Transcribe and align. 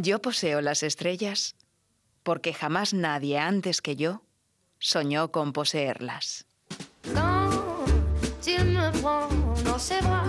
Yo 0.00 0.22
poseo 0.22 0.60
las 0.60 0.84
estrellas 0.84 1.56
porque 2.22 2.54
jamás 2.54 2.94
nadie 2.94 3.36
antes 3.36 3.82
que 3.82 3.96
yo 3.96 4.22
soñó 4.78 5.32
con 5.32 5.52
poseerlas. 5.52 6.46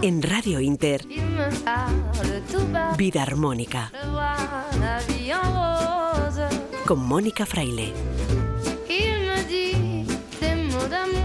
En 0.01 0.23
Radio 0.23 0.59
Inter, 0.59 1.05
Vida 2.97 3.21
Armónica, 3.21 3.91
con 6.87 7.05
Mónica 7.05 7.45
Fraile. 7.45 7.93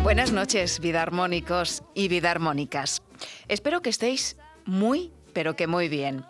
Buenas 0.02 0.32
noches, 0.32 0.80
vida 0.80 1.00
armónicos 1.00 1.82
y 1.94 2.08
vida 2.08 2.30
armónicas. 2.30 3.00
Espero 3.48 3.80
que 3.80 3.88
estéis 3.88 4.36
muy, 4.66 5.12
pero 5.32 5.56
que 5.56 5.66
muy 5.66 5.88
bien. 5.88 6.26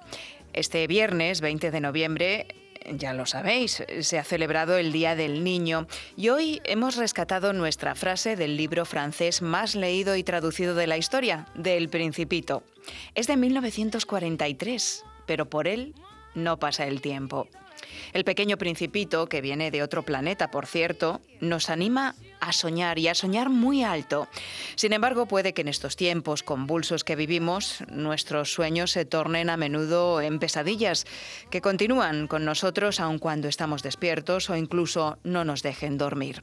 Este 0.55 0.87
viernes 0.87 1.41
20 1.41 1.73
de 1.73 1.81
noviembre 1.81 2.47
ya 2.93 3.13
lo 3.13 3.27
sabéis, 3.27 3.83
se 4.01 4.19
ha 4.19 4.25
celebrado 4.25 4.77
el 4.77 4.93
Día 4.93 5.17
del 5.17 5.43
Niño 5.43 5.89
y 6.17 6.29
hoy 6.29 6.61
hemos 6.65 6.95
rescatado 6.97 7.53
nuestra 7.53 7.97
frase 7.97 8.37
del 8.37 8.57
libro 8.57 8.85
francés 8.85 9.43
más 9.43 9.75
leído 9.75 10.15
y 10.15 10.23
traducido 10.23 10.77
de 10.77 10.87
la 10.87 10.97
historia, 10.97 11.47
del 11.55 11.89
Principito. 11.89 12.63
Es 13.17 13.27
de 13.27 13.37
1943, 13.37 15.05
pero 15.27 15.51
por 15.51 15.67
él 15.67 15.95
no 16.37 16.59
pasa 16.59 16.87
el 16.87 17.01
tiempo. 17.01 17.49
El 18.13 18.25
pequeño 18.25 18.57
principito, 18.57 19.27
que 19.29 19.41
viene 19.41 19.73
de 19.73 19.83
otro 19.83 20.05
planeta, 20.05 20.51
por 20.51 20.67
cierto, 20.67 21.21
nos 21.41 21.71
anima 21.71 22.15
a 22.45 22.53
soñar 22.53 22.99
y 22.99 23.09
a 23.09 23.15
soñar 23.15 23.49
muy 23.49 23.83
alto. 23.83 24.29
Sin 24.77 24.93
embargo, 24.93 25.27
puede 25.27 25.55
que 25.55 25.63
en 25.63 25.69
estos 25.69 25.97
tiempos 25.97 26.43
convulsos 26.43 27.05
que 27.05 27.17
vivimos, 27.17 27.83
nuestros 27.91 28.53
sueños 28.53 28.91
se 28.91 29.05
tornen 29.05 29.49
a 29.49 29.57
menudo 29.57 30.21
en 30.21 30.39
pesadillas, 30.39 31.07
que 31.51 31.61
continúan 31.61 32.27
con 32.27 32.45
nosotros 32.45 33.01
aun 33.01 33.19
cuando 33.19 33.49
estamos 33.49 33.83
despiertos 33.83 34.51
o 34.51 34.57
incluso 34.57 35.19
no 35.25 35.45
nos 35.45 35.63
dejen 35.63 35.97
dormir. 35.97 36.43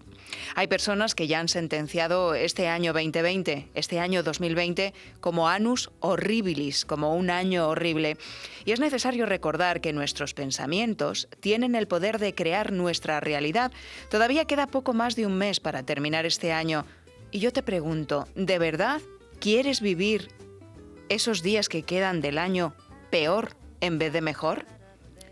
Hay 0.55 0.67
personas 0.67 1.13
que 1.13 1.27
ya 1.27 1.39
han 1.39 1.49
sentenciado 1.49 2.33
este 2.33 2.67
año 2.67 2.93
2020, 2.93 3.69
este 3.75 3.99
año 3.99 4.23
2020, 4.23 4.93
como 5.19 5.49
anus 5.49 5.91
horribilis, 5.99 6.85
como 6.85 7.15
un 7.15 7.29
año 7.29 7.67
horrible. 7.67 8.17
Y 8.65 8.71
es 8.71 8.79
necesario 8.79 9.25
recordar 9.25 9.81
que 9.81 9.93
nuestros 9.93 10.33
pensamientos 10.33 11.27
tienen 11.39 11.75
el 11.75 11.87
poder 11.87 12.17
de 12.19 12.33
crear 12.33 12.71
nuestra 12.71 13.19
realidad. 13.19 13.71
Todavía 14.09 14.45
queda 14.45 14.67
poco 14.67 14.93
más 14.93 15.15
de 15.15 15.25
un 15.25 15.37
mes 15.37 15.59
para 15.59 15.83
terminar 15.91 16.25
este 16.25 16.53
año. 16.53 16.85
Y 17.31 17.39
yo 17.39 17.51
te 17.51 17.63
pregunto, 17.63 18.25
¿de 18.33 18.59
verdad 18.59 19.01
quieres 19.41 19.81
vivir 19.81 20.29
esos 21.09 21.43
días 21.43 21.67
que 21.67 21.83
quedan 21.83 22.21
del 22.21 22.37
año 22.37 22.73
peor 23.09 23.57
en 23.81 23.99
vez 23.99 24.13
de 24.13 24.21
mejor? 24.21 24.65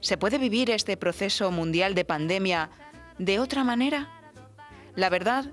¿Se 0.02 0.18
puede 0.18 0.38
vivir 0.38 0.70
este 0.70 0.98
proceso 0.98 1.50
mundial 1.50 1.96
de 1.96 2.04
pandemia 2.04 2.72
de 3.20 3.40
otra 3.40 3.64
manera? 3.64 4.10
La 4.96 5.10
verdad 5.10 5.46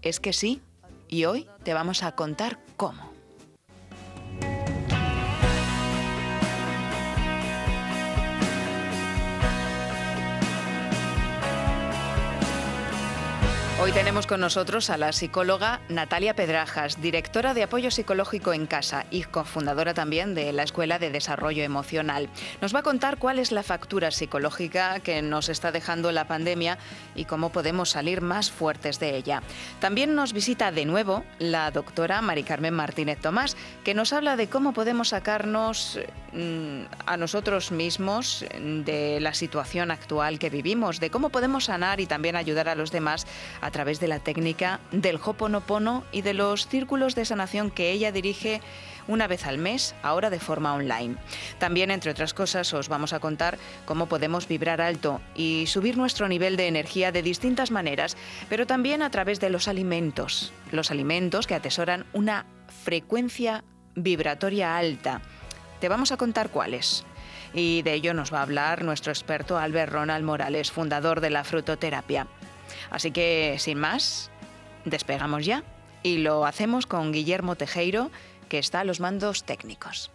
es 0.00 0.20
que 0.20 0.32
sí, 0.32 0.62
y 1.08 1.24
hoy 1.24 1.48
te 1.64 1.74
vamos 1.74 2.04
a 2.04 2.12
contar 2.14 2.60
cómo. 2.76 3.11
Hoy 13.82 13.90
tenemos 13.90 14.28
con 14.28 14.38
nosotros 14.38 14.90
a 14.90 14.96
la 14.96 15.10
psicóloga 15.10 15.80
Natalia 15.88 16.36
Pedrajas, 16.36 17.02
directora 17.02 17.52
de 17.52 17.64
apoyo 17.64 17.90
psicológico 17.90 18.52
en 18.52 18.68
casa 18.68 19.06
y 19.10 19.24
cofundadora 19.24 19.92
también 19.92 20.36
de 20.36 20.52
la 20.52 20.62
Escuela 20.62 21.00
de 21.00 21.10
Desarrollo 21.10 21.64
Emocional. 21.64 22.28
Nos 22.60 22.72
va 22.72 22.78
a 22.78 22.84
contar 22.84 23.18
cuál 23.18 23.40
es 23.40 23.50
la 23.50 23.64
factura 23.64 24.12
psicológica 24.12 25.00
que 25.00 25.20
nos 25.20 25.48
está 25.48 25.72
dejando 25.72 26.12
la 26.12 26.28
pandemia 26.28 26.78
y 27.16 27.24
cómo 27.24 27.50
podemos 27.50 27.90
salir 27.90 28.20
más 28.20 28.52
fuertes 28.52 29.00
de 29.00 29.16
ella. 29.16 29.42
También 29.80 30.14
nos 30.14 30.32
visita 30.32 30.70
de 30.70 30.84
nuevo 30.84 31.24
la 31.40 31.68
doctora 31.72 32.22
Mari 32.22 32.44
Carmen 32.44 32.74
Martínez 32.74 33.18
Tomás, 33.18 33.56
que 33.82 33.94
nos 33.94 34.12
habla 34.12 34.36
de 34.36 34.48
cómo 34.48 34.74
podemos 34.74 35.08
sacarnos 35.08 35.98
mm, 36.32 36.82
a 37.04 37.16
nosotros 37.16 37.72
mismos 37.72 38.44
de 38.54 39.18
la 39.18 39.34
situación 39.34 39.90
actual 39.90 40.38
que 40.38 40.50
vivimos, 40.50 41.00
de 41.00 41.10
cómo 41.10 41.30
podemos 41.30 41.64
sanar 41.64 41.98
y 41.98 42.06
también 42.06 42.36
ayudar 42.36 42.68
a 42.68 42.76
los 42.76 42.92
demás 42.92 43.26
a 43.60 43.71
través 43.72 43.98
de 43.98 44.08
la 44.08 44.20
técnica 44.20 44.78
del 44.92 45.18
Hoponopono 45.22 46.04
y 46.12 46.22
de 46.22 46.34
los 46.34 46.68
círculos 46.68 47.14
de 47.14 47.24
sanación 47.24 47.70
que 47.70 47.90
ella 47.90 48.12
dirige 48.12 48.60
una 49.08 49.26
vez 49.26 49.46
al 49.46 49.58
mes, 49.58 49.94
ahora 50.02 50.30
de 50.30 50.38
forma 50.38 50.74
online. 50.74 51.16
También, 51.58 51.90
entre 51.90 52.12
otras 52.12 52.34
cosas, 52.34 52.72
os 52.72 52.88
vamos 52.88 53.12
a 53.12 53.20
contar 53.20 53.58
cómo 53.84 54.06
podemos 54.06 54.46
vibrar 54.46 54.80
alto 54.80 55.20
y 55.34 55.64
subir 55.66 55.96
nuestro 55.96 56.28
nivel 56.28 56.56
de 56.56 56.68
energía 56.68 57.10
de 57.10 57.22
distintas 57.22 57.70
maneras, 57.70 58.16
pero 58.48 58.66
también 58.66 59.02
a 59.02 59.10
través 59.10 59.40
de 59.40 59.50
los 59.50 59.66
alimentos, 59.66 60.52
los 60.70 60.90
alimentos 60.90 61.46
que 61.46 61.54
atesoran 61.54 62.06
una 62.12 62.46
frecuencia 62.84 63.64
vibratoria 63.94 64.76
alta. 64.76 65.20
Te 65.80 65.88
vamos 65.88 66.12
a 66.12 66.16
contar 66.16 66.50
cuáles. 66.50 67.04
Y 67.54 67.82
de 67.82 67.94
ello 67.94 68.14
nos 68.14 68.32
va 68.32 68.38
a 68.38 68.42
hablar 68.42 68.82
nuestro 68.82 69.12
experto 69.12 69.58
Albert 69.58 69.92
Ronald 69.92 70.24
Morales, 70.24 70.70
fundador 70.70 71.20
de 71.20 71.30
la 71.30 71.44
frutoterapia. 71.44 72.26
Así 72.90 73.10
que, 73.10 73.56
sin 73.58 73.78
más, 73.78 74.30
despegamos 74.84 75.44
ya 75.44 75.62
y 76.02 76.18
lo 76.18 76.46
hacemos 76.46 76.86
con 76.86 77.12
Guillermo 77.12 77.56
Tejeiro, 77.56 78.10
que 78.48 78.58
está 78.58 78.80
a 78.80 78.84
los 78.84 79.00
mandos 79.00 79.44
técnicos. 79.44 80.10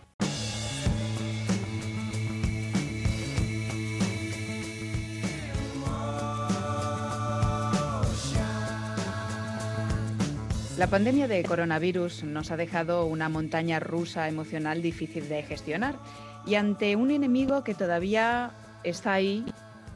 La 10.78 10.86
pandemia 10.86 11.28
de 11.28 11.42
coronavirus 11.42 12.24
nos 12.24 12.52
ha 12.52 12.58
dejado 12.58 13.08
una 13.08 13.30
montaña 13.30 13.80
rusa 13.80 14.28
emocional 14.28 14.84
difícil 14.84 15.28
de 15.28 15.42
gestionar 15.42 15.98
y 16.46 16.54
ante 16.54 16.96
un 16.96 17.10
enemigo 17.10 17.64
que 17.64 17.74
todavía 17.74 18.52
está 18.84 19.14
ahí, 19.14 19.44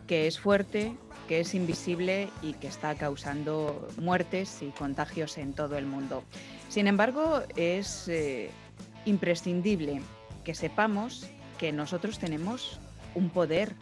que 0.07 0.25
es 0.25 0.39
fuerte, 0.39 0.97
que 1.31 1.39
es 1.39 1.55
invisible 1.55 2.27
y 2.41 2.51
que 2.51 2.67
está 2.67 2.93
causando 2.95 3.87
muertes 3.95 4.61
y 4.61 4.65
contagios 4.71 5.37
en 5.37 5.53
todo 5.53 5.77
el 5.77 5.85
mundo. 5.85 6.25
Sin 6.67 6.87
embargo, 6.87 7.41
es 7.55 8.09
eh, 8.09 8.49
imprescindible 9.05 10.01
que 10.43 10.53
sepamos 10.53 11.29
que 11.57 11.71
nosotros 11.71 12.19
tenemos 12.19 12.81
un 13.15 13.29
poder 13.29 13.75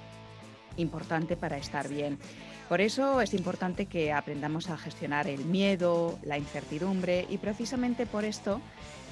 importante 0.78 1.36
para 1.36 1.58
estar 1.58 1.90
bien. 1.90 2.20
Por 2.68 2.82
eso 2.82 3.20
es 3.20 3.34
importante 3.34 3.88
que 3.88 4.14
aprendamos 4.14 4.70
a 4.70 4.78
gestionar 4.78 5.28
el 5.28 5.44
miedo, 5.46 6.20
la 6.22 6.38
incertidumbre 6.38 7.26
y 7.31 7.40
precisamente 7.40 8.06
por 8.06 8.26
esto 8.26 8.62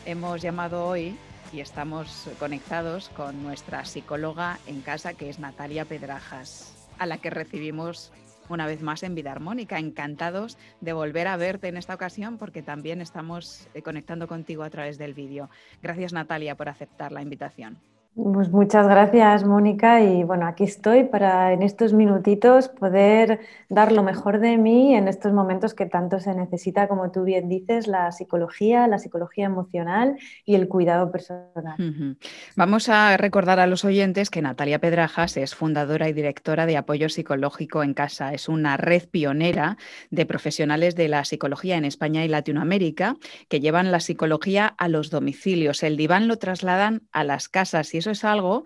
hemos 0.06 0.44
llamado 0.44 0.86
hoy 0.86 1.18
y 1.52 1.62
estamos 1.62 2.30
conectados 2.38 3.10
con 3.10 3.42
nuestra 3.42 3.84
psicóloga 3.86 4.60
en 4.68 4.82
casa 4.82 5.16
que 5.16 5.28
es 5.28 5.40
Natalia 5.40 5.86
Pedrajas, 5.86 6.76
a 7.00 7.08
la 7.08 7.18
que 7.18 7.32
recibimos 7.32 8.12
una 8.50 8.66
vez 8.66 8.82
más 8.82 9.04
en 9.04 9.16
Vida 9.16 9.32
Armónica. 9.32 9.80
Encantados 9.80 10.58
de 10.82 10.94
volver 10.94 11.28
a 11.28 11.38
verte 11.38 11.68
en 11.68 11.78
esta 11.78 11.96
ocasión 11.96 12.38
porque 12.38 12.62
también 12.62 13.02
estamos 13.02 13.68
eh, 13.74 13.82
conectando 13.82 14.28
contigo 14.28 14.64
a 14.64 14.70
través 14.70 14.98
del 14.98 15.14
vídeo. 15.14 15.50
Gracias 15.82 16.14
Natalia 16.14 16.56
por 16.56 16.70
aceptar 16.70 17.12
la 17.12 17.22
invitación. 17.22 17.80
Pues 18.18 18.50
muchas 18.50 18.88
gracias, 18.88 19.46
Mónica. 19.46 20.02
Y 20.02 20.24
bueno, 20.24 20.48
aquí 20.48 20.64
estoy 20.64 21.04
para 21.04 21.54
en 21.54 21.62
estos 21.62 21.94
minutitos 21.94 22.68
poder 22.68 23.42
dar 23.70 23.92
lo 23.92 24.02
mejor 24.02 24.40
de 24.40 24.58
mí 24.58 24.96
en 24.96 25.08
estos 25.08 25.34
momentos 25.34 25.76
que 25.76 25.86
tanto 25.86 26.20
se 26.20 26.34
necesita, 26.34 26.88
como 26.88 27.12
tú 27.12 27.26
bien 27.26 27.48
dices, 27.48 27.86
la 27.86 28.12
psicología, 28.12 28.88
la 28.88 28.98
psicología 28.98 29.46
emocional 29.46 30.18
y 30.46 30.56
el 30.56 30.68
cuidado 30.68 31.12
personal. 31.12 32.18
Vamos 32.56 32.90
a 32.90 33.16
recordar 33.18 33.60
a 33.60 33.68
los 33.68 33.86
oyentes 33.86 34.32
que 34.32 34.42
Natalia 34.42 34.80
Pedrajas 34.80 35.38
es 35.38 35.54
fundadora 35.54 36.10
y 36.10 36.14
directora 36.14 36.66
de 36.66 36.76
Apoyo 36.76 37.10
Psicológico 37.10 37.84
en 37.84 37.94
Casa. 37.94 38.34
Es 38.34 38.50
una 38.50 38.78
red 38.78 39.08
pionera 39.12 39.78
de 40.10 40.26
profesionales 40.26 40.96
de 40.96 41.08
la 41.08 41.24
psicología 41.24 41.78
en 41.78 41.86
España 41.86 42.26
y 42.26 42.30
Latinoamérica 42.30 43.16
que 43.48 43.60
llevan 43.60 43.92
la 43.92 44.00
psicología 44.00 44.66
a 44.66 44.88
los 44.88 45.12
domicilios. 45.12 45.84
El 45.84 45.98
diván 45.98 46.28
lo 46.28 46.38
trasladan 46.38 47.04
a 47.12 47.24
las 47.24 47.48
casas 47.48 47.94
y 47.94 48.00
es 48.00 48.07
algo 48.24 48.64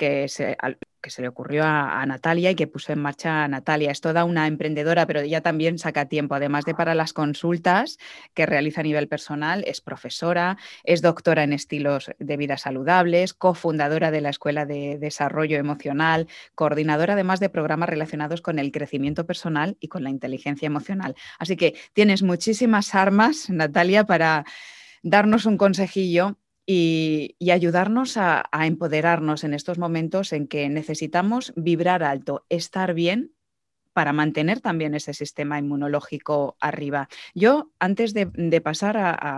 que 0.00 0.28
se, 0.28 0.56
que 1.00 1.10
se 1.10 1.22
le 1.22 1.28
ocurrió 1.28 1.64
a, 1.64 2.04
Natalia 2.06 2.50
y 2.50 2.54
que 2.54 2.66
puso 2.66 2.92
en 2.92 3.00
marcha 3.00 3.44
a 3.44 3.48
Natalia. 3.48 3.90
Es 3.90 4.00
toda 4.00 4.24
una 4.24 4.46
emprendedora, 4.46 5.06
pero 5.06 5.20
ella 5.20 5.42
también 5.42 5.78
saca 5.78 6.06
tiempo, 6.06 6.34
además 6.34 6.64
de 6.64 6.74
para 6.74 6.94
las 6.94 7.12
consultas 7.12 7.98
que 8.34 8.46
realiza 8.46 8.80
a 8.80 8.84
nivel 8.84 9.08
personal, 9.08 9.62
es 9.66 9.82
profesora, 9.82 10.56
es 10.84 11.02
doctora 11.02 11.42
en 11.42 11.52
estilos 11.52 12.10
de 12.18 12.36
vida 12.36 12.56
saludables, 12.56 13.34
cofundadora 13.34 14.10
de 14.10 14.20
la 14.20 14.30
Escuela 14.30 14.64
de 14.64 14.98
Desarrollo 14.98 15.58
Emocional, 15.58 16.28
coordinadora 16.54 17.12
además 17.12 17.40
de 17.40 17.50
programas 17.50 17.88
relacionados 17.88 18.40
con 18.40 18.58
el 18.58 18.72
crecimiento 18.72 19.26
personal 19.26 19.76
y 19.80 19.88
con 19.88 20.02
la 20.02 20.10
inteligencia 20.10 20.66
emocional. 20.66 21.14
Así 21.38 21.56
que 21.56 21.74
tienes 21.92 22.22
muchísimas 22.22 22.94
armas, 22.94 23.50
Natalia, 23.50 24.04
para 24.04 24.44
darnos 25.02 25.46
un 25.46 25.56
consejillo 25.56 26.39
y, 26.72 27.50
ayudarnos 27.50 28.16
a 28.16 28.48
empoderarnos 28.52 29.42
en 29.42 29.54
estos 29.54 29.78
momentos 29.78 30.32
en 30.32 30.46
que 30.46 30.68
necesitamos 30.68 31.52
vibrar 31.56 32.04
alto, 32.04 32.46
estar 32.48 32.94
bien 32.94 33.32
para 33.92 34.12
mantener 34.12 34.60
también 34.60 34.94
ese 34.94 35.14
sistema 35.14 35.58
inmunológico 35.58 36.56
arriba. 36.60 37.08
Yo, 37.34 37.70
antes 37.78 38.14
de, 38.14 38.60
pasar 38.60 38.96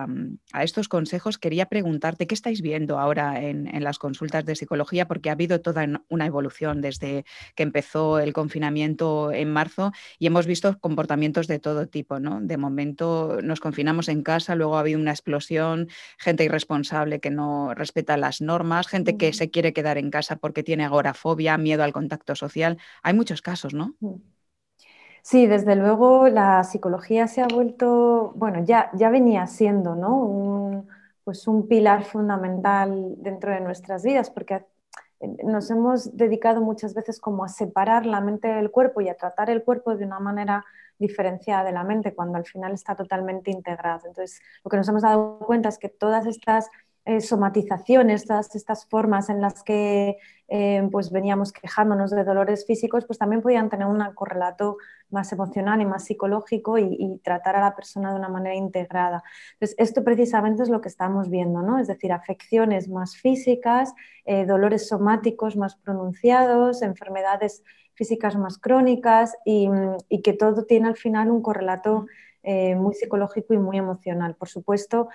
mm, 0.08 0.38
a, 0.52 0.64
estos 0.64 0.88
consejos, 0.88 1.38
quería 1.38 1.66
preguntarte 1.66 2.26
qué 2.26 2.34
estáis 2.34 2.60
viendo 2.60 2.98
ahora 2.98 3.42
en, 3.42 3.70
las 3.82 3.98
consultas 3.98 4.44
de 4.44 4.54
psicología, 4.54 5.08
porque 5.08 5.30
ha 5.30 5.32
habido 5.32 5.60
toda 5.60 5.86
una 6.08 6.26
evolución 6.26 6.80
desde 6.80 7.24
que 7.54 7.62
empezó 7.62 8.18
el 8.18 8.32
confinamiento 8.32 9.32
en 9.32 9.50
marzo 9.50 9.92
y 10.18 10.26
hemos 10.26 10.46
visto 10.46 10.78
comportamientos 10.78 11.46
de 11.46 11.58
todo 11.58 11.86
tipo. 11.86 12.20
¿no? 12.20 12.40
De 12.40 12.56
momento 12.56 13.38
nos 13.42 13.60
confinamos 13.60 14.08
en 14.08 14.22
casa, 14.22 14.54
luego 14.54 14.76
ha 14.76 14.80
habido 14.80 15.00
una 15.00 15.10
explosión, 15.10 15.88
gente 16.18 16.44
irresponsable 16.44 17.20
que 17.20 17.30
no 17.30 17.74
respeta 17.74 18.16
las 18.16 18.40
normas, 18.40 18.86
gente 18.86 19.16
que 19.16 19.32
se 19.32 19.50
quiere 19.50 19.72
quedar 19.72 19.98
en 19.98 20.10
casa 20.10 20.36
porque 20.36 20.62
tiene 20.62 20.84
agorafobia, 20.84 21.56
miedo 21.58 21.82
al 21.82 21.92
contacto 21.92 22.36
social. 22.36 22.78
Hay 23.02 23.14
muchos 23.14 23.42
casos, 23.42 23.74
¿no? 23.74 23.94
Sí, 24.00 24.22
desde 25.30 25.76
luego 25.76 26.28
la 26.28 26.62
psicología 26.64 27.26
se 27.26 27.42
ha 27.42 27.46
vuelto, 27.46 28.32
bueno, 28.34 28.64
ya, 28.64 28.90
ya 28.94 29.10
venía 29.10 29.46
siendo 29.46 29.94
¿no? 29.94 30.16
un, 30.16 30.88
pues 31.24 31.46
un 31.46 31.68
pilar 31.68 32.04
fundamental 32.04 33.14
dentro 33.18 33.52
de 33.52 33.60
nuestras 33.60 34.02
vidas, 34.02 34.30
porque 34.30 34.64
nos 35.44 35.70
hemos 35.70 36.16
dedicado 36.16 36.60
muchas 36.60 36.94
veces 36.94 37.20
como 37.20 37.44
a 37.44 37.48
separar 37.48 38.06
la 38.06 38.20
mente 38.20 38.48
del 38.48 38.70
cuerpo 38.70 39.00
y 39.00 39.08
a 39.08 39.16
tratar 39.16 39.50
el 39.50 39.62
cuerpo 39.62 39.96
de 39.96 40.04
una 40.04 40.18
manera 40.18 40.64
diferenciada 40.98 41.64
de 41.64 41.72
la 41.72 41.84
mente, 41.84 42.14
cuando 42.14 42.38
al 42.38 42.44
final 42.44 42.72
está 42.72 42.94
totalmente 42.96 43.50
integrado. 43.50 44.06
Entonces, 44.06 44.40
lo 44.64 44.70
que 44.70 44.76
nos 44.76 44.88
hemos 44.88 45.02
dado 45.02 45.38
cuenta 45.38 45.68
es 45.68 45.78
que 45.78 45.88
todas 45.88 46.26
estas 46.26 46.68
eh, 47.04 47.20
somatizaciones, 47.20 48.26
todas 48.26 48.54
estas 48.54 48.86
formas 48.86 49.28
en 49.28 49.40
las 49.40 49.64
que 49.64 50.18
eh, 50.46 50.88
pues 50.92 51.10
veníamos 51.10 51.52
quejándonos 51.52 52.12
de 52.12 52.22
dolores 52.22 52.64
físicos, 52.64 53.06
pues 53.06 53.18
también 53.18 53.42
podían 53.42 53.68
tener 53.68 53.88
un 53.88 54.00
correlato 54.14 54.76
más 55.10 55.32
emocional 55.32 55.80
y 55.80 55.84
más 55.84 56.04
psicológico 56.04 56.78
y, 56.78 57.20
tratar 57.24 57.56
a 57.56 57.60
la 57.60 57.74
persona 57.74 58.10
de 58.10 58.20
una 58.20 58.28
manera 58.28 58.54
integrada. 58.54 59.24
Entonces, 59.54 59.74
esto 59.78 60.04
precisamente 60.04 60.62
es 60.62 60.68
lo 60.68 60.80
que 60.80 60.88
estamos 60.88 61.28
viendo, 61.28 61.60
¿no? 61.62 61.80
Es 61.80 61.88
decir, 61.88 62.12
afecciones 62.12 62.88
más 62.88 63.16
físicas, 63.16 63.92
eh, 64.24 64.46
dolores 64.46 64.86
somáticos 64.86 65.56
más 65.56 65.74
pronunciados, 65.74 66.82
enfermedades 66.82 67.64
físicas 67.94 68.36
más 68.36 68.58
crónicas 68.58 69.36
y, 69.44 69.68
que 70.22 70.34
todo 70.34 70.66
tiene 70.66 70.86
al 70.86 70.96
final 70.96 71.32
un 71.32 71.42
correlato 71.42 72.06
muy 72.44 72.94
psicológico 72.94 73.54
y 73.54 73.58
muy 73.58 73.78
emocional. 73.78 74.34
Por 74.34 74.48
supuesto, 74.48 75.08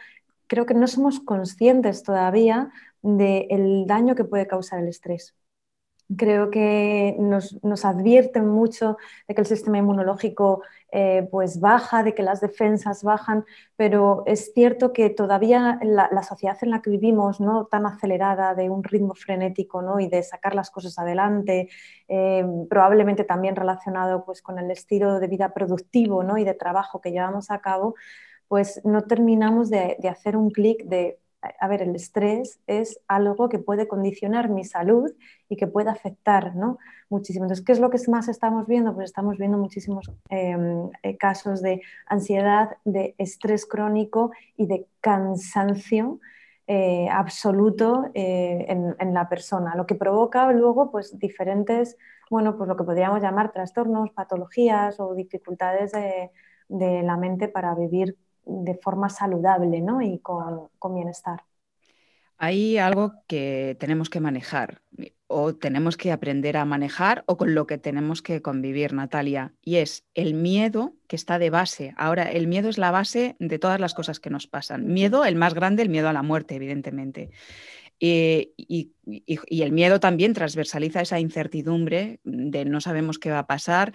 creo 0.47 0.65
que 0.65 0.73
no 0.73 0.87
somos 0.87 1.19
conscientes 1.19 2.03
todavía 2.03 2.71
del 3.01 3.85
daño 3.87 4.15
que 4.15 4.25
puede 4.25 4.47
causar 4.47 4.79
el 4.79 4.87
estrés. 4.87 5.35
Creo 6.15 6.49
que 6.51 7.17
nos, 7.19 7.59
advierten 7.83 8.47
mucho 8.47 8.95
de 9.27 9.35
que 9.35 9.41
el 9.41 9.47
sistema 9.47 9.77
inmunológico 9.77 10.61
eh, 10.89 11.27
pues 11.29 11.59
baja, 11.59 12.01
de 12.01 12.15
que 12.15 12.23
las 12.23 12.39
defensas 12.39 13.03
bajan, 13.03 13.43
pero 13.75 14.23
es 14.25 14.53
cierto 14.53 14.93
que 14.93 15.09
todavía 15.09 15.79
la, 15.83 16.23
sociedad 16.23 16.57
en 16.61 16.71
la 16.71 16.81
que 16.81 16.91
vivimos, 16.91 17.41
¿no? 17.41 17.65
tan 17.65 17.85
acelerada, 17.85 18.55
de 18.55 18.69
un 18.69 18.85
ritmo 18.85 19.15
frenético 19.15 19.81
¿no? 19.81 19.99
y 19.99 20.07
de 20.07 20.23
sacar 20.23 20.55
las 20.55 20.71
cosas 20.71 20.97
adelante, 20.97 21.67
eh, 22.07 22.45
probablemente 22.69 23.25
también 23.25 23.57
relacionado 23.57 24.23
pues, 24.23 24.41
con 24.41 24.59
el 24.59 24.71
estilo 24.71 25.19
de 25.19 25.27
vida 25.27 25.53
productivo 25.53 26.23
¿no? 26.23 26.37
y 26.37 26.45
de 26.45 26.53
trabajo 26.53 27.01
que 27.01 27.11
llevamos 27.11 27.51
a 27.51 27.59
cabo, 27.59 27.95
pues 28.47 28.81
no 28.85 29.03
terminamos 29.03 29.69
de, 29.69 29.97
hacer 30.09 30.37
un 30.37 30.51
clic 30.51 30.83
de, 30.85 31.19
a 31.59 31.67
ver, 31.67 31.81
el 31.81 31.95
estrés 31.95 32.59
es 32.67 32.99
algo 33.07 33.49
que 33.49 33.59
puede 33.59 33.87
condicionar 33.87 34.49
mi 34.49 34.63
salud 34.63 35.11
y 35.49 35.57
que 35.57 35.67
puede 35.67 35.89
afectar 35.89 36.55
¿no? 36.55 36.77
muchísimo. 37.09 37.45
Entonces, 37.45 37.65
¿qué 37.65 37.73
es 37.73 37.79
lo 37.79 37.89
que 37.89 37.99
más 38.07 38.27
estamos 38.27 38.67
viendo? 38.67 38.93
Pues 38.95 39.05
estamos 39.05 39.37
viendo 39.37 39.57
muchísimos 39.57 40.09
em, 40.29 40.89
eh, 41.03 41.17
casos 41.17 41.61
de 41.61 41.81
ansiedad, 42.05 42.77
de 42.85 43.15
estrés 43.17 43.65
crónico 43.65 44.31
y 44.55 44.67
de 44.67 44.87
cansancio. 45.01 46.19
Eh, 46.69 47.07
absoluto 47.09 48.11
eh, 48.13 48.65
en, 48.67 49.13
la 49.13 49.29
persona, 49.29 49.73
lo 49.77 49.85
que 49.85 49.95
provoca 49.95 50.51
luego 50.51 50.91
pues 50.91 51.17
diferentes, 51.17 51.95
bueno, 52.29 52.57
pues 52.57 52.67
lo 52.67 52.75
que 52.75 52.83
podríamos 52.83 53.21
llamar 53.21 53.53
trastornos, 53.53 54.11
patologías 54.11 54.99
o 54.99 55.15
dificultades 55.15 55.93
de, 55.93 56.29
de 56.67 57.03
la 57.03 57.15
mente 57.15 57.47
para 57.47 57.73
vivir 57.73 58.17
de 58.47 58.75
forma 58.75 59.09
saludable 59.09 59.81
¿no? 59.81 60.01
y 60.01 60.19
con, 60.19 60.69
bienestar. 60.93 61.43
Hay 62.37 62.77
algo 62.77 63.13
que 63.27 63.75
tenemos 63.79 64.09
que 64.09 64.19
manejar 64.19 64.81
o 65.25 65.55
tenemos 65.55 65.97
que 65.97 66.11
aprender 66.11 66.55
a 66.55 66.65
manejar 66.65 67.23
o 67.25 67.35
con 67.35 67.55
lo 67.55 67.65
que 67.65 67.77
tenemos 67.77 68.21
que 68.21 68.41
convivir, 68.41 68.93
Natalia, 68.93 69.53
y 69.61 69.77
es 69.77 70.05
el 70.13 70.35
miedo 70.35 70.93
que 71.07 71.15
está 71.15 71.39
de 71.39 71.49
base. 71.49 71.93
Ahora, 71.97 72.31
el 72.31 72.47
miedo 72.47 72.69
es 72.69 72.77
la 72.77 72.91
base 72.91 73.35
de 73.39 73.59
todas 73.59 73.79
las 73.79 73.93
cosas 73.93 74.19
que 74.19 74.29
nos 74.29 74.47
pasan. 74.47 74.85
Miedo, 74.85 75.25
el 75.25 75.35
más 75.35 75.55
grande, 75.55 75.81
el 75.81 75.89
miedo 75.89 76.07
a 76.09 76.13
la 76.13 76.21
muerte, 76.21 76.55
evidentemente. 76.55 77.31
Eh, 77.99 78.53
y, 78.55 78.91
y, 79.05 79.61
el 79.63 79.71
miedo 79.71 79.99
también 79.99 80.33
transversaliza 80.33 81.01
esa 81.01 81.19
incertidumbre 81.19 82.19
de 82.23 82.63
no 82.65 82.79
sabemos 82.79 83.17
qué 83.17 83.31
va 83.31 83.39
a 83.39 83.47
pasar, 83.47 83.93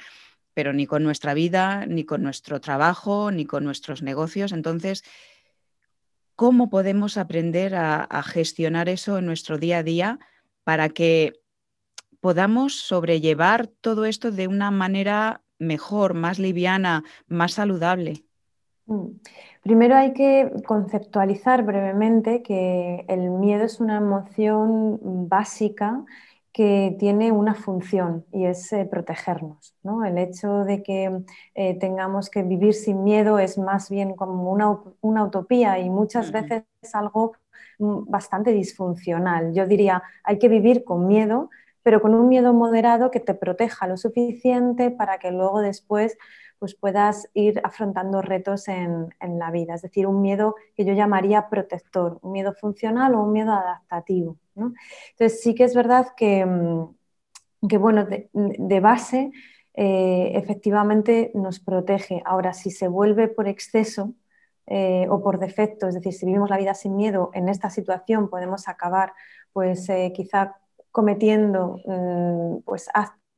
pero 0.55 0.73
ni 0.73 0.87
con 0.87 1.03
nuestra 1.03 1.35
vida, 1.35 1.87
ni 1.87 2.05
con 2.05 2.23
nuestro 2.23 2.61
trabajo, 2.61 3.31
ni 3.31 3.45
con 3.47 3.65
nuestros 3.65 4.03
negocios. 4.03 4.53
Entonces, 4.53 5.05
¿cómo 6.37 6.71
podemos 6.71 7.17
aprender 7.17 7.75
a, 7.75 8.23
gestionar 8.23 8.89
eso 8.89 9.19
en 9.19 9.27
nuestro 9.27 9.59
día 9.59 9.79
a 9.79 9.83
día 9.83 10.19
para 10.65 10.89
que 10.89 11.41
podamos 12.21 12.77
sobrellevar 12.77 13.67
todo 13.67 14.05
esto 14.05 14.31
de 14.31 14.47
una 14.47 14.71
manera 14.71 15.43
mejor, 15.59 16.15
más 16.15 16.39
liviana, 16.39 17.05
más 17.27 17.53
saludable? 17.55 18.25
Mm. 18.87 19.07
Primero 19.63 19.95
hay 19.97 20.13
que 20.13 20.53
conceptualizar 20.67 21.65
brevemente 21.65 22.43
que 22.43 23.05
el 23.09 23.31
miedo 23.31 23.65
es 23.65 23.79
una 23.79 23.97
emoción 23.97 24.99
básica 25.29 26.05
que 26.53 26.95
tiene 26.99 27.33
una 27.33 27.55
función 27.55 28.27
y 28.31 28.45
es 28.45 28.73
eh, 28.73 28.85
protegernos. 28.85 29.75
¿no? 29.83 30.05
El 30.05 30.19
hecho 30.19 30.65
de 30.65 30.83
que 30.83 31.23
eh, 31.55 31.79
tengamos 31.79 32.29
que 32.31 32.43
vivir 32.43 32.75
sin 32.75 33.05
miedo 33.05 33.39
es 33.39 33.59
más 33.59 33.89
bien 33.91 34.15
como 34.15 34.53
una, 35.01 35.25
utopía 35.25 35.79
y 35.79 35.89
muchas 35.89 36.31
veces 36.31 36.65
es 36.83 36.95
algo 36.95 37.33
mm, 37.79 38.11
bastante 38.11 38.53
disfuncional. 38.53 39.55
Yo 39.55 39.67
diría, 39.67 40.03
hay 40.25 40.39
que 40.39 40.49
vivir 40.49 40.85
con 40.85 41.07
miedo, 41.07 41.49
pero 41.83 42.03
con 42.03 42.15
un 42.15 42.29
miedo 42.29 42.53
moderado 42.53 43.11
que 43.11 43.21
te 43.21 43.35
proteja 43.35 43.87
lo 43.87 43.97
suficiente 43.97 44.91
para 44.91 45.19
que 45.19 45.31
luego 45.31 45.61
después 45.61 46.19
pues 46.59 46.77
puedas 46.77 47.29
ir 47.35 47.61
afrontando 47.65 48.23
retos 48.23 48.69
en, 48.69 49.09
la 49.21 49.51
vida. 49.51 49.75
Es 49.75 49.83
decir, 49.83 50.07
un 50.07 50.23
miedo 50.23 50.55
que 50.77 50.85
yo 50.85 50.93
llamaría 50.95 51.49
protector, 51.49 52.21
un 52.23 52.31
miedo 52.31 52.53
funcional 52.55 53.17
o 53.17 53.25
un 53.25 53.33
miedo 53.33 53.51
adaptativo. 53.53 54.39
Entonces 54.55 55.41
sí 55.41 55.55
que 55.55 55.65
es 55.65 55.75
verdad 55.75 56.09
que, 56.17 56.45
mm, 56.45 56.97
bueno, 57.81 58.07
de, 58.07 58.81
base 58.81 59.31
eh, 59.75 60.33
efectivamente 60.35 61.31
nos 61.35 61.61
protege. 61.61 62.23
Ahora, 62.25 62.53
si 62.53 62.71
se 62.71 62.89
vuelve 62.89 63.29
por 63.29 63.49
exceso 63.49 64.15
eh, 64.67 65.07
o 65.09 65.23
por 65.23 65.39
defecto, 65.39 65.89
es 65.89 65.95
decir, 65.95 66.13
si 66.13 66.27
vivimos 66.27 66.51
la 66.51 66.59
vida 66.59 66.75
sin 66.75 66.97
miedo, 66.97 67.31
en 67.35 67.49
esta 67.49 67.71
situación 67.71 68.29
podemos 68.29 68.69
acabar 68.69 69.13
pues 69.53 69.89
eh, 69.89 70.13
quizá 70.15 70.57
cometiendo 70.91 71.81
mm, 71.87 72.63
pues, 72.65 72.89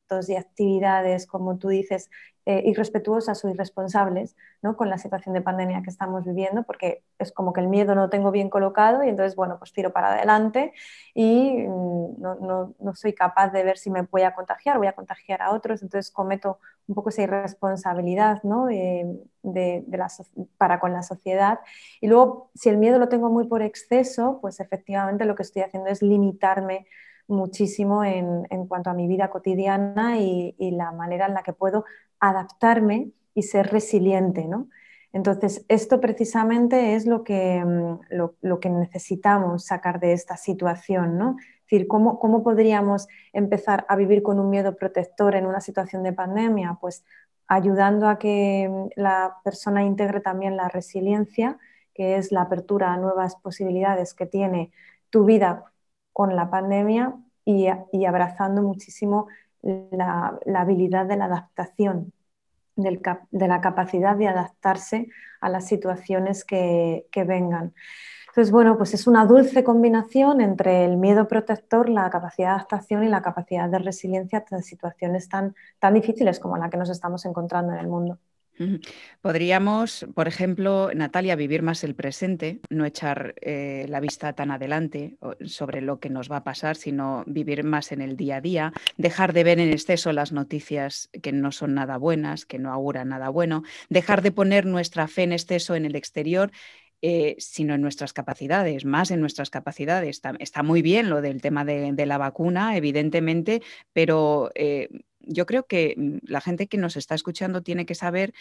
actos 0.05 0.29
y 0.29 0.35
actividades, 0.35 1.25
como 1.25 1.57
tú 1.57 1.69
dices, 1.69 2.09
eh, 2.47 2.61
irrespetuosas 2.63 3.43
o 3.43 3.49
irresponsables 3.49 4.35
¿no? 4.61 4.77
con 4.77 4.87
la 4.87 4.99
situación 4.99 5.33
de 5.33 5.41
pandemia 5.41 5.81
que 5.81 5.89
estamos 5.89 6.25
viviendo, 6.25 6.61
porque 6.61 7.03
es 7.17 7.31
como 7.31 7.53
que 7.53 7.61
el 7.61 7.67
miedo 7.67 7.95
no 7.95 8.07
tengo 8.11 8.29
bien 8.29 8.51
colocado 8.51 9.03
y 9.03 9.09
entonces, 9.09 9.35
bueno, 9.35 9.57
pues 9.57 9.73
tiro 9.73 9.91
para 9.91 10.13
adelante 10.13 10.71
y 11.15 11.63
mm, 11.67 12.21
no, 12.21 12.75
no, 12.79 12.95
soy 12.95 13.13
capaz 13.13 13.49
de 13.49 13.63
ver 13.63 13.79
si 13.79 13.89
me 13.89 14.03
voy 14.03 14.21
a 14.21 14.35
contagiar, 14.35 14.77
voy 14.77 14.85
a 14.85 14.93
contagiar 14.93 15.41
a 15.41 15.53
otros, 15.53 15.81
entonces 15.81 16.11
cometo 16.11 16.59
un 16.87 16.93
poco 16.93 17.09
esa 17.09 17.23
irresponsabilidad 17.23 18.43
¿no? 18.43 18.67
de, 18.67 19.17
de, 19.41 19.83
la, 19.97 20.07
para 20.57 20.79
con 20.79 20.93
la 20.93 21.01
sociedad. 21.01 21.61
Y 21.99 22.07
luego, 22.07 22.51
si 22.53 22.69
el 22.69 22.77
miedo 22.77 22.99
lo 22.99 23.09
tengo 23.09 23.31
muy 23.31 23.47
por 23.47 23.63
exceso, 23.63 24.37
pues 24.39 24.59
efectivamente 24.59 25.25
lo 25.25 25.33
que 25.33 25.41
estoy 25.41 25.63
haciendo 25.63 25.89
es 25.89 26.03
limitarme 26.03 26.85
muchísimo 27.27 28.03
en, 28.03 28.47
en, 28.49 28.67
cuanto 28.67 28.89
a 28.89 28.93
mi 28.93 29.07
vida 29.07 29.29
cotidiana 29.29 30.19
y, 30.19 30.55
la 30.71 30.91
manera 30.91 31.27
en 31.27 31.33
la 31.33 31.43
que 31.43 31.53
puedo 31.53 31.85
adaptarme 32.19 33.11
y 33.33 33.43
ser 33.43 33.67
resiliente, 33.71 34.45
¿no? 34.45 34.69
Entonces, 35.13 35.65
esto 35.69 36.01
precisamente 36.01 36.95
es 36.95 37.05
lo 37.05 37.23
que, 37.23 37.63
mm, 37.63 37.99
lo, 38.41 38.59
que 38.59 38.69
necesitamos 38.69 39.65
sacar 39.65 39.99
de 39.99 40.13
esta 40.13 40.37
situación, 40.37 41.17
¿no? 41.17 41.37
Es 41.39 41.71
decir, 41.71 41.87
¿cómo, 41.87 42.19
¿cómo, 42.19 42.43
podríamos 42.43 43.07
empezar 43.33 43.85
a 43.89 43.95
vivir 43.95 44.23
con 44.23 44.39
un 44.39 44.49
miedo 44.49 44.75
protector 44.75 45.35
en 45.35 45.45
una 45.45 45.61
situación 45.61 46.03
de 46.03 46.13
pandemia? 46.13 46.77
Pues 46.81 47.05
ayudando 47.47 48.07
a 48.07 48.19
que 48.19 48.69
mm, 48.69 48.99
la 48.99 49.37
persona 49.43 49.83
integre 49.83 50.19
también 50.21 50.57
la 50.57 50.69
resiliencia 50.69 51.57
que 51.95 52.17
es 52.17 52.31
la 52.31 52.41
apertura 52.41 52.93
a 52.93 52.97
nuevas 52.97 53.37
posibilidades 53.37 54.13
que 54.13 54.27
tiene 54.27 54.71
tu 55.09 55.25
vida 55.25 55.71
con 56.15 56.33
la 56.33 56.49
pandemia 56.49 57.13
y, 57.43 57.67
abrazando 58.05 58.61
muchísimo 58.61 59.27
la, 59.61 60.39
habilidad 60.55 61.05
de 61.05 61.17
la 61.17 61.25
adaptación, 61.25 62.13
de 62.77 63.47
la 63.49 63.59
capacidad 63.59 64.15
de 64.15 64.29
adaptarse 64.29 65.09
a 65.41 65.49
las 65.49 65.67
situaciones 65.67 66.45
que, 66.45 67.05
que 67.11 67.25
vengan. 67.25 67.73
Entonces, 68.29 68.49
bueno, 68.49 68.77
pues 68.77 68.93
es 68.93 69.07
una 69.07 69.25
dulce 69.25 69.65
combinación 69.65 70.39
entre 70.39 70.85
el 70.85 70.95
miedo 70.95 71.27
protector, 71.27 71.89
la 71.89 72.09
capacidad 72.09 72.47
de 72.47 72.53
adaptación 72.55 73.03
y 73.03 73.09
la 73.09 73.21
capacidad 73.21 73.67
de 73.69 73.79
resiliencia 73.79 74.39
ante 74.39 74.61
situaciones 74.63 75.27
tan, 75.27 75.53
tan 75.79 75.95
difíciles 75.95 76.39
como 76.39 76.55
la 76.55 76.69
que 76.69 76.77
nos 76.77 76.89
estamos 76.89 77.25
encontrando 77.25 77.73
en 77.73 77.79
el 77.79 77.87
mundo. 77.89 78.19
Podríamos, 79.21 80.05
por 80.13 80.27
ejemplo, 80.27 80.91
Natalia, 80.95 81.35
vivir 81.35 81.61
más 81.61 81.83
el 81.83 81.95
presente, 81.95 82.59
no 82.69 82.85
echar 82.85 83.35
eh, 83.41 83.85
la 83.89 83.99
vista 83.99 84.33
tan 84.33 84.51
adelante 84.51 85.17
sobre 85.45 85.81
lo 85.81 85.99
que 85.99 86.09
nos 86.09 86.31
va 86.31 86.37
a 86.37 86.43
pasar, 86.43 86.75
sino 86.75 87.23
vivir 87.27 87.63
más 87.63 87.91
en 87.91 88.01
el 88.01 88.15
día 88.15 88.37
a 88.37 88.41
día, 88.41 88.73
dejar 88.97 89.33
de 89.33 89.43
ver 89.43 89.59
en 89.59 89.71
exceso 89.71 90.11
las 90.13 90.31
noticias 90.31 91.09
que 91.21 91.31
no 91.31 91.51
son 91.51 91.73
nada 91.73 91.97
buenas, 91.97 92.45
que 92.45 92.59
no 92.59 92.71
auguran 92.71 93.09
nada 93.09 93.29
bueno, 93.29 93.63
dejar 93.89 94.21
de 94.21 94.31
poner 94.31 94.65
nuestra 94.65 95.07
fe 95.07 95.23
en 95.23 95.33
exceso 95.33 95.75
en 95.75 95.85
el 95.85 95.95
exterior 95.95 96.51
eh, 97.07 97.35
sino 97.37 97.75
en 97.75 97.81
nuestras 97.81 98.13
capacidades, 98.13 98.83
más 98.83 99.11
en 99.11 99.19
nuestras 99.19 99.51
capacidades. 99.51 100.21
Está, 100.39 100.63
muy 100.63 100.81
bien 100.81 101.09
lo 101.09 101.21
del 101.21 101.39
tema 101.39 101.63
de, 101.63 102.05
la 102.05 102.17
vacuna, 102.17 102.77
evidentemente, 102.77 103.61
pero 103.93 104.49
eh, 104.55 104.89
yo 105.27 105.45
creo 105.45 105.65
que 105.67 105.95
mm, 105.97 106.17
la 106.23 106.41
gente 106.41 106.67
que 106.67 106.77
nos 106.77 106.97
está 106.97 107.15
escuchando 107.15 107.63
tiene 107.63 107.85
que 107.85 107.95
saber 107.95 108.33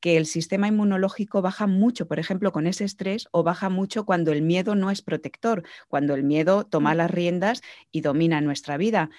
que 0.00 0.16
el 0.16 0.26
sistema 0.26 0.68
inmunológico 0.68 1.42
baja 1.42 1.66
mucho, 1.66 2.06
por 2.06 2.18
ejemplo, 2.18 2.52
con 2.52 2.66
ese 2.66 2.84
estrés 2.84 3.28
o 3.30 3.42
baja 3.42 3.68
mucho 3.68 4.04
cuando 4.04 4.32
el 4.32 4.42
miedo 4.42 4.74
no 4.74 4.90
es 4.90 5.02
protector, 5.02 5.62
cuando 5.88 6.14
el 6.14 6.24
miedo 6.24 6.64
toma 6.64 6.94
las 6.94 7.10
riendas 7.10 7.62
y 7.90 8.00
domina 8.00 8.40
nuestra 8.40 8.76
vida. 8.76 9.10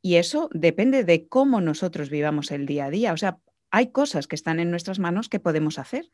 Y 0.00 0.16
eso 0.16 0.48
depende 0.52 1.04
de 1.04 1.26
cómo 1.28 1.60
nosotros 1.60 2.10
vivamos 2.10 2.50
el 2.50 2.66
día 2.66 2.86
a 2.86 2.90
día. 2.90 3.12
O 3.12 3.16
sea, 3.16 3.38
hay 3.70 3.88
cosas 3.88 4.26
que 4.26 4.36
están 4.36 4.60
en 4.60 4.70
nuestras 4.70 4.98
manos 4.98 5.28
que 5.28 5.40
podemos 5.40 5.78
hacer. 5.78 6.10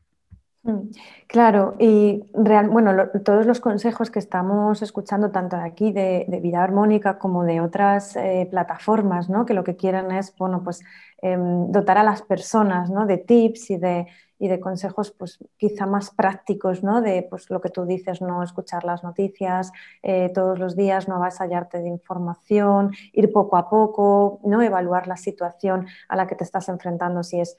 Mm, 0.66 0.92
claro, 1.26 1.75
y 1.78 2.25
bueno, 2.33 2.92
todos 3.23 3.44
los 3.44 3.61
consejos 3.61 4.11
que 4.11 4.18
estamos 4.18 4.80
escuchando, 4.80 5.30
tanto 5.30 5.56
de 5.56 5.62
aquí 5.62 5.92
de, 5.92 6.26
Vida 6.42 6.62
Armónica 6.62 7.18
como 7.18 7.44
de 7.44 7.61
otras 7.61 8.16
eh, 8.16 8.49
plataformas, 8.50 9.28
¿no? 9.28 9.44
que 9.44 9.52
lo 9.52 9.62
que 9.62 9.76
quieren 9.76 10.11
es 10.11 10.35
bueno, 10.38 10.62
pues, 10.64 10.83
em, 11.21 11.71
dotar 11.71 11.99
a 11.99 12.02
las 12.02 12.23
personas 12.23 12.88
¿no? 12.88 13.04
de 13.04 13.18
tips 13.18 13.71
y 13.73 13.76
de, 13.76 14.06
y 14.38 14.49
de 14.49 14.59
consejos 14.59 15.11
pues, 15.11 15.38
quizá 15.59 15.85
más 15.85 16.11
prácticos, 16.11 16.83
¿no? 16.83 17.02
de 17.02 17.26
pues, 17.28 17.50
lo 17.50 17.61
que 17.61 17.68
tú 17.68 17.85
dices, 17.85 18.23
no 18.23 18.42
escuchar 18.42 18.85
las 18.85 19.04
noticias 19.04 19.71
eh, 20.02 20.30
todos 20.35 20.59
los 20.59 20.76
días, 20.76 21.09
no 21.09 21.21
vas 21.21 21.42
a 21.42 21.44
hallarte 21.44 21.80
de 21.80 21.88
información, 21.88 22.92
ir 23.12 23.30
poco 23.33 23.59
a 23.59 23.68
poco, 23.68 24.40
¿no? 24.44 24.62
evaluar 24.62 25.09
la 25.09 25.18
situación 25.18 25.87
a 26.09 26.16
la 26.16 26.26
que 26.26 26.37
te 26.37 26.44
estás 26.44 26.71
enfrentando, 26.71 27.23
si 27.23 27.40
es 27.40 27.54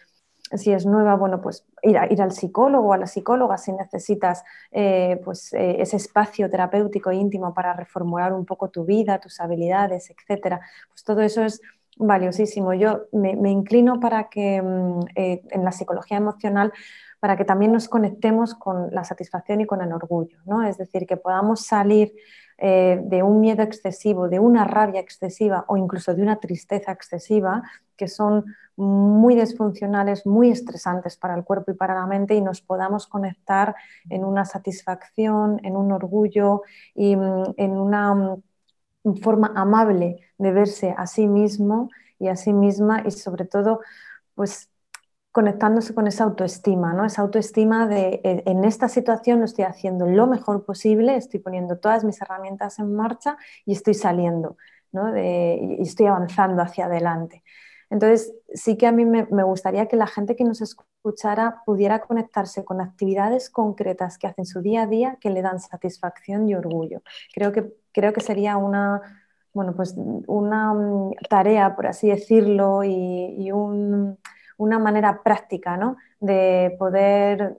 si 0.51 0.71
es 0.71 0.85
nueva, 0.85 1.15
bueno, 1.15 1.41
pues 1.41 1.65
ir, 1.81 1.97
ir 2.09 2.21
al 2.21 2.31
psicólogo 2.31 2.89
o 2.89 2.93
a 2.93 2.97
la 2.97 3.07
psicóloga 3.07 3.57
si 3.57 3.71
necesitas 3.71 4.43
eh, 4.71 5.19
pues, 5.23 5.53
eh, 5.53 5.81
ese 5.81 5.97
espacio 5.97 6.49
terapéutico 6.49 7.11
íntimo 7.11 7.53
para 7.53 7.73
reformular 7.73 8.33
un 8.33 8.45
poco 8.45 8.69
tu 8.69 8.85
vida, 8.85 9.19
tus 9.19 9.39
habilidades, 9.39 10.11
etcétera. 10.11 10.61
Pues 10.89 11.03
todo 11.03 11.21
eso 11.21 11.43
es 11.43 11.61
valiosísimo. 11.97 12.73
Yo 12.73 13.05
me, 13.11 13.49
inclino 13.49 13.99
para 13.99 14.29
que 14.29 14.61
mm, 14.61 14.99
eh, 15.15 15.43
en 15.49 15.63
la 15.63 15.71
psicología 15.71 16.17
emocional 16.17 16.71
para 17.19 17.37
que 17.37 17.45
también 17.45 17.71
nos 17.71 17.89
conectemos 17.89 18.53
con 18.53 18.89
la 18.91 19.03
satisfacción 19.03 19.61
y 19.61 19.65
con 19.65 19.81
el 19.81 19.91
orgullo, 19.91 20.37
¿no? 20.45 20.61
Es 20.61 20.77
decir, 20.77 21.07
que 21.07 21.17
podamos 21.17 21.65
salir 21.65 22.13
eh, 22.57 22.99
de 23.03 23.23
un 23.23 23.41
miedo 23.41 23.63
excesivo, 23.63 24.29
de 24.29 24.39
una 24.39 24.65
rabia 24.65 25.01
excesiva 25.01 25.65
o 25.67 25.77
incluso 25.77 26.13
de 26.13 26.21
una 26.21 26.37
tristeza 26.37 26.91
excesiva, 26.91 27.63
que 27.97 28.07
son 28.07 28.45
muy 28.77 29.35
disfuncionales, 29.35 30.25
muy 30.25 30.51
estresantes 30.51 31.17
para 31.17 31.35
el 31.35 31.43
cuerpo 31.43 31.71
y 31.71 31.75
para 31.75 31.95
la 31.95 32.07
mente, 32.07 32.35
y 32.35 32.41
nos 32.41 32.61
podamos 32.61 33.07
conectar 33.07 33.75
en 34.09 34.25
una 34.25 34.45
satisfacción, 34.45 35.59
en 35.63 35.75
un 35.77 35.91
orgullo 35.91 36.63
y 36.93 37.15
mm, 37.15 37.53
en 37.57 37.71
una 37.71 38.13
mm, 38.13 39.15
forma 39.21 39.53
amable 39.55 40.19
de 40.37 40.51
verse 40.51 40.93
a 40.97 41.07
sí 41.07 41.27
mismo 41.27 41.89
y 42.19 42.27
a 42.27 42.35
sí 42.35 42.53
misma 42.53 43.03
y 43.05 43.11
sobre 43.11 43.45
todo 43.45 43.81
pues 44.35 44.69
conectándose 45.35 45.93
con 45.93 46.07
esa 46.07 46.23
autoestima, 46.23 46.93
¿no? 46.93 47.03
Esa 47.03 47.21
autoestima 47.21 47.89
de 47.89 48.21
eh, 48.23 48.43
en 48.45 48.63
esta 48.63 48.87
situación 48.87 49.39
lo 49.39 49.45
estoy 49.45 49.65
haciendo 49.65 50.05
lo 50.05 50.27
mejor 50.27 50.63
posible, 50.63 51.17
estoy 51.17 51.41
poniendo 51.41 51.77
todas 51.77 52.05
mis 52.05 52.21
herramientas 52.21 52.79
en 52.79 52.95
marcha 52.95 53.35
y 53.65 53.73
estoy 53.73 53.95
saliendo, 53.95 54.55
¿no? 54.93 55.13
y 55.17 55.81
estoy 55.81 56.05
avanzando 56.05 56.61
hacia 56.61 56.85
adelante. 56.85 57.43
Entonces, 57.89 58.33
sí 58.53 58.77
que 58.77 58.87
a 58.87 58.93
mí 58.93 59.03
me, 59.05 59.25
gustaría 59.43 59.89
que 59.89 59.97
la 59.97 60.07
gente 60.07 60.37
que 60.37 60.45
nos 60.45 60.61
escuchara 60.61 61.63
pudiera 61.65 61.99
conectarse 61.99 62.63
con 62.63 62.79
actividades 62.79 63.49
concretas 63.49 64.17
que 64.17 64.27
hacen 64.27 64.45
su 64.45 64.61
día 64.61 64.83
a 64.83 64.87
día 64.87 65.17
que 65.19 65.31
le 65.31 65.41
dan 65.41 65.59
satisfacción 65.59 66.47
y 66.47 66.55
orgullo. 66.55 67.01
Creo 67.33 67.51
que, 67.51 67.73
creo 67.91 68.13
que 68.13 68.21
sería 68.21 68.55
una, 68.55 69.01
bueno, 69.53 69.75
pues 69.75 69.95
una 69.97 70.73
mm, 70.73 71.11
tarea, 71.29 71.75
por 71.75 71.87
así 71.87 72.07
decirlo, 72.07 72.85
y 72.85 73.51
un 73.51 74.17
una 74.57 74.79
manera 74.79 75.21
práctica 75.23 75.77
¿no? 75.77 75.97
de 76.19 76.75
poder 76.79 77.57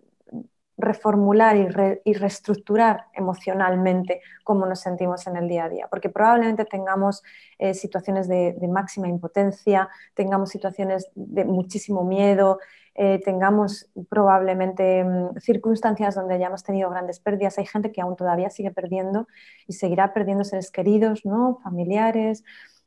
reformular 0.79 1.57
y, 1.57 2.13
reestructurar 2.13 3.07
emocionalmente 3.15 4.21
cómo 4.45 4.67
nos 4.67 4.81
sentimos 4.81 5.27
en 5.27 5.37
el 5.37 5.49
día 5.49 5.65
a 5.65 5.69
día, 5.69 5.89
porque 5.89 6.11
probablemente 6.11 6.67
tengamos 6.67 7.23
eh, 7.59 7.73
situaciones 7.73 8.29
de, 8.29 8.55
máxima 8.69 9.09
impotencia, 9.09 9.89
tengamos 10.15 10.51
situaciones 10.51 11.09
de 11.15 11.45
muchísimo 11.45 12.05
miedo, 12.05 12.59
eh, 12.95 13.21
tengamos 13.25 13.91
probablemente 14.09 15.05
mm, 15.05 15.39
circunstancias 15.41 16.15
donde 16.15 16.35
hayamos 16.35 16.63
tenido 16.63 16.91
grandes 16.91 17.21
pérdidas. 17.21 17.59
Hay 17.59 17.67
gente 17.67 17.93
que 17.93 18.01
aún 18.01 18.17
todavía 18.17 18.51
sigue 18.51 18.71
perdiendo 18.71 19.29
y 19.67 19.75
seguirá 19.75 20.13
perdiendo 20.13 20.45
seres 20.45 20.71
queridos, 20.71 21.25
¿no? 21.25 21.59
familiares. 21.63 22.45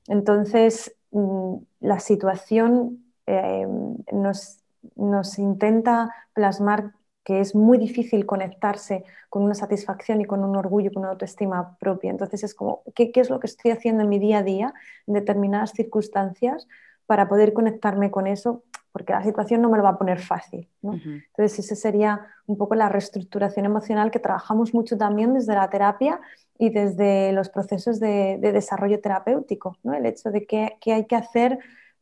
Entonces, 0.07 0.95
mm, 1.11 1.55
la 1.79 1.99
situación 1.99 3.08
eh, 3.29 3.67
nos, 4.11 4.59
nos 4.95 5.37
intenta 5.37 6.13
plasmar 6.33 6.93
que 7.23 7.41
es 7.41 7.53
muy 7.53 7.77
difícil 7.77 8.25
conectarse 8.25 9.03
con 9.29 9.43
una 9.43 9.53
satisfacción 9.53 10.19
y 10.19 10.25
con 10.25 10.43
un 10.43 10.55
orgullo, 10.55 10.91
con 10.91 11.03
una 11.03 11.11
autoestima 11.11 11.77
propia. 11.77 12.09
Entonces 12.09 12.43
es 12.43 12.55
como, 12.55 12.81
¿qué, 12.95 13.11
es 13.13 13.29
lo 13.29 13.39
que 13.39 13.45
estoy 13.45 13.69
haciendo 13.69 14.01
en 14.01 14.09
mi 14.09 14.17
día 14.17 14.39
a 14.39 14.43
día 14.43 14.73
en 15.05 15.13
determinadas 15.13 15.73
circunstancias 15.73 16.67
para 17.05 17.29
poder 17.29 17.53
conectarme 17.53 18.09
con 18.09 18.25
eso? 18.25 18.63
Porque 18.91 19.13
la 19.13 19.23
situación 19.23 19.61
no 19.61 19.69
me 19.69 19.77
lo 19.77 19.83
va 19.83 19.89
a 19.89 19.97
poner 19.99 20.19
fácil. 20.19 20.67
Entonces 20.81 21.59
esa 21.59 21.75
sería 21.75 22.25
un 22.47 22.57
poco 22.57 22.73
la 22.73 22.89
reestructuración 22.89 23.67
emocional 23.67 24.09
que 24.09 24.17
trabajamos 24.17 24.73
mucho 24.73 24.97
también 24.97 25.35
desde 25.35 25.53
la 25.53 25.69
terapia 25.69 26.19
y 26.57 26.71
desde 26.71 27.31
los 27.33 27.49
procesos 27.49 27.99
de, 27.99 28.39
desarrollo 28.41 28.99
terapéutico. 29.01 29.77
¿no? 29.83 29.93
El 29.93 30.07
hecho 30.07 30.31
de 30.31 30.47
que, 30.47 30.77
que 30.81 30.93
hay 30.93 31.05
que 31.05 31.15
hacer 31.15 31.59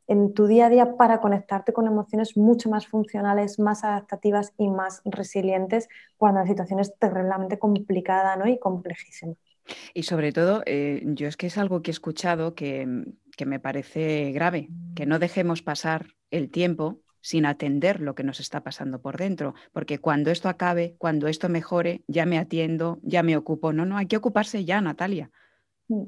en 0.08 0.34
tu 0.34 0.48
día 0.48 0.68
a 0.68 0.70
día 0.70 0.96
para 0.98 1.20
conectarte 1.20 1.74
con 1.74 1.86
emociones 1.86 2.38
mucho 2.38 2.70
más 2.70 2.88
funcionales, 2.88 3.60
más 3.60 3.84
adaptativas 3.84 4.54
y 4.58 4.70
más 4.70 5.02
resilientes 5.06 5.90
cuando 6.16 6.40
la 6.40 6.48
situación 6.48 6.80
es 6.80 6.98
terriblemente 6.98 7.60
complicada 7.60 8.36
¿no? 8.36 8.48
y 8.48 8.58
complejísima. 8.58 9.34
Y 9.94 10.04
sobre 10.04 10.32
todo, 10.32 10.64
eh, 10.66 11.04
yo 11.06 11.28
es 11.28 11.36
que 11.36 11.48
es 11.48 11.58
algo 11.58 11.82
que 11.82 11.92
he 11.92 11.94
escuchado 11.94 12.56
que, 12.56 12.88
que 13.36 13.46
me 13.46 13.60
parece 13.60 14.32
grave, 14.32 14.70
que 14.96 15.06
no 15.06 15.20
dejemos 15.20 15.62
pasar 15.62 16.08
el 16.32 16.50
tiempo 16.50 17.02
sin 17.20 17.46
atender 17.46 18.00
lo 18.00 18.16
que 18.16 18.24
nos 18.24 18.40
está 18.40 18.64
pasando 18.64 19.02
por 19.02 19.18
dentro, 19.18 19.54
porque 19.74 20.00
cuando 20.00 20.32
esto 20.32 20.48
acabe, 20.48 20.96
cuando 20.98 21.28
esto 21.28 21.50
mejore, 21.50 22.04
ya 22.08 22.26
me 22.26 22.38
atiendo, 22.38 23.00
ya 23.04 23.24
me 23.24 23.36
ocupo. 23.36 23.74
No, 23.74 23.86
no, 23.86 23.98
hay 23.98 24.06
que 24.06 24.16
ocuparse 24.16 24.64
ya, 24.64 24.80
Natalia. 24.80 25.30
Mm. 25.90 26.04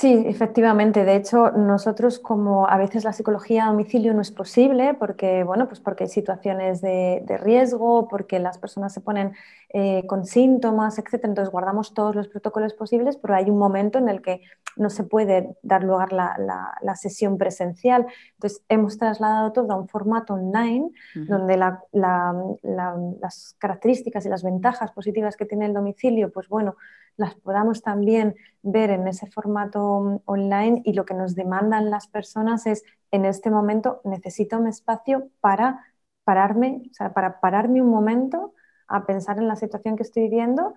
Sí, 0.00 0.22
efectivamente. 0.26 1.04
De 1.04 1.16
hecho, 1.16 1.50
nosotros 1.50 2.20
como 2.20 2.68
a 2.68 2.78
veces 2.78 3.02
la 3.02 3.12
psicología 3.12 3.64
a 3.64 3.70
domicilio 3.70 4.14
no 4.14 4.20
es 4.20 4.30
posible 4.30 4.94
porque, 4.94 5.42
bueno, 5.42 5.66
pues 5.66 5.80
porque 5.80 6.04
hay 6.04 6.10
situaciones 6.10 6.80
de, 6.80 7.24
riesgo, 7.42 8.06
porque 8.06 8.38
las 8.38 8.58
personas 8.58 8.94
se 8.94 9.00
ponen 9.00 9.34
eh, 9.70 10.06
con 10.06 10.24
síntomas, 10.24 11.00
etc. 11.00 11.24
Entonces 11.24 11.50
guardamos 11.50 11.94
todos 11.94 12.14
los 12.14 12.28
protocolos 12.28 12.74
posibles, 12.74 13.16
pero 13.16 13.34
hay 13.34 13.50
un 13.50 13.58
momento 13.58 13.98
en 13.98 14.08
el 14.08 14.22
que 14.22 14.42
no 14.76 14.88
se 14.88 15.02
puede 15.02 15.56
dar 15.62 15.82
lugar 15.82 16.12
la, 16.12 16.36
la, 16.80 16.94
sesión 16.94 17.36
presencial. 17.36 18.06
Entonces 18.34 18.62
hemos 18.68 18.98
trasladado 18.98 19.50
todo 19.50 19.72
a 19.72 19.80
un 19.80 19.88
formato 19.88 20.34
online 20.34 20.90
donde 21.16 21.56
las 21.56 23.56
características 23.58 24.24
y 24.26 24.28
las 24.28 24.44
ventajas 24.44 24.92
positivas 24.92 25.36
que 25.36 25.44
tiene 25.44 25.66
el 25.66 25.74
domicilio, 25.74 26.30
pues 26.30 26.46
bueno, 26.46 26.76
las 27.18 27.34
podamos 27.36 27.82
también 27.82 28.36
ver 28.62 28.90
en 28.90 29.06
ese 29.08 29.26
formato 29.30 30.00
mm, 30.00 30.20
online 30.26 30.82
y 30.84 30.94
lo 30.94 31.04
que 31.04 31.14
nos 31.14 31.34
demandan 31.34 31.90
las 31.90 32.08
personas 32.08 32.66
es, 32.66 32.84
en 33.10 33.26
este 33.26 33.50
momento 33.50 34.00
necesito 34.04 34.58
un 34.58 34.68
espacio 34.68 35.30
para 35.40 35.84
pararme, 36.24 36.82
o 36.90 36.94
sea, 36.94 37.12
para 37.14 37.40
pararme 37.40 37.82
un 37.82 37.90
momento 37.90 38.54
a 38.88 39.06
pensar 39.06 39.38
en 39.38 39.48
la 39.48 39.56
situación 39.56 39.96
que 39.96 40.02
estoy 40.04 40.24
viviendo 40.24 40.74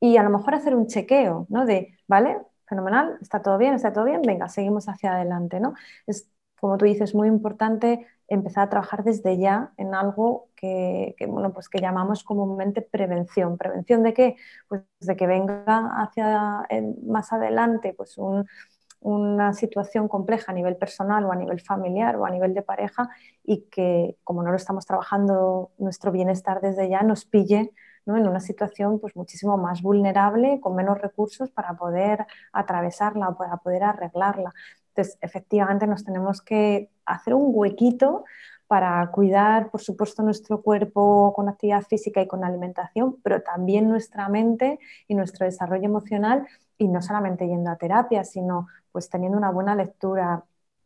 y 0.00 0.16
a 0.16 0.22
lo 0.22 0.30
mejor 0.30 0.54
hacer 0.54 0.74
un 0.74 0.86
chequeo, 0.86 1.46
¿no? 1.50 1.66
De, 1.66 1.98
¿vale? 2.08 2.38
Fenomenal, 2.66 3.18
está 3.20 3.42
todo 3.42 3.58
bien, 3.58 3.74
está 3.74 3.92
todo 3.92 4.04
bien, 4.04 4.22
venga, 4.22 4.48
seguimos 4.48 4.88
hacia 4.88 5.14
adelante, 5.14 5.60
¿no? 5.60 5.74
Es, 6.06 6.30
como 6.60 6.78
tú 6.78 6.86
dices, 6.86 7.14
muy 7.14 7.28
importante 7.28 8.06
empezar 8.28 8.64
a 8.64 8.70
trabajar 8.70 9.04
desde 9.04 9.38
ya 9.38 9.72
en 9.76 9.94
algo 9.94 10.48
que, 10.56 11.14
bueno, 11.28 11.52
pues 11.52 11.68
que 11.68 11.80
llamamos 11.80 12.24
comúnmente 12.24 12.82
prevención. 12.82 13.58
¿Prevención 13.58 14.02
de 14.02 14.14
qué? 14.14 14.36
Pues 14.68 14.82
de 15.00 15.16
que 15.16 15.26
venga 15.26 15.90
hacia 16.02 16.66
más 17.06 17.32
adelante 17.32 17.94
pues 17.94 18.16
una 19.00 19.52
situación 19.52 20.08
compleja 20.08 20.52
a 20.52 20.54
nivel 20.54 20.76
personal 20.76 21.24
o 21.24 21.32
a 21.32 21.36
nivel 21.36 21.60
familiar 21.60 22.16
o 22.16 22.24
a 22.24 22.30
nivel 22.30 22.54
de 22.54 22.62
pareja 22.62 23.10
y 23.42 23.62
que 23.70 24.16
como 24.24 24.42
no 24.42 24.50
lo 24.50 24.56
estamos 24.56 24.86
trabajando 24.86 25.72
nuestro 25.78 26.10
bienestar 26.10 26.60
desde 26.62 26.88
ya 26.88 27.02
nos 27.02 27.26
pille 27.26 27.72
en 28.06 28.28
una 28.28 28.40
situación 28.40 29.00
pues, 29.00 29.16
muchísimo 29.16 29.56
más 29.56 29.82
vulnerable, 29.82 30.60
con 30.60 30.74
menos 30.74 31.00
recursos 31.00 31.50
para 31.50 31.74
poder 31.74 32.26
atravesarla 32.52 33.30
o 33.30 33.36
para 33.36 33.56
poder 33.58 33.84
arreglarla. 33.84 34.52
Entonces, 34.94 35.18
efectivamente, 35.20 35.88
nos 35.88 36.04
tenemos 36.04 36.40
que 36.40 36.88
hacer 37.04 37.34
un 37.34 37.50
huequito 37.52 38.24
para 38.68 39.10
cuidar, 39.10 39.70
por 39.70 39.80
supuesto, 39.80 40.22
nuestro 40.22 40.62
cuerpo 40.62 41.32
con 41.34 41.48
actividad 41.48 41.82
física 41.82 42.22
y 42.22 42.28
con 42.28 42.44
alimentación, 42.44 43.16
pero 43.22 43.42
también 43.42 43.88
nuestra 43.88 44.28
mente 44.28 44.78
y 45.08 45.14
nuestro 45.14 45.46
desarrollo 45.46 45.84
emocional, 45.84 46.46
y 46.78 46.88
no 46.88 47.02
solamente 47.02 47.46
yendo 47.46 47.70
a 47.70 47.76
terapia, 47.76 48.24
sino 48.24 48.68
pues 48.92 49.10
teniendo 49.10 49.36
una 49.36 49.50
buena 49.50 49.74
lectura, 49.74 50.44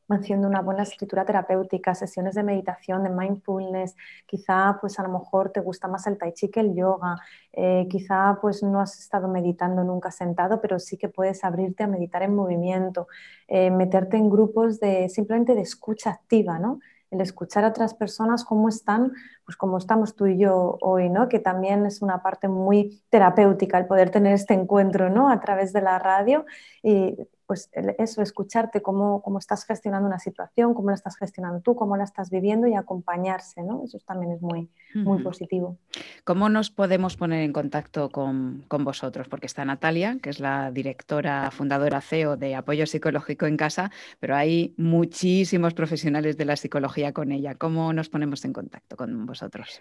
haciendo 0.09 0.49
una 0.49 0.63
buena 0.63 0.83
escritura 0.83 1.25
terapéutica, 1.25 1.95
sesiones 1.95 2.35
de 2.35 2.43
meditación, 2.43 3.03
de 3.03 3.11
mindfulness, 3.11 3.95
quizá 4.27 4.79
pues 4.81 4.99
a 4.99 5.03
lo 5.03 5.11
mejor 5.11 5.51
te 5.51 5.61
gusta 5.61 5.89
más 5.89 6.07
el 6.07 6.19
tai 6.19 6.33
chi 6.33 6.49
que 6.49 6.61
el 6.61 6.75
yoga, 6.75 7.17
eh, 7.53 7.87
quizá 7.91 8.39
pues 8.41 8.63
no 8.63 8.81
has 8.81 8.99
estado 8.99 9.29
meditando 9.29 9.85
nunca 9.85 10.11
sentado, 10.11 10.61
pero 10.61 10.79
sí 10.79 10.97
que 10.97 11.09
puedes 11.09 11.45
abrirte 11.45 11.85
a 11.85 11.87
meditar 11.87 12.23
en 12.23 12.35
movimiento, 12.35 13.09
eh, 13.49 13.71
meterte 13.71 14.17
en 14.17 14.31
grupos 14.31 14.81
de 14.81 15.09
simplemente 15.09 15.55
de 15.55 15.63
escucha 15.63 16.11
activa, 16.11 16.59
¿no? 16.59 16.81
el 17.11 17.21
escuchar 17.21 17.65
a 17.65 17.69
otras 17.69 17.95
personas 17.95 18.45
cómo 18.45 18.69
están, 18.69 19.13
pues 19.45 19.57
como 19.57 19.79
estamos 19.79 20.15
tú 20.15 20.27
y 20.27 20.39
yo 20.39 20.77
hoy, 20.81 21.09
¿no? 21.09 21.29
Que 21.29 21.39
también 21.39 21.87
es 21.87 22.03
una 22.03 22.23
parte 22.23 22.49
muy 22.49 23.03
terapéutica 23.11 23.79
el 23.79 23.87
poder 23.87 24.11
tener 24.11 24.35
este 24.35 24.55
encuentro, 24.55 25.09
¿no? 25.09 25.31
A 25.31 25.41
través 25.41 25.73
de 25.73 25.81
la 25.81 25.99
radio 25.99 26.45
y 26.83 27.17
pues 27.49 27.71
eso, 27.97 28.21
escucharte 28.21 28.83
cómo, 28.83 29.23
cómo, 29.23 29.39
estás 29.39 29.65
gestionando 29.65 30.07
una 30.07 30.19
situación, 30.19 30.75
cómo 30.75 30.91
la 30.91 30.97
estás 30.97 31.17
gestionando 31.17 31.63
tú, 31.63 31.75
cómo 31.75 31.97
la 31.97 32.05
estás 32.05 32.29
viviendo 32.29 32.67
y 32.67 32.75
acompañarse, 32.75 33.63
¿no? 33.63 33.83
Eso 33.85 33.99
también 34.07 34.33
es 34.33 34.43
muy, 34.43 34.69
muy 34.95 35.23
positivo. 35.23 35.79
¿Cómo 36.25 36.51
nos 36.51 36.71
podemos 36.71 37.17
poner 37.17 37.41
en 37.41 37.55
contacto 37.55 38.11
con, 38.11 38.67
con, 38.69 38.85
vosotros? 38.85 39.29
Porque 39.29 39.47
está 39.47 39.65
Natalia, 39.65 40.19
que 40.23 40.29
es 40.29 40.41
la 40.41 40.71
directora, 40.71 41.51
fundadora 41.51 42.03
CEO 42.03 42.37
de 42.37 42.55
Apoyo 42.55 42.85
Psicológico 42.87 43.47
en 43.47 43.57
Casa, 43.57 43.91
pero 44.21 44.37
hay 44.37 44.75
muchísimos 44.77 45.73
profesionales 45.73 46.37
de 46.37 46.45
la 46.45 46.57
psicología 46.57 47.15
con 47.15 47.33
ella. 47.33 47.55
¿Cómo 47.55 47.95
nos 47.95 48.11
ponemos 48.11 48.45
en 48.45 48.53
contacto 48.53 48.95
con 48.95 49.25
vosotros? 49.25 49.81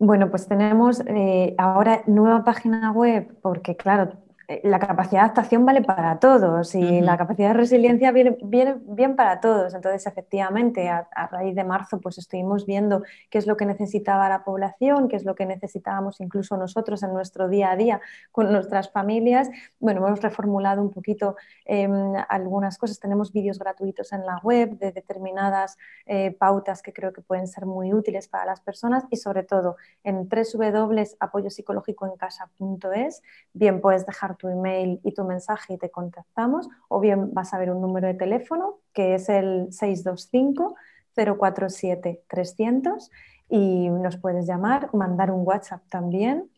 Bueno, 0.00 0.28
pues 0.28 0.48
tenemos 0.48 1.00
eh, 1.06 1.54
ahora 1.56 2.02
nueva 2.08 2.42
página 2.42 2.90
web, 2.90 3.38
porque 3.42 3.76
claro, 3.76 4.14
la 4.64 4.80
capacidad 4.80 5.20
de 5.20 5.24
adaptación 5.26 5.64
vale 5.64 5.82
para 5.82 6.18
todos 6.18 6.74
y 6.74 7.00
la 7.00 7.16
capacidad 7.16 7.48
de 7.48 7.54
resiliencia 7.54 8.10
viene, 8.10 8.36
bien 8.40 9.14
para 9.14 9.40
todos. 9.40 9.74
Entonces, 9.74 10.06
efectivamente, 10.06 10.88
a, 10.88 11.06
raíz 11.30 11.54
de 11.54 11.62
marzo, 11.62 12.00
pues 12.00 12.18
estuvimos 12.18 12.66
viendo 12.66 13.04
qué 13.30 13.38
es 13.38 13.46
lo 13.46 13.56
que 13.56 13.64
necesitaba 13.64 14.28
la 14.28 14.42
población, 14.42 15.06
qué 15.08 15.14
es 15.16 15.24
lo 15.24 15.36
que 15.36 15.46
necesitábamos 15.46 16.20
incluso 16.20 16.56
nosotros 16.56 17.04
en 17.04 17.12
nuestro 17.12 17.48
día 17.48 17.70
a 17.70 17.76
día 17.76 18.00
con 18.32 18.50
nuestras 18.50 18.90
familias. 18.90 19.48
Bueno, 19.78 20.04
hemos 20.06 20.20
reformulado 20.20 20.82
un 20.82 20.90
poquito 20.90 21.36
em, 21.64 22.14
algunas 22.28 22.76
cosas. 22.76 22.98
Tenemos 22.98 23.32
vídeos 23.32 23.56
gratuitos 23.58 24.12
en 24.12 24.26
la 24.26 24.40
web 24.42 24.76
de 24.78 24.90
determinadas 24.90 25.78
eh, 26.06 26.32
pautas 26.32 26.82
que 26.82 26.92
creo 26.92 27.12
que 27.12 27.20
pueden 27.20 27.46
ser 27.46 27.66
muy 27.66 27.92
útiles 27.92 28.26
para 28.26 28.46
las 28.46 28.60
personas 28.60 29.04
y 29.10 29.16
sobre 29.16 29.44
todo 29.44 29.76
en 30.02 30.28
www.apoyopsicológicoencasa.es 30.28 33.22
bien 33.52 33.80
puedes 33.80 34.06
dejar 34.06 34.39
tu 34.40 34.48
email 34.48 35.00
y 35.04 35.12
tu 35.12 35.24
mensaje 35.24 35.74
y 35.74 35.78
te 35.78 35.90
contactamos, 35.90 36.68
o 36.88 37.00
bien 37.00 37.32
vas 37.34 37.52
a 37.52 37.58
ver 37.58 37.70
un 37.70 37.80
número 37.80 38.06
de 38.06 38.14
teléfono 38.14 38.78
que 38.92 39.14
es 39.14 39.28
el 39.28 39.72
625 39.72 40.74
047 41.14 42.22
300 42.28 43.10
y 43.48 43.88
nos 43.90 44.16
puedes 44.16 44.46
llamar, 44.46 44.94
mandar 44.94 45.30
un 45.30 45.46
WhatsApp 45.46 45.82
también 45.88 46.50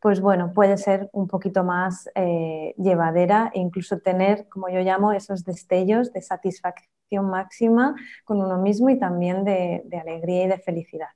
pues 0.00 0.20
bueno, 0.20 0.52
puede 0.52 0.76
ser 0.76 1.08
un 1.12 1.26
poquito 1.26 1.64
más 1.64 2.08
eh, 2.14 2.74
llevadera 2.78 3.50
e 3.54 3.60
incluso 3.60 3.98
tener, 3.98 4.48
como 4.48 4.68
yo 4.68 4.80
llamo, 4.80 5.12
esos 5.12 5.44
destellos 5.44 6.12
de 6.12 6.22
satisfacción 6.22 7.28
máxima 7.28 7.94
con 8.24 8.40
uno 8.40 8.58
mismo 8.58 8.90
y 8.90 8.98
también 8.98 9.44
de, 9.44 9.82
alegría 10.00 10.44
y 10.44 10.48
de 10.48 10.58
felicidad. 10.58 11.08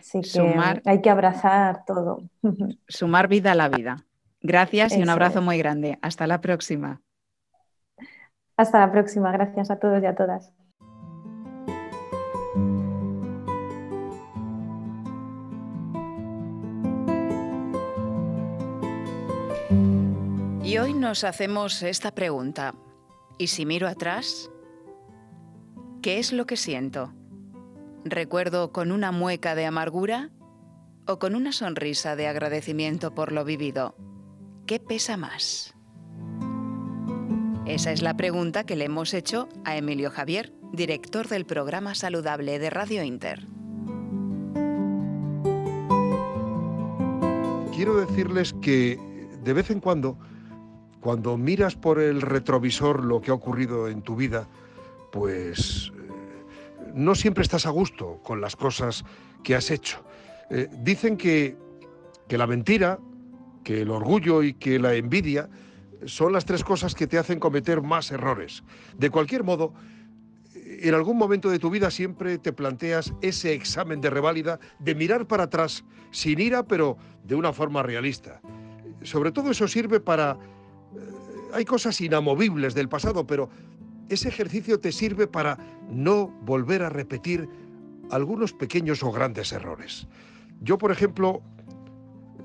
Así 0.00 0.20
que 0.22 0.80
hay 0.84 1.00
que 1.00 1.10
abrazar 1.10 1.84
todo. 1.84 2.22
Sumar 2.88 3.28
vida 3.28 3.52
a 3.52 3.54
la 3.54 3.68
vida. 3.68 4.04
Gracias 4.40 4.96
y 4.96 5.02
un 5.02 5.10
abrazo 5.10 5.40
muy 5.40 5.58
grande. 5.58 5.98
Hasta 6.02 6.26
la 6.26 6.40
próxima. 6.40 7.02
Hasta 8.56 8.80
la 8.80 8.92
próxima. 8.92 9.32
Gracias 9.32 9.70
a 9.70 9.78
todos 9.78 10.02
y 10.02 10.06
a 10.06 10.14
todas. 10.14 10.52
Y 20.74 20.78
hoy 20.78 20.92
nos 20.92 21.22
hacemos 21.22 21.84
esta 21.84 22.16
pregunta. 22.16 22.74
¿Y 23.38 23.46
si 23.46 23.64
miro 23.64 23.86
atrás? 23.86 24.50
¿Qué 26.02 26.18
es 26.18 26.32
lo 26.32 26.46
que 26.46 26.56
siento? 26.56 27.14
¿Recuerdo 28.04 28.72
con 28.72 28.90
una 28.90 29.12
mueca 29.12 29.54
de 29.54 29.66
amargura 29.66 30.30
o 31.06 31.20
con 31.20 31.36
una 31.36 31.52
sonrisa 31.52 32.16
de 32.16 32.26
agradecimiento 32.26 33.14
por 33.14 33.30
lo 33.30 33.44
vivido? 33.44 33.94
¿Qué 34.66 34.80
pesa 34.80 35.16
más? 35.16 35.76
Esa 37.66 37.92
es 37.92 38.02
la 38.02 38.16
pregunta 38.16 38.64
que 38.64 38.74
le 38.74 38.86
hemos 38.86 39.14
hecho 39.14 39.48
a 39.64 39.76
Emilio 39.76 40.10
Javier, 40.10 40.52
director 40.72 41.28
del 41.28 41.46
programa 41.46 41.94
saludable 41.94 42.58
de 42.58 42.70
Radio 42.70 43.04
Inter. 43.04 43.46
Quiero 47.76 47.94
decirles 47.94 48.52
que 48.54 48.98
de 49.44 49.52
vez 49.52 49.70
en 49.70 49.78
cuando, 49.78 50.18
cuando 51.04 51.36
miras 51.36 51.76
por 51.76 52.00
el 52.00 52.22
retrovisor 52.22 53.04
lo 53.04 53.20
que 53.20 53.30
ha 53.30 53.34
ocurrido 53.34 53.88
en 53.88 54.00
tu 54.00 54.16
vida, 54.16 54.48
pues 55.12 55.92
eh, 55.94 56.92
no 56.94 57.14
siempre 57.14 57.42
estás 57.42 57.66
a 57.66 57.70
gusto 57.70 58.20
con 58.22 58.40
las 58.40 58.56
cosas 58.56 59.04
que 59.42 59.54
has 59.54 59.70
hecho. 59.70 60.02
Eh, 60.48 60.66
dicen 60.82 61.18
que, 61.18 61.58
que 62.26 62.38
la 62.38 62.46
mentira, 62.46 62.98
que 63.64 63.82
el 63.82 63.90
orgullo 63.90 64.42
y 64.42 64.54
que 64.54 64.78
la 64.78 64.94
envidia 64.94 65.50
son 66.06 66.32
las 66.32 66.46
tres 66.46 66.64
cosas 66.64 66.94
que 66.94 67.06
te 67.06 67.18
hacen 67.18 67.38
cometer 67.38 67.82
más 67.82 68.10
errores. 68.10 68.64
De 68.96 69.10
cualquier 69.10 69.44
modo, 69.44 69.74
en 70.54 70.94
algún 70.94 71.18
momento 71.18 71.50
de 71.50 71.58
tu 71.58 71.68
vida 71.68 71.90
siempre 71.90 72.38
te 72.38 72.54
planteas 72.54 73.12
ese 73.20 73.52
examen 73.52 74.00
de 74.00 74.08
reválida 74.08 74.58
de 74.78 74.94
mirar 74.94 75.26
para 75.26 75.42
atrás, 75.42 75.84
sin 76.12 76.40
ira, 76.40 76.62
pero 76.62 76.96
de 77.24 77.34
una 77.34 77.52
forma 77.52 77.82
realista. 77.82 78.40
Sobre 79.02 79.32
todo 79.32 79.50
eso 79.50 79.68
sirve 79.68 80.00
para... 80.00 80.38
Hay 81.52 81.64
cosas 81.64 82.00
inamovibles 82.00 82.74
del 82.74 82.88
pasado, 82.88 83.26
pero 83.26 83.48
ese 84.08 84.28
ejercicio 84.28 84.80
te 84.80 84.92
sirve 84.92 85.26
para 85.26 85.58
no 85.90 86.28
volver 86.42 86.82
a 86.82 86.90
repetir 86.90 87.48
algunos 88.10 88.52
pequeños 88.52 89.02
o 89.02 89.12
grandes 89.12 89.52
errores. 89.52 90.06
Yo, 90.60 90.78
por 90.78 90.90
ejemplo, 90.90 91.42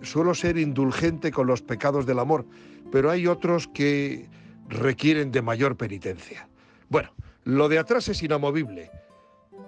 suelo 0.02 0.34
ser 0.34 0.58
indulgente 0.58 1.32
con 1.32 1.48
los 1.48 1.62
pecados 1.62 2.06
del 2.06 2.20
amor, 2.20 2.46
pero 2.92 3.10
hay 3.10 3.28
otros 3.28 3.68
que 3.68 4.30
requieren 4.68 5.32
de 5.32 5.42
mayor 5.42 5.76
penitencia. 5.76 6.48
Bueno, 6.90 7.10
lo 7.44 7.70
de 7.70 7.80
atrás 7.80 8.08
es 8.08 8.24
inamovible 8.24 8.92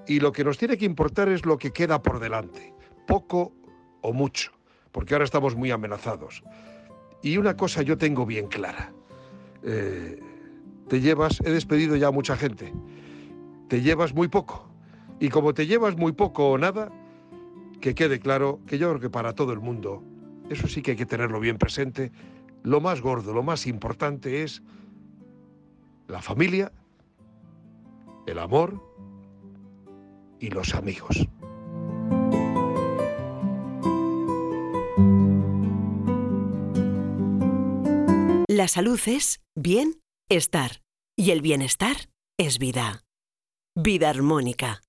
y 0.07 0.19
lo 0.19 0.31
que 0.31 0.43
nos 0.43 0.57
tiene 0.57 0.77
que 0.77 0.85
importar 0.85 1.29
es 1.29 1.45
lo 1.45 1.57
que 1.57 1.71
queda 1.71 2.01
por 2.01 2.19
delante, 2.19 2.73
poco 3.07 3.53
o 4.01 4.13
mucho, 4.13 4.51
porque 4.91 5.13
ahora 5.13 5.25
estamos 5.25 5.55
muy 5.55 5.71
amenazados. 5.71 6.43
Y 7.21 7.37
una 7.37 7.55
cosa 7.55 7.81
yo 7.81 7.97
tengo 7.97 8.25
bien 8.25 8.47
clara. 8.47 8.91
Eh, 9.63 10.19
te 10.87 10.99
llevas, 10.99 11.39
he 11.41 11.51
despedido 11.51 11.95
ya 11.95 12.07
a 12.07 12.11
mucha 12.11 12.35
gente, 12.35 12.73
te 13.67 13.81
llevas 13.81 14.13
muy 14.13 14.27
poco. 14.27 14.67
Y 15.19 15.29
como 15.29 15.53
te 15.53 15.67
llevas 15.67 15.95
muy 15.95 16.11
poco 16.13 16.49
o 16.49 16.57
nada, 16.57 16.91
que 17.79 17.95
quede 17.95 18.19
claro 18.19 18.59
que 18.65 18.77
yo 18.77 18.89
creo 18.89 18.99
que 18.99 19.09
para 19.09 19.33
todo 19.33 19.53
el 19.53 19.59
mundo, 19.59 20.03
eso 20.49 20.67
sí 20.67 20.81
que 20.81 20.91
hay 20.91 20.97
que 20.97 21.05
tenerlo 21.05 21.39
bien 21.39 21.57
presente, 21.57 22.11
lo 22.63 22.81
más 22.81 23.01
gordo, 23.01 23.33
lo 23.33 23.43
más 23.43 23.67
importante 23.67 24.43
es 24.43 24.61
la 26.07 26.21
familia, 26.21 26.71
el 28.27 28.39
amor 28.39 28.81
y 30.39 30.49
los 30.49 30.73
amigos. 30.75 31.27
La 38.61 38.67
salud 38.67 39.01
es 39.07 39.41
bien 39.55 39.99
estar 40.29 40.83
y 41.17 41.31
el 41.31 41.41
bienestar 41.41 42.11
es 42.37 42.59
vida. 42.59 43.01
Vida 43.75 44.11
armónica. 44.11 44.83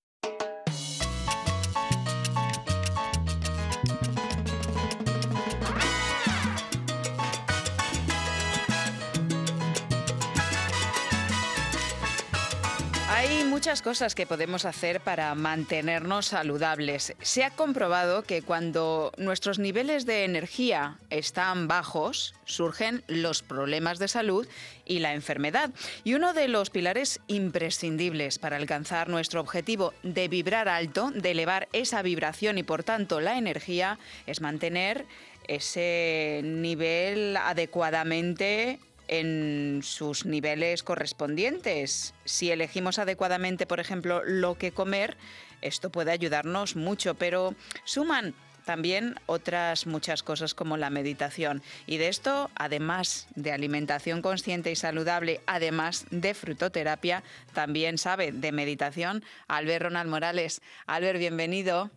Muchas 13.62 13.81
cosas 13.81 14.16
que 14.16 14.27
podemos 14.27 14.64
hacer 14.64 15.01
para 15.01 15.33
mantenernos 15.37 16.27
saludables. 16.27 17.14
Se 17.22 17.44
ha 17.44 17.51
comprobado 17.51 18.25
que 18.25 18.42
cuando 18.42 19.12
nuestros 19.18 19.61
niveles 19.61 20.05
de 20.05 20.25
energía 20.25 20.98
están 21.11 21.68
bajos, 21.68 22.35
surgen 22.44 23.05
los 23.07 23.44
problemas 23.44 24.01
de 24.01 24.09
salud 24.09 24.48
y 24.85 24.98
la 24.98 25.14
enfermedad. 25.14 25.70
Y 26.03 26.14
uno 26.14 26.33
de 26.33 26.48
los 26.48 26.70
pilares 26.70 27.20
imprescindibles 27.29 28.40
para 28.40 28.57
alcanzar 28.57 29.09
nuestro 29.09 29.40
objetivo 29.40 29.94
de 30.03 30.27
vibrar 30.27 30.68
alto, 30.68 31.12
de 31.14 31.31
elevar 31.31 31.68
esa 31.72 32.03
vibración 32.03 32.59
y 32.59 32.64
por 32.64 32.83
tanto 32.83 33.20
la 33.20 33.38
energía, 33.38 34.01
es 34.27 34.40
mantener 34.40 35.07
ese 35.46 36.40
nivel 36.42 37.37
adecuadamente 37.37 38.81
en 39.09 39.81
sus 39.83 40.27
niveles 40.27 40.83
correspondientes. 40.83 42.15
Si 42.25 42.51
elegimos 42.51 42.99
adecuadamente, 42.99 43.67
por 43.67 43.81
ejemplo, 43.81 44.23
lo 44.25 44.57
que 44.57 44.73
comer, 44.73 45.17
esto 45.61 45.91
puede 45.91 46.12
ayudarnos 46.12 46.77
mucho, 46.77 47.15
pero 47.15 47.55
suman 47.85 48.35
también 48.65 49.17
otras 49.27 49.87
muchas 49.87 50.23
cosas 50.23 50.55
como 50.55 50.77
la 50.77 50.91
meditación. 50.91 51.62
Y 51.87 51.99
de 51.99 52.09
esto, 52.09 52.51
además 52.55 53.29
de 53.35 53.53
alimentación 53.53 54.23
consciente 54.23 54.71
y 54.71 54.77
saludable, 54.77 55.41
además 55.47 56.07
de 56.11 56.35
frutoterapia, 56.35 57.23
también 57.55 57.99
sabe 57.99 58.33
de 58.33 58.53
meditación 58.53 59.23
Albert 59.49 59.85
Ronald 59.85 60.11
Morales. 60.11 60.62
Albert, 60.87 61.19
bienvenido. 61.19 61.91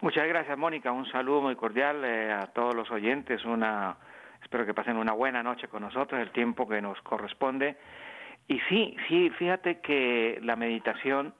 Muchas 0.00 0.26
gracias, 0.26 0.56
Mónica. 0.56 0.92
Un 0.92 1.10
saludo 1.10 1.42
muy 1.42 1.56
cordial 1.56 2.02
eh, 2.04 2.32
a 2.32 2.46
todos 2.46 2.74
los 2.74 2.90
oyentes. 2.90 3.44
Una 3.44 3.96
Espero 4.42 4.66
que 4.66 4.74
pasen 4.74 4.96
una 4.96 5.12
buena 5.12 5.42
noche 5.42 5.68
con 5.68 5.82
nosotros, 5.82 6.20
el 6.20 6.30
tiempo 6.30 6.68
que 6.68 6.80
nos 6.80 7.00
corresponde. 7.02 7.76
Y 8.48 8.58
sí, 8.68 8.96
sí, 9.08 9.30
fíjate 9.30 9.80
que 9.80 10.40
la 10.42 10.56
meditación, 10.56 11.34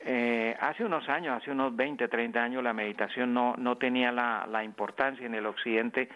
eh, 0.00 0.56
hace 0.60 0.84
unos 0.84 1.08
años, 1.08 1.40
hace 1.40 1.50
unos 1.50 1.76
20, 1.76 2.08
30 2.08 2.42
años, 2.42 2.62
la 2.62 2.72
meditación 2.72 3.32
no, 3.32 3.54
no 3.56 3.76
tenía 3.76 4.10
la, 4.10 4.46
la 4.50 4.64
importancia 4.64 5.26
en 5.26 5.34
el 5.34 5.46
occidente 5.46 6.08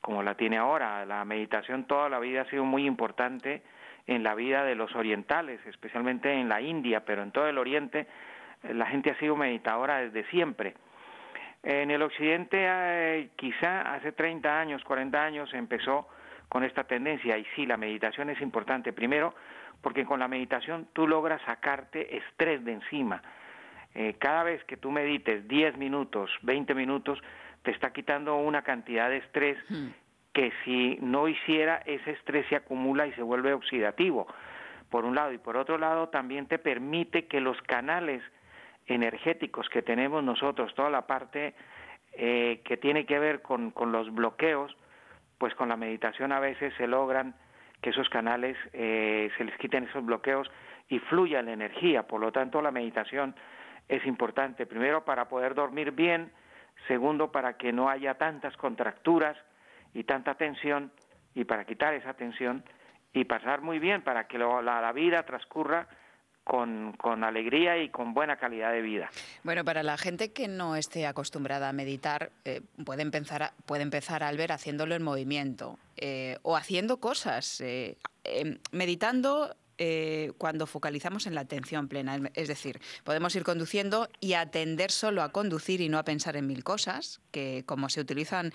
como 0.00 0.22
la 0.22 0.34
tiene 0.34 0.56
ahora. 0.56 1.04
La 1.04 1.24
meditación 1.24 1.84
toda 1.84 2.08
la 2.08 2.20
vida 2.20 2.42
ha 2.42 2.50
sido 2.50 2.64
muy 2.64 2.86
importante 2.86 3.62
en 4.06 4.22
la 4.22 4.34
vida 4.34 4.64
de 4.64 4.76
los 4.76 4.94
orientales, 4.94 5.60
especialmente 5.66 6.32
en 6.32 6.48
la 6.48 6.60
India, 6.60 7.04
pero 7.04 7.22
en 7.22 7.32
todo 7.32 7.48
el 7.48 7.58
Oriente 7.58 8.06
eh, 8.62 8.74
la 8.74 8.86
gente 8.86 9.10
ha 9.10 9.18
sido 9.18 9.36
meditadora 9.36 9.98
desde 9.98 10.24
siempre. 10.30 10.74
En 11.68 11.90
el 11.90 12.00
occidente, 12.00 12.58
eh, 12.60 13.30
quizá 13.34 13.92
hace 13.92 14.12
30 14.12 14.60
años, 14.60 14.84
40 14.84 15.20
años, 15.20 15.52
empezó 15.52 16.06
con 16.48 16.62
esta 16.62 16.84
tendencia. 16.84 17.36
Y 17.36 17.44
sí, 17.56 17.66
la 17.66 17.76
meditación 17.76 18.30
es 18.30 18.40
importante. 18.40 18.92
Primero, 18.92 19.34
porque 19.82 20.04
con 20.04 20.20
la 20.20 20.28
meditación 20.28 20.86
tú 20.92 21.08
logras 21.08 21.42
sacarte 21.42 22.18
estrés 22.18 22.64
de 22.64 22.74
encima. 22.74 23.20
Eh, 23.96 24.14
cada 24.20 24.44
vez 24.44 24.62
que 24.62 24.76
tú 24.76 24.92
medites 24.92 25.48
10 25.48 25.76
minutos, 25.76 26.30
20 26.42 26.72
minutos, 26.72 27.18
te 27.62 27.72
está 27.72 27.92
quitando 27.92 28.36
una 28.36 28.62
cantidad 28.62 29.10
de 29.10 29.16
estrés 29.16 29.58
hmm. 29.68 29.88
que 30.34 30.52
si 30.64 30.98
no 31.00 31.26
hiciera, 31.26 31.82
ese 31.84 32.12
estrés 32.12 32.46
se 32.46 32.54
acumula 32.54 33.08
y 33.08 33.12
se 33.14 33.22
vuelve 33.22 33.52
oxidativo, 33.52 34.28
por 34.88 35.04
un 35.04 35.16
lado. 35.16 35.32
Y 35.32 35.38
por 35.38 35.56
otro 35.56 35.78
lado, 35.78 36.10
también 36.10 36.46
te 36.46 36.60
permite 36.60 37.26
que 37.26 37.40
los 37.40 37.60
canales 37.62 38.22
energéticos 38.86 39.68
que 39.68 39.82
tenemos 39.82 40.22
nosotros, 40.22 40.74
toda 40.74 40.90
la 40.90 41.06
parte 41.06 41.54
eh, 42.12 42.62
que 42.64 42.76
tiene 42.76 43.04
que 43.04 43.18
ver 43.18 43.42
con, 43.42 43.70
con, 43.70 43.92
los 43.92 44.14
bloqueos, 44.14 44.76
pues 45.38 45.54
con 45.54 45.68
la 45.68 45.76
meditación 45.76 46.32
a 46.32 46.40
veces 46.40 46.72
se 46.78 46.86
logran 46.86 47.34
que 47.82 47.90
esos 47.90 48.08
canales 48.08 48.56
eh, 48.72 49.30
se 49.36 49.44
les 49.44 49.56
quiten 49.58 49.84
esos 49.84 50.04
bloqueos 50.04 50.50
y 50.88 50.98
fluya 51.00 51.42
la 51.42 51.52
energía. 51.52 52.04
Por 52.04 52.20
lo 52.20 52.32
tanto, 52.32 52.62
la 52.62 52.70
meditación 52.70 53.34
es 53.88 54.04
importante, 54.06 54.66
primero 54.66 55.04
para 55.04 55.28
poder 55.28 55.54
dormir 55.54 55.92
bien, 55.92 56.32
segundo 56.88 57.30
para 57.32 57.56
que 57.56 57.72
no 57.72 57.88
haya 57.88 58.14
tantas 58.14 58.56
contracturas 58.56 59.36
y 59.94 60.04
tanta 60.04 60.34
tensión 60.34 60.92
y 61.34 61.44
para 61.44 61.64
quitar 61.64 61.94
esa 61.94 62.14
tensión 62.14 62.64
y 63.12 63.24
pasar 63.24 63.60
muy 63.60 63.78
bien 63.78 64.02
para 64.02 64.26
que 64.26 64.38
la, 64.38 64.62
la 64.62 64.92
vida 64.92 65.22
transcurra 65.24 65.86
con, 66.46 66.92
con, 66.92 67.24
alegría 67.24 67.82
y 67.82 67.88
con 67.88 68.14
buena 68.14 68.36
calidad 68.36 68.70
de 68.70 68.80
vida. 68.80 69.10
Bueno, 69.42 69.64
para 69.64 69.82
la 69.82 69.98
gente 69.98 70.32
que 70.32 70.46
no 70.46 70.76
esté 70.76 71.06
acostumbrada 71.06 71.68
a 71.68 71.72
meditar, 71.72 72.30
eh, 72.44 72.60
puede, 72.84 73.02
empezar 73.02 73.52
puede 73.66 73.82
empezar 73.82 74.22
al 74.22 74.36
ver 74.36 74.52
haciéndolo 74.52 74.94
en 74.94 75.02
movimiento 75.02 75.76
eh, 75.96 76.38
o 76.42 76.56
haciendo 76.56 76.98
cosas. 76.98 77.60
Eh, 77.60 77.96
em, 78.22 78.58
meditando 78.70 79.56
eh, 79.78 80.32
cuando 80.38 80.66
focalizamos 80.66 81.26
en 81.26 81.34
la 81.34 81.42
atención 81.42 81.88
plena. 81.88 82.18
Es 82.34 82.48
decir, 82.48 82.80
podemos 83.04 83.34
ir 83.36 83.44
conduciendo 83.44 84.08
y 84.20 84.34
atender 84.34 84.90
solo 84.90 85.22
a 85.22 85.32
conducir 85.32 85.80
y 85.80 85.88
no 85.88 85.98
a 85.98 86.04
pensar 86.04 86.36
en 86.36 86.46
mil 86.46 86.64
cosas, 86.64 87.20
que 87.30 87.64
como 87.66 87.88
se 87.88 88.00
utilizan 88.00 88.52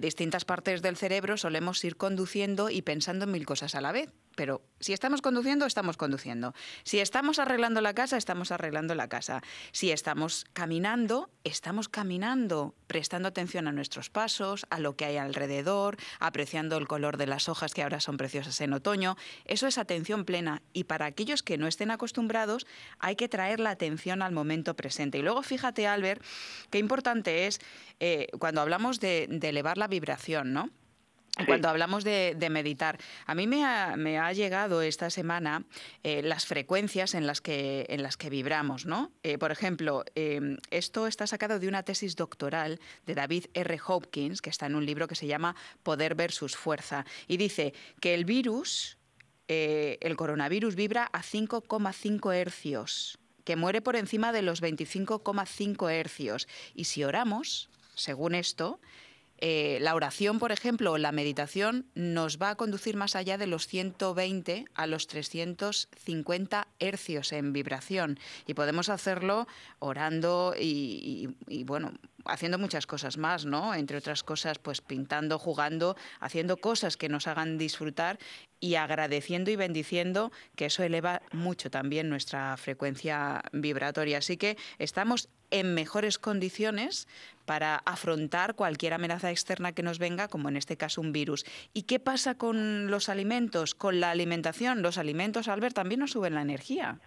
distintas 0.00 0.44
partes 0.44 0.82
del 0.82 0.96
cerebro, 0.96 1.36
solemos 1.36 1.84
ir 1.84 1.96
conduciendo 1.96 2.70
y 2.70 2.82
pensando 2.82 3.24
en 3.24 3.32
mil 3.32 3.46
cosas 3.46 3.74
a 3.74 3.80
la 3.80 3.92
vez. 3.92 4.12
Pero 4.36 4.62
si 4.80 4.92
estamos 4.92 5.22
conduciendo, 5.22 5.64
estamos 5.66 5.96
conduciendo. 5.96 6.54
Si 6.84 7.00
estamos 7.00 7.38
arreglando 7.38 7.80
la 7.80 7.94
casa, 7.94 8.18
estamos 8.18 8.52
arreglando 8.52 8.94
la 8.94 9.08
casa. 9.08 9.42
Si 9.72 9.90
estamos 9.90 10.44
caminando, 10.52 11.30
estamos 11.42 11.88
caminando, 11.88 12.74
prestando 12.86 13.28
atención 13.28 13.66
a 13.66 13.72
nuestros 13.72 14.10
pasos, 14.10 14.66
a 14.68 14.78
lo 14.78 14.94
que 14.94 15.06
hay 15.06 15.16
alrededor, 15.16 15.96
apreciando 16.20 16.76
el 16.76 16.86
color 16.86 17.16
de 17.16 17.26
las 17.26 17.48
hojas 17.48 17.72
que 17.72 17.82
ahora 17.82 17.98
son 17.98 18.18
preciosas 18.18 18.60
en 18.60 18.74
otoño. 18.74 19.16
Eso 19.46 19.66
es 19.66 19.78
atención 19.78 20.26
plena. 20.26 20.55
Y 20.72 20.84
para 20.84 21.06
aquellos 21.06 21.42
que 21.42 21.58
no 21.58 21.66
estén 21.66 21.90
acostumbrados, 21.90 22.66
hay 22.98 23.16
que 23.16 23.28
traer 23.28 23.60
la 23.60 23.70
atención 23.70 24.22
al 24.22 24.32
momento 24.32 24.74
presente. 24.74 25.18
Y 25.18 25.22
luego 25.22 25.42
fíjate, 25.42 25.86
Albert, 25.86 26.22
qué 26.70 26.78
importante 26.78 27.46
es 27.46 27.60
eh, 28.00 28.28
cuando 28.38 28.60
hablamos 28.60 29.00
de, 29.00 29.26
de 29.28 29.48
elevar 29.48 29.78
la 29.78 29.88
vibración, 29.88 30.52
¿no? 30.52 30.70
Cuando 31.44 31.68
hablamos 31.68 32.02
de, 32.02 32.48
meditar, 32.50 32.98
a 33.26 33.34
mí 33.34 33.46
me 33.46 33.64
ha, 33.64 34.32
llegado 34.32 34.80
esta 34.80 35.10
semana 35.10 35.64
eh, 36.02 36.22
las 36.22 36.46
frecuencias 36.46 37.14
en 37.14 37.26
las 37.26 37.42
que, 37.42 37.84
en 37.90 38.02
las 38.02 38.16
que 38.16 38.30
vibramos. 38.30 38.86
¿no? 38.86 39.12
Eh, 39.22 39.36
por 39.36 39.52
ejemplo, 39.52 40.04
em, 40.14 40.56
esto 40.70 41.06
está 41.06 41.26
sacado 41.26 41.58
de 41.58 41.68
una 41.68 41.82
tesis 41.82 42.16
doctoral 42.16 42.80
de 43.04 43.14
David 43.14 43.46
R. 43.52 43.78
Hopkins, 43.86 44.40
que 44.40 44.48
está 44.48 44.64
en 44.66 44.76
un 44.76 44.86
libro 44.86 45.08
que 45.08 45.14
se 45.14 45.26
llama 45.26 45.56
Poder 45.82 46.14
versus 46.14 46.56
Fuerza, 46.56 47.04
y 47.28 47.36
dice 47.36 47.74
que 48.00 48.14
el 48.14 48.24
virus, 48.24 48.95
eh, 49.48 49.98
el 50.00 50.16
coronavirus, 50.16 50.74
vibra 50.74 51.08
a 51.12 51.22
5,5 51.22 52.34
hercios, 52.34 53.18
que 53.44 53.56
muere 53.56 53.80
por 53.80 53.96
encima 53.96 54.32
de 54.32 54.42
los 54.42 54.62
25,5 54.62 55.90
hercios. 55.90 56.48
Y 56.74 56.84
si 56.84 57.04
oramos, 57.04 57.68
según 57.94 58.34
esto, 58.34 58.80
eh, 59.38 59.78
la 59.82 59.94
oración, 59.94 60.38
por 60.38 60.50
ejemplo, 60.50 60.92
o 60.92 60.98
la 60.98 61.12
meditación 61.12 61.86
nos 61.94 62.40
va 62.40 62.50
a 62.50 62.54
conducir 62.54 62.96
más 62.96 63.16
allá 63.16 63.36
de 63.36 63.46
los 63.46 63.66
120 63.66 64.64
a 64.74 64.86
los 64.86 65.06
350 65.08 66.68
hercios 66.78 67.32
en 67.32 67.52
vibración 67.52 68.18
y 68.46 68.54
podemos 68.54 68.88
hacerlo 68.88 69.46
orando 69.78 70.54
y, 70.58 71.28
bueno, 71.66 71.92
haciendo 72.24 72.58
muchas 72.58 72.86
cosas 72.86 73.18
más, 73.18 73.44
¿no? 73.44 73.74
Entre 73.74 73.98
otras 73.98 74.22
cosas, 74.22 74.58
pues 74.58 74.80
pintando, 74.80 75.38
jugando, 75.38 75.96
haciendo 76.18 76.56
cosas 76.56 76.96
que 76.96 77.10
nos 77.10 77.26
hagan 77.26 77.58
disfrutar 77.58 78.18
y 78.66 78.74
agradeciendo 78.74 79.52
y 79.52 79.56
bendiciendo, 79.56 80.32
que 80.56 80.64
eso 80.64 80.82
eleva 80.82 81.22
mucho 81.32 81.70
también 81.70 82.08
nuestra 82.08 82.56
frecuencia 82.56 83.42
vibratoria. 83.52 84.18
Así 84.18 84.36
que 84.36 84.56
estamos 84.80 85.28
en 85.52 85.72
mejores 85.72 86.18
condiciones 86.18 87.06
para 87.44 87.76
afrontar 87.86 88.56
cualquier 88.56 88.92
amenaza 88.94 89.30
externa 89.30 89.70
que 89.70 89.84
nos 89.84 90.00
venga, 90.00 90.26
como 90.26 90.48
en 90.48 90.56
este 90.56 90.76
caso 90.76 91.00
un 91.00 91.12
virus. 91.12 91.44
¿Y 91.74 91.82
qué 91.84 92.00
pasa 92.00 92.36
con 92.36 92.90
los 92.90 93.08
alimentos, 93.08 93.76
con 93.76 94.00
la 94.00 94.10
alimentación? 94.10 94.82
Los 94.82 94.98
alimentos, 94.98 95.46
Albert, 95.46 95.76
también 95.76 96.00
nos 96.00 96.10
suben 96.10 96.34
la 96.34 96.42
energía. 96.42 96.98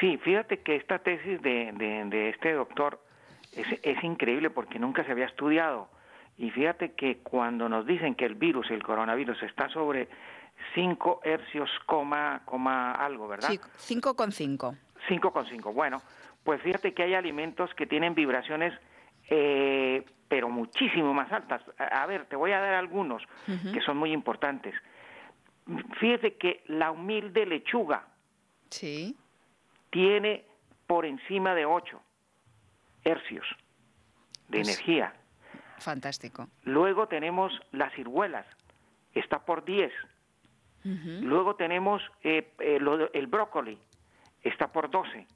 Sí, 0.00 0.16
fíjate 0.16 0.62
que 0.62 0.74
esta 0.74 0.98
tesis 0.98 1.40
de, 1.42 2.28
este 2.28 2.54
doctor 2.54 3.00
es, 3.52 4.02
increíble 4.02 4.50
porque 4.50 4.80
nunca 4.80 5.04
se 5.04 5.12
había 5.12 5.26
estudiado. 5.26 5.88
Y 6.36 6.50
fíjate 6.50 6.92
que 6.94 7.18
cuando 7.18 7.68
nos 7.68 7.86
dicen 7.86 8.16
que 8.16 8.24
el 8.24 8.34
virus, 8.34 8.68
el 8.72 8.82
coronavirus, 8.82 9.44
está 9.44 9.68
sobre 9.68 10.08
5 10.74 11.20
hercios, 11.24 11.70
coma, 11.86 12.42
coma 12.44 12.92
algo, 12.92 13.28
¿verdad? 13.28 13.48
Sí, 13.48 13.58
5,5. 13.94 14.76
5,5. 15.08 15.72
Bueno, 15.72 16.02
pues 16.44 16.62
fíjate 16.62 16.94
que 16.94 17.02
hay 17.02 17.14
alimentos 17.14 17.72
que 17.74 17.86
tienen 17.86 18.14
vibraciones, 18.14 18.72
eh, 19.28 20.04
pero 20.28 20.48
muchísimo 20.48 21.14
más 21.14 21.30
altas. 21.32 21.62
A, 21.78 22.06
ver, 22.06 22.26
te 22.26 22.36
voy 22.36 22.52
a 22.52 22.60
dar 22.60 22.74
algunos 22.74 23.22
que 23.72 23.80
son 23.80 23.96
muy 23.96 24.12
importantes. 24.12 24.74
Fíjate 26.00 26.36
que 26.36 26.62
la 26.66 26.90
humilde 26.90 27.44
lechuga 27.44 28.06
sí. 28.70 29.16
tiene 29.90 30.44
por 30.86 31.04
encima 31.04 31.54
de 31.54 31.66
8 31.66 32.00
hercios 33.04 33.46
de 34.48 34.60
energía. 34.60 35.14
Fantástico. 35.78 36.48
Luego 36.64 37.06
tenemos 37.08 37.52
las 37.72 37.92
ciruelas, 37.94 38.46
está 39.14 39.44
por 39.44 39.64
10. 39.64 39.92
Luego 41.22 41.56
tenemos 41.56 42.02
eh, 42.22 42.52
eh, 42.58 43.08
el 43.12 43.26
brócoli, 43.26 43.78
está 44.42 44.72
por 44.72 44.90
12. 44.90 45.26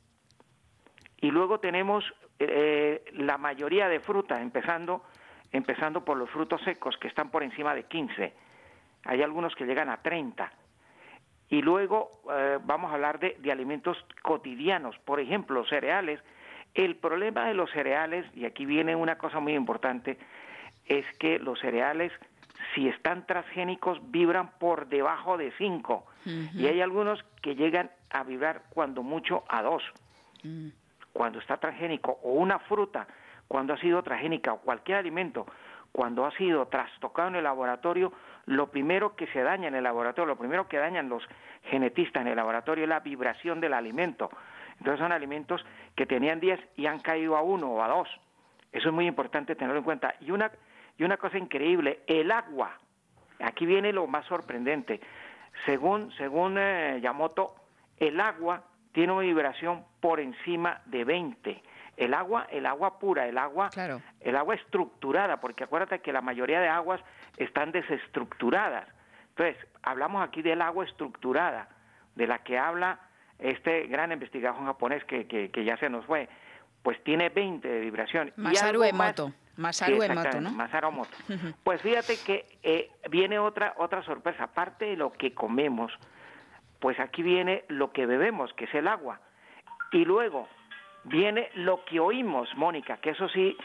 Y 1.21 1.31
luego 1.31 1.61
tenemos 1.61 2.05
eh, 2.39 3.05
la 3.13 3.39
mayoría 3.39 3.89
de 3.89 4.01
frutas, 4.01 4.41
empezando, 4.41 5.05
empezando 5.53 6.05
por 6.05 6.17
los 6.17 6.29
frutos 6.31 6.61
secos, 6.63 6.97
que 6.97 7.09
están 7.09 7.31
por 7.31 7.43
encima 7.43 7.75
de 7.75 7.85
15. 7.85 8.33
Hay 9.05 9.23
algunos 9.23 9.55
que 9.55 9.65
llegan 9.65 9.89
a 9.89 10.03
30. 10.03 10.53
Y 11.49 11.63
luego 11.63 12.11
eh, 12.33 12.59
vamos 12.65 12.91
a 12.91 12.95
hablar 12.95 13.21
de, 13.21 13.37
de 13.39 13.53
alimentos 13.53 14.05
cotidianos, 14.23 14.99
por 15.01 15.21
ejemplo, 15.21 15.65
cereales. 15.67 16.21
El 16.75 16.97
problema 16.97 17.47
de 17.47 17.55
los 17.55 17.71
cereales, 17.71 18.27
y 18.35 18.45
aquí 18.45 18.67
viene 18.67 18.97
una 18.97 19.17
cosa 19.19 19.39
muy 19.39 19.55
importante, 19.55 20.19
es 20.87 21.07
que 21.19 21.39
los 21.39 21.61
cereales, 21.61 22.13
si 22.75 22.89
están 22.89 23.27
transgénicos, 23.27 23.99
vibran 24.11 24.51
por 24.59 24.89
debajo 24.89 25.37
de 25.37 25.53
5. 25.59 26.07
Y 26.55 26.67
hay 26.67 26.81
algunos 26.81 27.23
que 27.43 27.55
llegan 27.55 27.91
a 28.11 28.23
vibrar 28.23 28.63
cuando 28.71 29.03
mucho 29.03 29.45
a 29.49 29.63
2 29.63 29.83
cuando 31.13 31.39
está 31.39 31.59
transgénico, 31.59 32.19
o 32.23 32.33
una 32.33 32.59
fruta 32.61 33.07
cuando 33.47 33.75
ha 33.75 33.79
sido 33.79 34.03
transgénica, 34.03 34.55
o 34.55 34.61
cualquier 34.61 34.99
alimento 34.99 35.47
cuando 35.93 36.25
ha 36.25 36.31
sido 36.33 36.67
trastocado 36.69 37.29
en 37.29 37.37
el 37.37 37.45
laboratorio, 37.45 38.13
lo 38.47 38.71
primero 38.71 39.15
que 39.15 39.27
se 39.27 39.43
daña 39.43 39.69
en 39.69 39.75
el 39.75 39.85
laboratorio, 39.85 40.27
lo 40.27 40.39
primero 40.39 40.67
que 40.67 40.79
dañan 40.79 41.11
los 41.11 41.23
genetistas 41.65 42.23
en 42.23 42.29
el 42.29 42.37
laboratorio 42.37 42.85
es 42.85 42.89
la 42.89 43.01
vibración 43.01 43.61
del 43.61 43.75
alimento. 43.75 44.31
Entonces 44.79 45.01
son 45.01 45.13
alimentos 45.13 45.63
que 45.95 46.07
tenían 46.07 46.41
10 46.41 46.59
y 46.77 46.87
han 46.87 47.01
caído 47.01 47.37
a 47.37 47.43
uno 47.43 47.71
o 47.71 47.83
a 47.83 47.89
dos. 47.89 48.09
Eso 48.73 48.89
es 48.89 48.95
muy 48.95 49.07
importante 49.07 49.55
tenerlo 49.55 49.79
en 49.79 49.85
cuenta. 49.85 50.15
Y 50.21 50.31
una, 50.31 50.51
y 50.99 51.05
una 51.05 51.17
cosa 51.17 51.39
increíble, 51.39 52.01
el 52.07 52.31
agua. 52.31 52.79
Aquí 53.41 53.67
viene 53.67 53.93
lo 53.93 54.07
más 54.07 54.25
sorprendente. 54.27 55.01
Según, 55.67 56.13
según 56.13 56.57
eh, 56.59 57.01
Yamoto, 57.03 57.55
el 57.99 58.21
agua 58.21 58.65
tiene 58.93 59.13
una 59.13 59.23
vibración 59.23 59.85
por 60.01 60.21
encima 60.21 60.81
de 60.87 61.05
20. 61.05 61.63
El 61.97 62.15
agua, 62.15 62.47
el 62.51 62.67
agua 62.67 62.99
pura, 62.99 63.27
el 63.27 63.39
agua, 63.39 63.71
el 64.21 64.37
agua 64.37 64.55
estructurada, 64.55 65.41
porque 65.41 65.65
acuérdate 65.65 66.01
que 66.01 66.13
la 66.13 66.21
mayoría 66.23 66.61
de 66.61 66.69
aguas 66.69 67.01
están 67.37 67.71
desestructuradas. 67.73 68.89
Entonces, 69.31 69.57
hablamos 69.83 70.23
aquí 70.23 70.43
del 70.43 70.63
agua 70.63 70.85
estructurada, 70.85 71.69
de 72.15 72.27
la 72.27 72.39
que 72.39 72.59
habla 72.59 73.01
este 73.39 73.87
gran 73.87 74.13
investigador 74.13 74.65
japonés 74.65 75.05
que, 75.05 75.27
que, 75.27 75.65
ya 75.65 75.77
se 75.77 75.89
nos 75.89 76.05
fue, 76.07 76.29
pues 76.83 77.03
tiene 77.03 77.29
20 77.29 77.67
de 77.67 77.81
vibración. 77.81 78.33
Masaru 78.37 78.85
Emoto. 78.85 79.33
Masaru 79.63 80.03
Emoto, 80.03 80.41
¿no? 80.41 80.51
Masaru 80.51 80.89
Emoto. 80.89 81.17
Pues 81.63 81.81
fíjate 81.81 82.19
que 82.27 82.45
eh, 82.63 82.91
viene 83.11 83.39
otra, 83.39 83.75
otra 83.79 84.03
sorpresa. 84.03 84.45
Aparte 84.45 84.87
de 84.87 84.97
lo 84.97 85.13
que 85.13 85.33
comemos, 85.33 85.93
pues 86.81 86.99
aquí 87.01 87.23
viene 87.23 87.65
lo 87.69 87.93
que 87.93 88.07
bebemos, 88.07 88.53
que 88.55 88.65
es 88.65 88.75
el 88.75 88.89
agua. 88.89 89.21
Y 89.93 90.05
luego 90.05 90.49
viene 91.05 91.51
lo 91.55 91.85
que 91.85 92.01
oímos, 92.01 92.49
Mónica, 92.57 92.97
que 92.99 93.11
eso 93.11 93.29
sí 93.29 93.57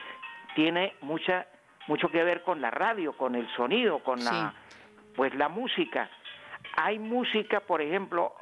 tiene 0.55 0.93
mucha 1.01 1.47
mucho 1.88 2.10
que 2.10 2.23
ver 2.23 2.43
con 2.43 2.62
la 2.62 2.69
radio, 2.69 3.13
con 3.13 3.36
el 3.36 3.47
sonido, 3.55 3.99
con 3.99 4.23
la 4.23 4.53
pues 5.15 5.33
la 5.36 5.49
música. 5.49 6.10
Hay 6.75 6.99
música, 6.99 7.62
por 7.62 7.81
ejemplo, 7.81 8.36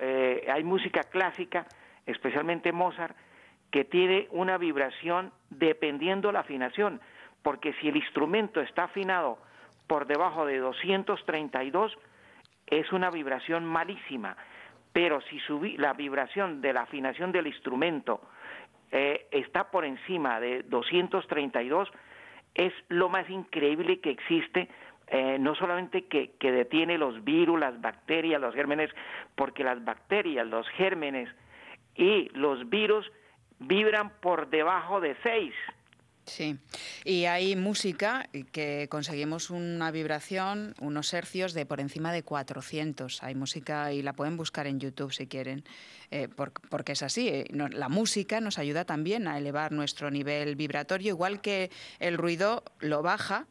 eh, 0.00 0.46
hay 0.52 0.64
música 0.64 1.04
clásica, 1.04 1.66
especialmente 2.04 2.72
Mozart, 2.72 3.16
que 3.70 3.84
tiene 3.84 4.28
una 4.30 4.58
vibración 4.58 5.32
dependiendo 5.50 6.32
la 6.32 6.40
afinación, 6.40 7.00
porque 7.42 7.72
si 7.74 7.88
el 7.88 7.96
instrumento 7.96 8.60
está 8.60 8.84
afinado 8.84 9.38
por 9.86 10.06
debajo 10.06 10.46
de 10.46 10.58
232, 10.58 11.96
es 12.66 12.92
una 12.92 13.10
vibración 13.10 13.64
malísima, 13.64 14.36
pero 14.92 15.20
si 15.22 15.38
la 15.76 15.92
vibración 15.92 16.60
de 16.60 16.72
la 16.72 16.82
afinación 16.82 17.30
del 17.30 17.46
instrumento 17.46 18.20
eh, 18.90 19.26
está 19.30 19.70
por 19.70 19.84
encima 19.84 20.40
de 20.40 20.62
232, 20.64 21.88
es 22.54 22.72
lo 22.88 23.08
más 23.08 23.28
increíble 23.28 24.00
que 24.00 24.10
existe, 24.10 24.68
eh, 25.08 25.36
no 25.38 25.54
solamente 25.54 26.06
que, 26.06 26.32
que, 26.38 26.50
detiene 26.50 26.98
los 26.98 27.22
virus, 27.22 27.60
las 27.60 27.80
bacterias, 27.80 28.40
los 28.40 28.54
gérmenes, 28.54 28.90
porque 29.36 29.62
las 29.62 29.84
bacterias, 29.84 30.46
los 30.46 30.68
gérmenes 30.70 31.28
y 31.94 32.28
los 32.30 32.68
virus 32.68 33.10
vibran 33.58 34.10
por 34.20 34.50
debajo 34.50 35.00
de 35.00 35.16
6. 35.22 35.54
Sí, 36.26 36.58
y 37.04 37.26
hay 37.26 37.54
música 37.54 38.28
que 38.50 38.88
conseguimos 38.90 39.50
una 39.50 39.92
vibración, 39.92 40.74
unos 40.80 41.14
hercios 41.14 41.54
de 41.54 41.66
por 41.66 41.78
encima 41.78 42.12
de 42.12 42.24
400. 42.24 43.22
Hay 43.22 43.36
música 43.36 43.92
y 43.92 44.02
la 44.02 44.12
pueden 44.12 44.36
buscar 44.36 44.66
en 44.66 44.80
YouTube 44.80 45.12
si 45.12 45.28
quieren, 45.28 45.62
eh, 46.10 46.28
porque 46.68 46.92
es 46.92 47.02
así. 47.04 47.28
Eh, 47.28 47.44
la 47.52 47.88
música 47.88 48.40
nos 48.40 48.58
ayuda 48.58 48.84
también 48.84 49.28
a 49.28 49.38
elevar 49.38 49.70
nuestro 49.70 50.10
nivel 50.10 50.56
vibratorio, 50.56 51.10
igual 51.10 51.40
que 51.40 51.70
el 52.00 52.18
ruido 52.18 52.64
lo 52.80 53.02
baja, 53.02 53.46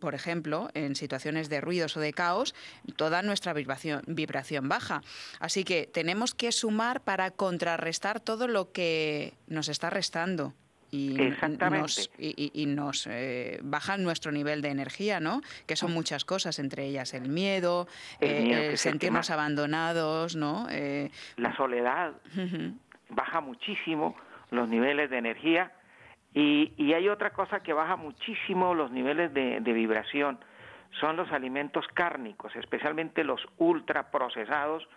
por 0.00 0.14
ejemplo, 0.14 0.68
en 0.74 0.94
situaciones 0.94 1.48
de 1.48 1.60
ruidos 1.60 1.96
o 1.96 2.00
de 2.00 2.12
caos, 2.12 2.54
toda 2.96 3.22
nuestra 3.22 3.52
vibración, 3.52 4.02
vibración 4.06 4.68
baja. 4.68 5.02
Así 5.40 5.64
que 5.64 5.86
tenemos 5.86 6.34
que 6.34 6.52
sumar 6.52 7.00
para 7.00 7.30
contrarrestar 7.30 8.20
todo 8.20 8.48
lo 8.48 8.72
que 8.72 9.34
nos 9.46 9.68
está 9.68 9.90
restando 9.90 10.54
y 10.92 11.16
nos, 11.70 12.10
y, 12.18 12.66
nos 12.66 13.06
eh, 13.10 13.60
bajan 13.62 14.04
nuestro 14.04 14.30
nivel 14.30 14.60
de 14.60 14.68
energía, 14.68 15.20
¿no? 15.20 15.40
Que 15.66 15.74
son 15.74 15.92
muchas 15.92 16.26
cosas, 16.26 16.58
entre 16.58 16.84
ellas 16.84 17.14
el 17.14 17.30
miedo, 17.30 17.88
el, 18.20 18.52
eh, 18.52 18.76
sentirnos 18.76 19.30
abandonados, 19.30 20.36
¿no? 20.36 20.66
Eh, 20.70 21.10
la 21.36 21.56
soledad 21.56 22.12
baja 23.08 23.40
muchísimo 23.40 24.14
los 24.50 24.68
niveles 24.68 25.08
de 25.08 25.16
energía 25.16 25.72
y, 26.34 26.72
y, 26.76 26.94
hay 26.94 27.08
otra 27.08 27.30
cosa 27.30 27.60
que 27.60 27.72
baja 27.72 27.96
muchísimo 27.96 28.74
los 28.74 28.90
niveles 28.90 29.34
de, 29.34 29.60
vibración, 29.60 30.38
son 31.00 31.16
los 31.16 31.30
alimentos 31.30 31.86
cárnicos, 31.92 32.54
especialmente 32.56 33.24
los 33.24 33.40
ultraprocesados, 33.58 34.88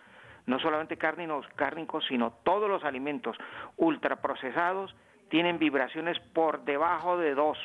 no 0.46 0.58
solamente 0.60 0.96
cárnicos, 0.96 2.04
sino 2.08 2.32
todos 2.44 2.68
los 2.70 2.84
alimentos 2.84 3.36
ultraprocesados 3.76 4.94
tienen 5.28 5.58
vibraciones 5.58 6.18
por 6.32 6.64
debajo 6.64 7.18
de 7.18 7.34
2. 7.34 7.58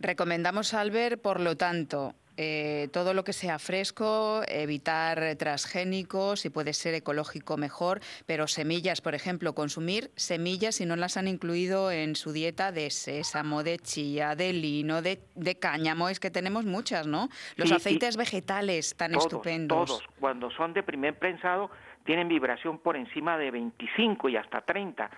Recomendamos, 0.00 0.74
Albert, 0.74 1.20
por 1.22 1.40
lo 1.40 1.56
tanto, 1.56 2.14
eh, 2.42 2.88
todo 2.90 3.12
lo 3.12 3.22
que 3.22 3.34
sea 3.34 3.58
fresco, 3.58 4.40
evitar 4.48 5.36
transgénicos, 5.36 6.40
si 6.40 6.48
puede 6.48 6.72
ser 6.72 6.94
ecológico 6.94 7.58
mejor, 7.58 8.00
pero 8.24 8.46
semillas, 8.46 9.02
por 9.02 9.14
ejemplo, 9.14 9.54
consumir 9.54 10.10
semillas 10.16 10.76
si 10.76 10.86
no 10.86 10.96
las 10.96 11.18
han 11.18 11.28
incluido 11.28 11.90
en 11.90 12.16
su 12.16 12.32
dieta 12.32 12.72
de 12.72 12.88
sésamo, 12.88 13.62
de 13.62 13.76
chía, 13.76 14.36
de 14.36 14.54
lino, 14.54 15.02
de, 15.02 15.20
cáñamo, 15.60 16.08
es 16.08 16.18
que 16.18 16.30
tenemos 16.30 16.64
muchas, 16.64 17.06
¿no? 17.06 17.28
Los 17.56 17.72
aceites 17.72 18.16
vegetales 18.16 18.96
tan 18.96 19.14
estupendos. 19.14 19.90
Todos, 19.90 20.08
cuando 20.18 20.50
son 20.50 20.72
de 20.72 20.82
primer 20.82 21.18
prensado, 21.18 21.70
tienen 22.06 22.26
vibración 22.28 22.78
por 22.78 22.96
encima 22.96 23.36
de 23.36 23.50
25 23.50 24.30
y 24.30 24.36
hasta 24.38 24.62
30. 24.62 25.10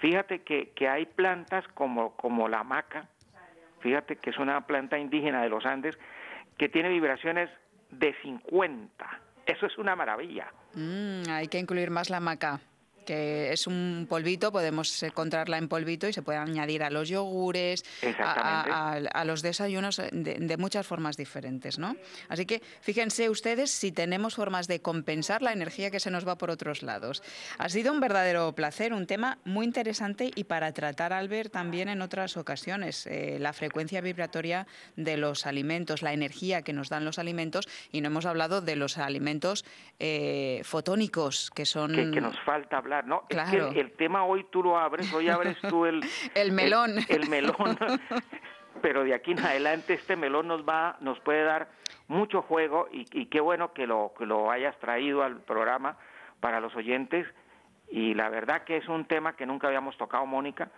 Fíjate 0.00 0.42
que, 0.42 0.70
que 0.70 0.88
hay 0.88 1.06
plantas 1.06 1.68
como, 1.68 2.16
como 2.16 2.48
la 2.48 2.64
maca, 2.64 3.08
fíjate 3.78 4.16
que 4.16 4.30
es 4.30 4.38
una 4.38 4.66
planta 4.66 4.98
indígena 4.98 5.40
de 5.40 5.50
los 5.50 5.64
Andes, 5.64 5.96
que 6.58 6.68
tiene 6.68 6.88
vibraciones 6.88 7.50
de 7.90 8.14
50. 8.22 9.20
Eso 9.46 9.66
es 9.66 9.78
una 9.78 9.94
maravilla. 9.94 10.52
Mm, 10.74 11.28
hay 11.30 11.48
que 11.48 11.58
incluir 11.58 11.90
más 11.90 12.10
la 12.10 12.20
maca 12.20 12.60
que 13.04 13.52
es 13.52 13.66
un 13.66 14.06
polvito, 14.08 14.52
podemos 14.52 15.02
encontrarla 15.02 15.58
en 15.58 15.68
polvito 15.68 16.08
y 16.08 16.12
se 16.12 16.22
puede 16.22 16.38
añadir 16.38 16.82
a 16.82 16.90
los 16.90 17.08
yogures, 17.08 17.84
a, 18.18 19.24
los 19.24 19.42
desayunos 19.42 20.00
de, 20.12 20.56
muchas 20.58 20.86
formas 20.86 21.16
diferentes, 21.16 21.78
¿no? 21.78 21.96
Así 22.28 22.46
que 22.46 22.62
fíjense 22.80 23.28
ustedes 23.28 23.70
si 23.70 23.92
tenemos 23.92 24.34
formas 24.34 24.68
de 24.68 24.80
compensar 24.80 25.42
la 25.42 25.52
energía 25.52 25.90
que 25.90 26.00
se 26.00 26.10
nos 26.10 26.26
va 26.26 26.36
por 26.36 26.50
otros 26.50 26.82
lados. 26.82 27.22
Ha 27.58 27.68
sido 27.68 27.92
un 27.92 28.00
verdadero 28.00 28.52
placer, 28.54 28.92
un 28.92 29.06
tema 29.06 29.38
muy 29.44 29.66
interesante 29.66 30.30
y 30.34 30.44
para 30.44 30.72
tratar, 30.72 31.12
al 31.12 31.28
ver 31.28 31.50
también 31.50 31.88
en 31.88 32.02
otras 32.02 32.36
ocasiones, 32.36 33.06
eh, 33.06 33.38
la 33.40 33.52
frecuencia 33.52 34.00
vibratoria 34.00 34.66
de 34.96 35.16
los 35.16 35.46
alimentos, 35.46 36.02
la 36.02 36.12
energía 36.12 36.62
que 36.62 36.72
nos 36.72 36.88
dan 36.88 37.04
los 37.04 37.18
alimentos 37.18 37.68
y 37.90 38.00
no 38.00 38.08
hemos 38.08 38.26
hablado 38.26 38.60
de 38.60 38.76
los 38.76 38.98
alimentos 38.98 39.64
eh, 39.98 40.62
fotónicos, 40.64 41.50
que 41.54 41.66
son... 41.66 41.92
que 42.12 42.20
nos 42.20 42.38
falta 42.40 42.78
hablar 42.78 42.93
¿no? 43.02 43.24
Es 43.28 43.50
que 43.50 43.80
el, 43.80 43.92
tema 43.92 44.24
hoy 44.24 44.44
tú 44.50 44.62
lo 44.62 44.78
abres, 44.78 45.12
hoy 45.12 45.28
abres 45.28 45.58
tú 45.68 45.86
el... 45.86 46.02
el 46.34 46.52
melón. 46.52 46.96
El, 47.08 47.28
melón. 47.28 47.78
Pero 48.82 49.04
de 49.04 49.14
aquí 49.14 49.32
en 49.32 49.40
adelante 49.40 49.94
este 49.94 50.16
melón 50.16 50.48
nos 50.48 50.62
va, 50.62 50.96
nos 51.00 51.18
puede 51.20 51.44
dar 51.44 51.68
mucho 52.08 52.42
juego 52.42 52.88
y, 52.92 53.26
qué 53.26 53.40
bueno 53.40 53.72
que 53.72 53.86
lo, 53.86 54.12
que 54.18 54.26
lo 54.26 54.50
hayas 54.50 54.78
traído 54.78 55.22
al 55.22 55.40
programa 55.40 55.96
para 56.40 56.60
los 56.60 56.74
oyentes 56.76 57.26
y 57.90 58.14
la 58.14 58.28
verdad 58.28 58.64
que 58.64 58.76
es 58.76 58.88
un 58.88 59.06
tema 59.06 59.36
que 59.36 59.46
nunca 59.46 59.68
habíamos 59.68 59.96
tocado, 59.96 60.26
Mónica, 60.26 60.70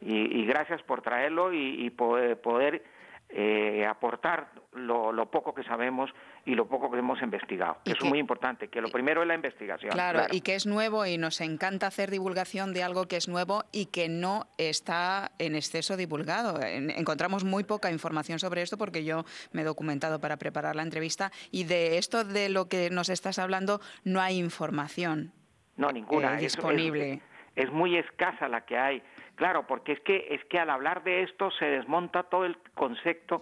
y, 0.00 0.44
gracias 0.46 0.82
por 0.82 1.02
traerlo 1.02 1.52
y, 1.52 1.90
poder, 1.90 2.40
poder 2.40 2.84
eh, 3.30 3.84
aportar 3.86 4.48
lo, 4.72 5.12
lo, 5.12 5.30
poco 5.30 5.54
que 5.54 5.62
sabemos 5.62 6.10
y 6.46 6.54
lo 6.54 6.66
poco 6.66 6.90
que 6.90 6.98
hemos 6.98 7.20
investigado. 7.20 7.76
Eso 7.84 7.98
es 8.04 8.04
muy 8.04 8.18
importante, 8.18 8.68
que 8.68 8.80
lo 8.80 8.88
primero 8.88 9.20
es 9.20 9.28
la 9.28 9.34
investigación. 9.34 9.92
Claro, 9.92 10.22
y 10.30 10.40
que 10.40 10.54
es 10.54 10.66
nuevo 10.66 11.04
y 11.04 11.18
nos 11.18 11.42
encanta 11.42 11.88
hacer 11.88 12.10
divulgación 12.10 12.72
de 12.72 12.82
algo 12.82 13.06
que 13.06 13.16
es 13.16 13.28
nuevo 13.28 13.64
y 13.70 13.86
que 13.86 14.08
no 14.08 14.46
está 14.56 15.32
en 15.38 15.56
exceso 15.56 15.98
divulgado. 15.98 16.58
Encontramos 16.62 17.44
muy 17.44 17.64
poca 17.64 17.90
información 17.90 18.38
sobre 18.38 18.62
esto 18.62 18.78
porque 18.78 19.04
yo 19.04 19.24
me 19.52 19.60
he 19.60 19.64
documentado 19.64 20.20
para 20.20 20.38
preparar 20.38 20.74
la 20.74 20.82
entrevista 20.82 21.30
y 21.50 21.64
de 21.64 21.98
esto 21.98 22.24
de 22.24 22.48
lo 22.48 22.68
que 22.68 22.88
nos 22.88 23.10
estás 23.10 23.38
hablando 23.38 23.80
no 24.04 24.22
hay 24.22 24.38
información. 24.38 25.32
No, 25.76 25.92
ninguna. 25.92 26.38
Eh, 26.38 26.42
disponible. 26.42 27.20
es 27.54 27.70
muy 27.70 27.96
escasa 27.98 28.48
la 28.48 28.62
que 28.62 28.78
hay. 28.78 29.02
Claro, 29.38 29.68
porque 29.68 29.92
es 29.92 30.00
que 30.00 30.26
es 30.30 30.44
que 30.46 30.58
al 30.58 30.68
hablar 30.68 31.04
de 31.04 31.22
esto 31.22 31.52
se 31.52 31.66
desmonta 31.66 32.24
todo 32.24 32.44
el 32.44 32.58
concepto 32.74 33.40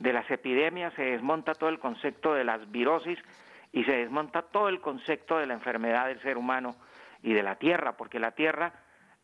de 0.00 0.12
las 0.12 0.28
epidemias, 0.28 0.92
se 0.94 1.04
desmonta 1.04 1.54
todo 1.54 1.70
el 1.70 1.78
concepto 1.78 2.34
de 2.34 2.42
las 2.42 2.68
virosis 2.72 3.16
y 3.72 3.84
se 3.84 3.92
desmonta 3.92 4.42
todo 4.42 4.68
el 4.68 4.80
concepto 4.80 5.38
de 5.38 5.46
la 5.46 5.54
enfermedad 5.54 6.08
del 6.08 6.20
ser 6.20 6.36
humano 6.36 6.74
y 7.22 7.32
de 7.32 7.44
la 7.44 7.54
tierra, 7.54 7.96
porque 7.96 8.18
la 8.18 8.32
tierra 8.32 8.72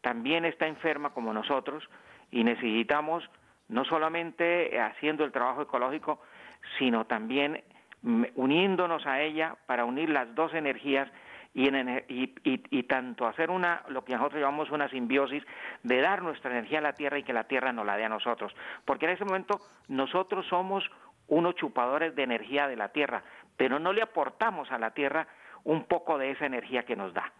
también 0.00 0.44
está 0.44 0.68
enferma 0.68 1.10
como 1.10 1.32
nosotros 1.32 1.90
y 2.30 2.44
necesitamos 2.44 3.28
no 3.68 3.84
solamente 3.84 4.80
haciendo 4.80 5.24
el 5.24 5.32
trabajo 5.32 5.62
ecológico, 5.62 6.20
sino 6.78 7.04
también 7.04 7.64
mm, 8.02 8.26
uniéndonos 8.36 9.06
a 9.06 9.22
ella 9.22 9.56
para 9.66 9.84
unir 9.84 10.08
las 10.08 10.32
dos 10.36 10.54
energías 10.54 11.10
y, 11.54 12.34
y, 12.44 12.82
tanto 12.84 13.26
hacer 13.26 13.50
una 13.50 13.82
lo 13.88 14.04
que 14.04 14.14
nosotros 14.14 14.40
llamamos 14.40 14.70
una 14.70 14.88
simbiosis 14.88 15.42
de 15.82 16.00
dar 16.00 16.22
nuestra 16.22 16.50
energía 16.50 16.78
a 16.78 16.82
la 16.82 16.94
tierra 16.94 17.18
y 17.18 17.24
que 17.24 17.34
la 17.34 17.44
tierra 17.44 17.72
nos 17.72 17.84
la 17.84 17.96
dé 17.96 18.04
a 18.04 18.08
nosotros 18.08 18.54
porque 18.86 19.04
en 19.04 19.12
ese 19.12 19.24
momento 19.24 19.60
nosotros 19.88 20.46
somos 20.48 20.82
unos 21.28 21.54
chupadores 21.56 22.16
de 22.16 22.22
energía 22.22 22.68
de 22.68 22.76
la 22.76 22.88
tierra 22.88 23.22
pero 23.56 23.78
no 23.78 23.92
le 23.92 24.02
aportamos 24.02 24.70
a 24.70 24.78
la 24.78 24.92
tierra 24.92 25.28
un 25.64 25.84
poco 25.84 26.18
de 26.18 26.30
esa 26.32 26.46
energía 26.46 26.84
que 26.84 26.96
nos 26.96 27.14
da. 27.14 27.32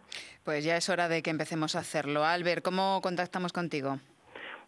Pues 0.45 0.63
ya 0.63 0.77
es 0.77 0.89
hora 0.89 1.07
de 1.09 1.21
que 1.21 1.29
empecemos 1.29 1.75
a 1.75 1.79
hacerlo. 1.79 2.23
Albert, 2.23 2.63
¿cómo 2.63 3.01
contactamos 3.01 3.51
contigo? 3.51 3.97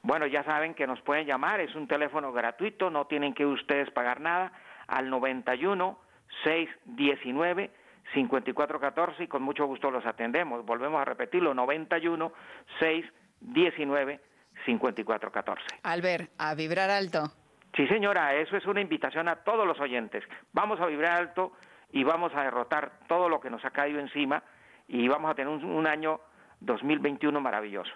Bueno, 0.01 0.27
ya 0.27 0.43
saben 0.43 0.73
que 0.73 0.85
nos 0.85 1.01
pueden 1.01 1.25
llamar, 1.25 1.61
es 1.61 1.73
un 1.73 1.87
teléfono 1.87 2.31
gratuito, 2.31 2.89
no 2.89 3.07
tienen 3.07 3.33
que 3.33 3.45
ustedes 3.45 3.89
pagar 3.91 4.19
nada, 4.19 4.51
al 4.87 5.09
91 5.09 5.97
619 6.43 7.71
5414 8.13 9.23
y 9.23 9.27
con 9.27 9.41
mucho 9.41 9.65
gusto 9.65 9.91
los 9.91 10.05
atendemos. 10.05 10.65
Volvemos 10.65 11.01
a 11.01 11.05
repetirlo, 11.05 11.53
91 11.53 12.31
6 12.79 13.05
19 13.41 14.19
5414. 14.65 15.61
Albert, 15.83 16.31
a 16.37 16.55
vibrar 16.55 16.89
alto. 16.89 17.31
Sí, 17.75 17.87
señora, 17.87 18.35
eso 18.35 18.55
es 18.55 18.65
una 18.65 18.81
invitación 18.81 19.27
a 19.27 19.37
todos 19.37 19.67
los 19.67 19.79
oyentes. 19.79 20.23
Vamos 20.53 20.79
a 20.79 20.85
vibrar 20.85 21.19
alto 21.19 21.51
y 21.91 22.03
vamos 22.03 22.31
a 22.33 22.43
derrotar 22.43 22.99
todo 23.07 23.27
lo 23.27 23.39
que 23.39 23.49
nos 23.49 23.63
ha 23.65 23.71
caído 23.71 23.99
encima 23.99 24.43
y 24.87 25.07
vamos 25.07 25.31
a 25.31 25.35
tener 25.35 25.49
un, 25.49 25.63
un 25.65 25.85
año 25.85 26.21
2021 26.61 27.39
maravilloso. 27.41 27.91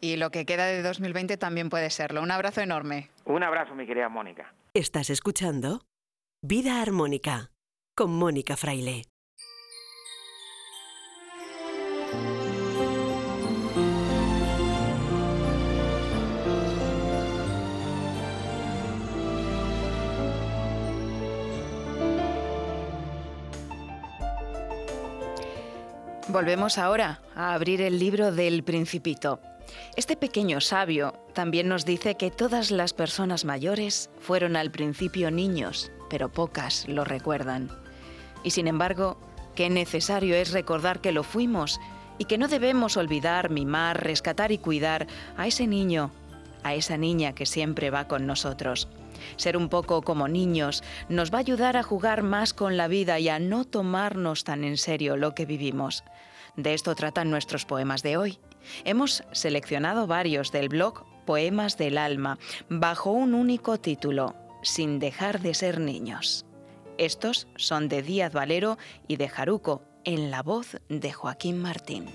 Y 0.00 0.16
lo 0.16 0.30
que 0.30 0.44
queda 0.44 0.66
de 0.66 0.82
2020 0.82 1.36
también 1.38 1.70
puede 1.70 1.90
serlo. 1.90 2.22
Un 2.22 2.30
abrazo 2.30 2.60
enorme. 2.60 3.08
Un 3.24 3.42
abrazo, 3.42 3.74
mi 3.74 3.86
querida 3.86 4.08
Mónica. 4.08 4.52
¿Estás 4.74 5.10
escuchando? 5.10 5.80
Vida 6.42 6.82
Armónica 6.82 7.50
con 7.94 8.12
Mónica 8.12 8.56
Fraile. 8.56 9.02
Volvemos 26.32 26.78
ahora 26.78 27.20
a 27.36 27.52
abrir 27.52 27.82
el 27.82 27.98
libro 27.98 28.32
del 28.32 28.64
Principito. 28.64 29.38
Este 29.96 30.16
pequeño 30.16 30.62
sabio 30.62 31.12
también 31.34 31.68
nos 31.68 31.84
dice 31.84 32.14
que 32.14 32.30
todas 32.30 32.70
las 32.70 32.94
personas 32.94 33.44
mayores 33.44 34.08
fueron 34.18 34.56
al 34.56 34.70
principio 34.70 35.30
niños, 35.30 35.92
pero 36.08 36.32
pocas 36.32 36.88
lo 36.88 37.04
recuerdan. 37.04 37.68
Y 38.44 38.50
sin 38.52 38.66
embargo, 38.66 39.18
qué 39.54 39.68
necesario 39.68 40.34
es 40.34 40.52
recordar 40.52 41.02
que 41.02 41.12
lo 41.12 41.22
fuimos 41.22 41.78
y 42.22 42.24
que 42.24 42.38
no 42.38 42.46
debemos 42.46 42.96
olvidar, 42.96 43.50
mimar, 43.50 44.04
rescatar 44.04 44.52
y 44.52 44.58
cuidar 44.58 45.08
a 45.36 45.48
ese 45.48 45.66
niño, 45.66 46.12
a 46.62 46.72
esa 46.72 46.96
niña 46.96 47.34
que 47.34 47.46
siempre 47.46 47.90
va 47.90 48.06
con 48.06 48.28
nosotros. 48.28 48.86
Ser 49.34 49.56
un 49.56 49.68
poco 49.68 50.02
como 50.02 50.28
niños 50.28 50.84
nos 51.08 51.32
va 51.32 51.38
a 51.38 51.40
ayudar 51.40 51.76
a 51.76 51.82
jugar 51.82 52.22
más 52.22 52.54
con 52.54 52.76
la 52.76 52.86
vida 52.86 53.18
y 53.18 53.28
a 53.28 53.40
no 53.40 53.64
tomarnos 53.64 54.44
tan 54.44 54.62
en 54.62 54.76
serio 54.76 55.16
lo 55.16 55.34
que 55.34 55.46
vivimos. 55.46 56.04
De 56.54 56.74
esto 56.74 56.94
tratan 56.94 57.28
nuestros 57.28 57.64
poemas 57.64 58.04
de 58.04 58.16
hoy. 58.16 58.38
Hemos 58.84 59.24
seleccionado 59.32 60.06
varios 60.06 60.52
del 60.52 60.68
blog 60.68 61.04
Poemas 61.26 61.76
del 61.76 61.98
Alma 61.98 62.38
bajo 62.68 63.10
un 63.10 63.34
único 63.34 63.80
título, 63.80 64.36
Sin 64.62 65.00
dejar 65.00 65.40
de 65.40 65.54
ser 65.54 65.80
niños. 65.80 66.46
Estos 66.98 67.48
son 67.56 67.88
de 67.88 68.00
Díaz 68.00 68.32
Valero 68.32 68.78
y 69.08 69.16
de 69.16 69.28
Jaruco, 69.28 69.82
en 70.04 70.30
la 70.30 70.42
voz 70.42 70.78
de 70.88 71.12
Joaquín 71.12 71.58
Martín. 71.58 72.06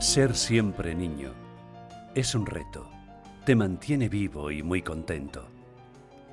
Ser 0.00 0.34
siempre 0.34 0.94
niño 0.94 1.32
es 2.14 2.34
un 2.34 2.46
reto. 2.46 2.88
Te 3.44 3.54
mantiene 3.54 4.08
vivo 4.08 4.50
y 4.50 4.62
muy 4.62 4.82
contento. 4.82 5.48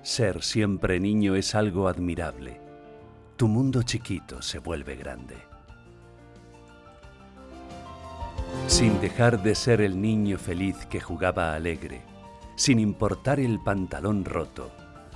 Ser 0.01 0.41
siempre 0.43 0.99
niño 0.99 1.35
es 1.35 1.55
algo 1.55 1.87
admirable. 1.87 2.61
Tu 3.35 3.47
mundo 3.47 3.83
chiquito 3.83 4.41
se 4.41 4.59
vuelve 4.59 4.95
grande. 4.95 5.35
Sin 8.67 9.01
dejar 9.01 9.43
de 9.43 9.55
ser 9.55 9.81
el 9.81 10.01
niño 10.01 10.37
feliz 10.37 10.85
que 10.85 11.01
jugaba 11.01 11.53
alegre, 11.53 12.01
sin 12.55 12.79
importar 12.79 13.39
el 13.39 13.59
pantalón 13.59 14.23
roto, 14.23 14.71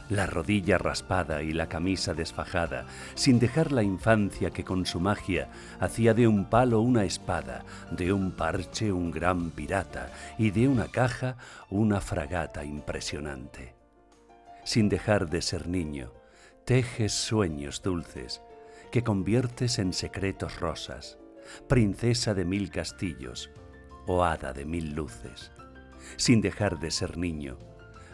la 0.09 0.25
rodilla 0.25 0.77
raspada 0.77 1.43
y 1.43 1.51
la 1.51 1.67
camisa 1.67 2.13
desfajada, 2.13 2.85
sin 3.15 3.39
dejar 3.39 3.71
la 3.71 3.83
infancia 3.83 4.51
que 4.51 4.63
con 4.63 4.85
su 4.85 4.99
magia 4.99 5.49
hacía 5.79 6.13
de 6.13 6.27
un 6.27 6.45
palo 6.45 6.81
una 6.81 7.03
espada, 7.03 7.65
de 7.91 8.13
un 8.13 8.31
parche 8.31 8.91
un 8.91 9.11
gran 9.11 9.51
pirata 9.51 10.11
y 10.37 10.51
de 10.51 10.67
una 10.67 10.87
caja 10.87 11.37
una 11.69 12.01
fragata 12.01 12.63
impresionante. 12.63 13.75
Sin 14.63 14.89
dejar 14.89 15.29
de 15.29 15.41
ser 15.41 15.67
niño, 15.67 16.11
tejes 16.65 17.13
sueños 17.13 17.81
dulces 17.81 18.41
que 18.91 19.03
conviertes 19.03 19.79
en 19.79 19.93
secretos 19.93 20.59
rosas, 20.59 21.17
princesa 21.67 22.33
de 22.33 22.45
mil 22.45 22.69
castillos 22.71 23.49
o 24.05 24.23
hada 24.23 24.53
de 24.53 24.65
mil 24.65 24.93
luces. 24.93 25.51
Sin 26.15 26.41
dejar 26.41 26.79
de 26.79 26.91
ser 26.91 27.17
niño, 27.17 27.57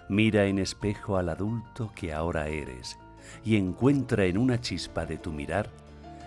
Mira 0.10 0.46
en 0.46 0.60
espejo 0.60 1.18
al 1.18 1.30
adulto 1.30 1.92
que 1.96 2.14
ahora 2.14 2.48
eres 2.48 2.98
y 3.44 3.56
encuentra 3.58 4.26
en 4.26 4.38
una 4.38 4.60
chispa 4.60 5.06
de 5.06 5.18
tu 5.18 5.32
mirar 5.32 5.70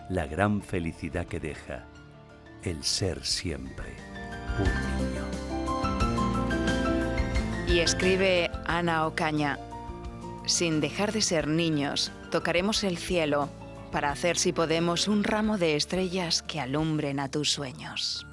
la 0.08 0.26
gran 0.26 0.62
felicidad 0.62 1.26
que 1.26 1.40
deja 1.40 1.84
el 2.62 2.82
ser 2.82 3.24
siempre 3.24 3.94
un 4.58 4.64
niño. 4.98 5.24
Y 7.68 7.80
escribe 7.80 8.50
Ana 8.64 9.06
Ocaña, 9.06 9.58
sin 10.46 10.80
dejar 10.80 11.12
de 11.12 11.20
ser 11.20 11.48
niños, 11.48 12.12
tocaremos 12.30 12.84
el 12.84 12.96
cielo 12.96 13.48
para 13.90 14.10
hacer 14.10 14.36
si 14.36 14.52
podemos 14.52 15.08
un 15.08 15.24
ramo 15.24 15.58
de 15.58 15.76
estrellas 15.76 16.42
que 16.42 16.60
alumbren 16.60 17.20
a 17.20 17.28
tus 17.28 17.50
sueños. 17.50 18.26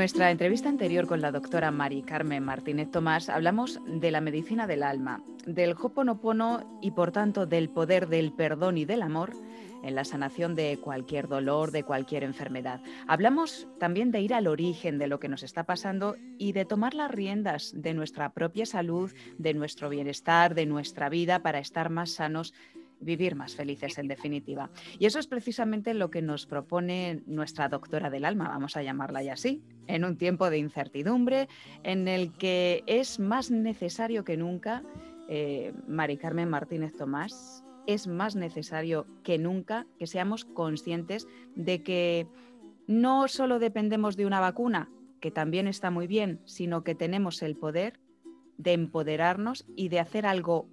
Nuestra 0.00 0.30
entrevista 0.30 0.70
anterior 0.70 1.06
con 1.06 1.20
la 1.20 1.30
doctora 1.30 1.70
Mari 1.70 2.00
Carmen 2.00 2.42
Martínez 2.42 2.90
Tomás 2.90 3.28
hablamos 3.28 3.78
de 3.86 4.10
la 4.10 4.22
medicina 4.22 4.66
del 4.66 4.82
alma, 4.82 5.22
del 5.44 5.72
Hoponopono 5.72 6.78
y 6.80 6.92
por 6.92 7.12
tanto 7.12 7.44
del 7.44 7.68
poder 7.68 8.08
del 8.08 8.32
perdón 8.32 8.78
y 8.78 8.86
del 8.86 9.02
amor 9.02 9.34
en 9.82 9.94
la 9.94 10.06
sanación 10.06 10.54
de 10.54 10.78
cualquier 10.78 11.28
dolor, 11.28 11.70
de 11.70 11.84
cualquier 11.84 12.24
enfermedad. 12.24 12.80
Hablamos 13.08 13.68
también 13.78 14.10
de 14.10 14.22
ir 14.22 14.32
al 14.32 14.46
origen 14.46 14.98
de 14.98 15.06
lo 15.06 15.20
que 15.20 15.28
nos 15.28 15.42
está 15.42 15.64
pasando 15.64 16.16
y 16.38 16.52
de 16.52 16.64
tomar 16.64 16.94
las 16.94 17.10
riendas 17.10 17.74
de 17.74 17.92
nuestra 17.92 18.32
propia 18.32 18.64
salud, 18.64 19.12
de 19.36 19.52
nuestro 19.52 19.90
bienestar, 19.90 20.54
de 20.54 20.64
nuestra 20.64 21.10
vida 21.10 21.42
para 21.42 21.58
estar 21.58 21.90
más 21.90 22.12
sanos 22.12 22.54
vivir 23.00 23.34
más 23.34 23.54
felices 23.54 23.98
en 23.98 24.08
definitiva. 24.08 24.70
Y 24.98 25.06
eso 25.06 25.18
es 25.18 25.26
precisamente 25.26 25.94
lo 25.94 26.10
que 26.10 26.22
nos 26.22 26.46
propone 26.46 27.22
nuestra 27.26 27.68
doctora 27.68 28.10
del 28.10 28.24
alma, 28.24 28.48
vamos 28.48 28.76
a 28.76 28.82
llamarla 28.82 29.22
ya 29.22 29.32
así, 29.34 29.62
en 29.86 30.04
un 30.04 30.16
tiempo 30.16 30.50
de 30.50 30.58
incertidumbre 30.58 31.48
en 31.82 32.08
el 32.08 32.32
que 32.32 32.84
es 32.86 33.18
más 33.18 33.50
necesario 33.50 34.24
que 34.24 34.36
nunca, 34.36 34.82
eh, 35.28 35.72
Mari 35.88 36.16
Carmen 36.16 36.48
Martínez 36.48 36.96
Tomás, 36.96 37.64
es 37.86 38.06
más 38.06 38.36
necesario 38.36 39.06
que 39.22 39.38
nunca 39.38 39.86
que 39.98 40.06
seamos 40.06 40.44
conscientes 40.44 41.26
de 41.54 41.82
que 41.82 42.28
no 42.86 43.28
solo 43.28 43.58
dependemos 43.58 44.16
de 44.16 44.26
una 44.26 44.40
vacuna, 44.40 44.90
que 45.20 45.30
también 45.30 45.66
está 45.68 45.90
muy 45.90 46.06
bien, 46.06 46.40
sino 46.44 46.82
que 46.82 46.94
tenemos 46.94 47.42
el 47.42 47.56
poder 47.56 48.00
de 48.58 48.72
empoderarnos 48.72 49.64
y 49.76 49.88
de 49.88 50.00
hacer 50.00 50.26
algo 50.26 50.68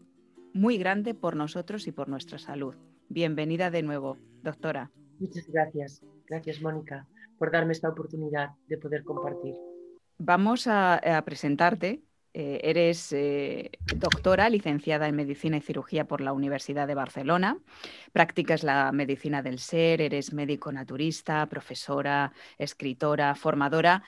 muy 0.57 0.77
grande 0.77 1.13
por 1.13 1.35
nosotros 1.35 1.87
y 1.87 1.91
por 1.91 2.09
nuestra 2.09 2.39
salud. 2.39 2.75
Bienvenida 3.09 3.69
de 3.71 3.83
nuevo, 3.83 4.17
doctora. 4.43 4.91
Muchas 5.19 5.47
gracias. 5.47 6.01
Gracias, 6.27 6.61
Mónica, 6.61 7.07
por 7.37 7.51
darme 7.51 7.73
esta 7.73 7.89
oportunidad 7.89 8.49
de 8.67 8.77
poder 8.77 9.03
compartir. 9.03 9.55
Vamos 10.17 10.67
a, 10.67 11.21
presentarte. 11.25 12.01
Eh, 12.33 12.59
eres 12.63 13.13
eh, 13.13 13.71
doctora, 13.95 14.49
licenciada 14.49 15.07
en 15.07 15.15
Medicina 15.15 15.57
y 15.57 15.61
Cirugía 15.61 16.05
por 16.05 16.21
la 16.21 16.33
Universidad 16.33 16.87
de 16.87 16.93
Barcelona. 16.93 17.57
Practicas 18.11 18.63
la 18.63 18.91
medicina 18.91 19.41
del 19.41 19.59
ser, 19.59 20.01
eres 20.01 20.33
médico 20.33 20.71
naturista, 20.71 21.45
profesora, 21.47 22.33
escritora, 22.57 23.33
formadora 23.33 24.03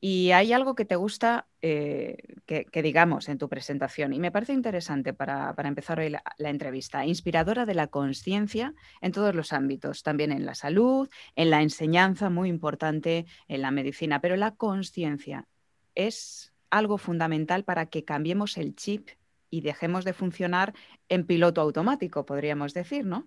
y 0.00 0.32
hay 0.32 0.52
algo 0.52 0.74
que 0.74 0.84
te 0.84 0.96
gusta 0.96 1.46
eh, 1.62 2.16
que, 2.44 2.82
digamos 2.82 3.28
en 3.28 3.38
tu 3.38 3.48
presentación 3.48 4.12
y 4.12 4.18
me 4.18 4.30
parece 4.30 4.52
interesante 4.52 5.12
para, 5.14 5.54
empezar 5.64 5.98
hoy 5.98 6.10
la, 6.10 6.50
entrevista, 6.50 7.04
inspiradora 7.06 7.66
de 7.66 7.74
la 7.74 7.86
conciencia 7.86 8.74
en 9.00 9.12
todos 9.12 9.34
los 9.34 9.52
ámbitos, 9.52 10.02
también 10.02 10.32
en 10.32 10.44
la 10.44 10.54
salud, 10.54 11.08
en 11.34 11.50
la 11.50 11.62
enseñanza, 11.62 12.30
muy 12.30 12.48
importante 12.48 13.26
en 13.48 13.62
la 13.62 13.70
medicina, 13.70 14.20
pero 14.20 14.36
la 14.36 14.54
conciencia 14.54 15.46
es 15.94 16.52
algo 16.70 16.98
fundamental 16.98 17.64
para 17.64 17.86
que 17.86 18.04
cambiemos 18.04 18.58
el 18.58 18.76
chip 18.76 19.08
y 19.50 19.62
dejemos 19.62 20.04
de 20.04 20.12
funcionar 20.12 20.74
en 21.08 21.24
piloto 21.26 21.60
automático, 21.60 22.26
podríamos 22.26 22.74
decir, 22.74 23.06
¿no? 23.06 23.26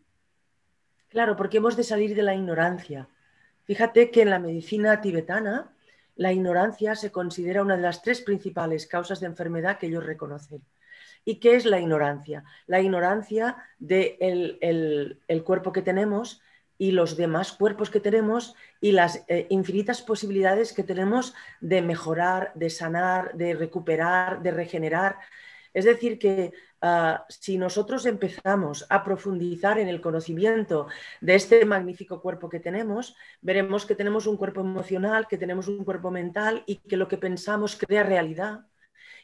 Claro, 1.07 1.36
porque 1.36 1.57
hemos 1.57 1.76
de 1.76 1.84
salir 1.84 2.15
de 2.15 2.22
la 2.22 2.36
ignorancia. 2.36 3.09
Fíjate 3.63 4.11
que 4.11 4.22
en 4.22 4.30
la 4.30 4.39
medicina 4.39 5.01
tibetana, 5.01 5.74
la 6.20 6.34
ignorancia 6.34 6.95
se 6.95 7.13
considera 7.13 7.61
una 7.61 7.78
de 7.78 7.82
las 7.82 8.01
tres 8.01 8.20
principales 8.20 8.86
causas 8.88 9.22
de 9.22 9.28
enfermedad 9.28 9.78
que 9.80 9.88
ellos 9.88 10.05
reconocen. 10.05 10.61
¿Y 11.24 11.39
qué 11.39 11.55
es 11.55 11.65
la 11.65 11.80
ignorancia? 11.80 12.43
La 12.67 12.82
ignorancia 12.82 13.55
del 13.80 14.17
de 14.59 15.17
el, 15.30 15.43
cuerpo 15.45 15.72
que 15.72 15.82
tenemos 15.82 16.41
y 16.78 16.91
los 16.91 17.15
demás 17.15 17.53
cuerpos 17.53 17.89
que 17.89 18.01
tenemos 18.01 18.53
y 18.82 18.91
las 18.91 19.24
eh, 19.30 19.47
infinitas 19.49 20.01
posibilidades 20.01 20.74
que 20.74 20.84
tenemos 20.84 21.34
de 21.61 21.82
mejorar, 21.82 22.51
de 22.53 22.70
sanar, 22.70 23.34
de 23.36 23.53
recuperar, 23.53 24.41
de 24.41 24.51
regenerar. 24.51 25.20
Es 25.74 25.86
decir, 25.86 26.20
que 26.20 26.51
Ah, 26.82 27.26
si 27.28 27.57
nosotros 27.57 28.05
empezamos 28.05 28.86
a 28.89 29.03
profundizar 29.03 29.80
en 29.80 29.89
el 29.89 29.99
conocimiento 29.99 30.88
de 31.20 31.36
este 31.36 31.65
magnífico 31.65 32.22
cuerpo 32.22 32.47
que 32.47 32.61
tenemos, 32.61 33.15
veremos 33.41 33.86
que 33.86 33.95
tenemos 33.95 34.28
un 34.28 34.38
cuerpo 34.38 34.61
emocional, 34.61 35.28
que 35.28 35.38
tenemos 35.38 35.67
un 35.67 35.84
cuerpo 35.84 36.09
mental 36.09 36.63
y 36.65 36.78
que 36.78 36.95
lo 36.95 37.09
que 37.09 37.17
pensamos 37.17 37.76
crea 37.76 38.03
realidad 38.03 38.61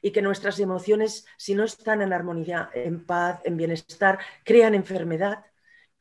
y 0.01 0.11
que 0.11 0.21
nuestras 0.21 0.59
emociones, 0.59 1.25
si 1.37 1.55
no 1.55 1.63
están 1.63 2.01
en 2.01 2.11
armonía, 2.11 2.69
en 2.73 3.05
paz, 3.05 3.39
en 3.45 3.55
bienestar, 3.55 4.19
crean 4.43 4.75
enfermedad 4.75 5.45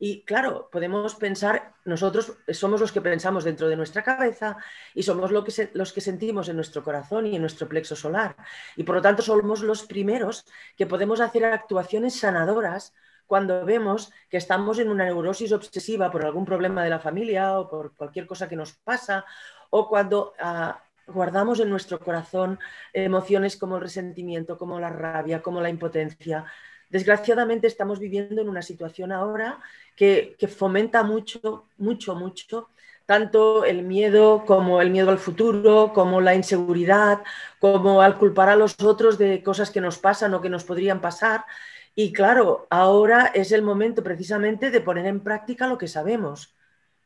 y 0.06 0.22
claro, 0.22 0.68
podemos 0.70 1.14
pensar, 1.14 1.72
nosotros 1.86 2.36
somos 2.52 2.78
los 2.78 2.92
que 2.92 3.00
pensamos 3.00 3.42
dentro 3.42 3.68
de 3.68 3.76
nuestra 3.76 4.02
cabeza 4.02 4.58
y 4.92 5.02
somos 5.02 5.30
los 5.30 5.92
que 5.94 6.00
sentimos 6.02 6.50
en 6.50 6.56
nuestro 6.56 6.84
corazón 6.84 7.26
y 7.26 7.36
en 7.36 7.40
nuestro 7.40 7.66
plexo 7.66 7.96
solar. 7.96 8.36
Y 8.76 8.84
por 8.84 8.96
lo 8.96 9.00
tanto 9.00 9.22
somos 9.22 9.62
los 9.62 9.84
primeros 9.84 10.44
que 10.76 10.84
podemos 10.84 11.20
hacer 11.20 11.46
actuaciones 11.46 12.20
sanadoras 12.20 12.92
cuando 13.26 13.64
vemos 13.64 14.12
que 14.28 14.36
estamos 14.36 14.78
en 14.78 14.90
una 14.90 15.06
neurosis 15.06 15.52
obsesiva 15.52 16.10
por 16.10 16.26
algún 16.26 16.44
problema 16.44 16.84
de 16.84 16.90
la 16.90 17.00
familia 17.00 17.58
o 17.58 17.66
por 17.66 17.96
cualquier 17.96 18.26
cosa 18.26 18.46
que 18.46 18.56
nos 18.56 18.74
pasa 18.74 19.24
o 19.70 19.88
cuando 19.88 20.34
ah, 20.38 20.82
guardamos 21.06 21.60
en 21.60 21.70
nuestro 21.70 21.98
corazón 21.98 22.58
emociones 22.92 23.56
como 23.56 23.76
el 23.76 23.82
resentimiento, 23.82 24.58
como 24.58 24.78
la 24.78 24.90
rabia, 24.90 25.40
como 25.40 25.62
la 25.62 25.70
impotencia. 25.70 26.44
Desgraciadamente 26.90 27.66
estamos 27.66 27.98
viviendo 27.98 28.40
en 28.40 28.48
una 28.48 28.62
situación 28.62 29.12
ahora 29.12 29.58
que, 29.96 30.36
fomenta 30.48 31.02
mucho, 31.02 31.66
mucho, 31.78 32.14
mucho 32.14 32.68
tanto 33.06 33.64
el 33.64 33.82
miedo 33.82 34.44
como 34.46 34.80
el 34.80 34.90
miedo 34.90 35.10
al 35.10 35.18
futuro, 35.18 35.92
como 35.94 36.20
la 36.20 36.34
inseguridad, 36.34 37.22
como 37.58 38.00
al 38.00 38.18
culpar 38.18 38.48
a 38.48 38.56
los 38.56 38.80
otros 38.80 39.18
de 39.18 39.42
cosas 39.42 39.70
que 39.70 39.80
nos 39.80 39.98
pasan 39.98 40.32
o 40.34 40.40
que 40.40 40.48
nos 40.48 40.64
podrían 40.64 41.00
pasar. 41.00 41.44
Y 41.94 42.12
claro, 42.12 42.66
ahora 42.70 43.26
es 43.34 43.52
el 43.52 43.62
momento 43.62 44.02
precisamente 44.02 44.70
de 44.70 44.80
poner 44.80 45.06
en 45.06 45.20
práctica 45.20 45.66
lo 45.66 45.78
que 45.78 45.88
sabemos. 45.88 46.54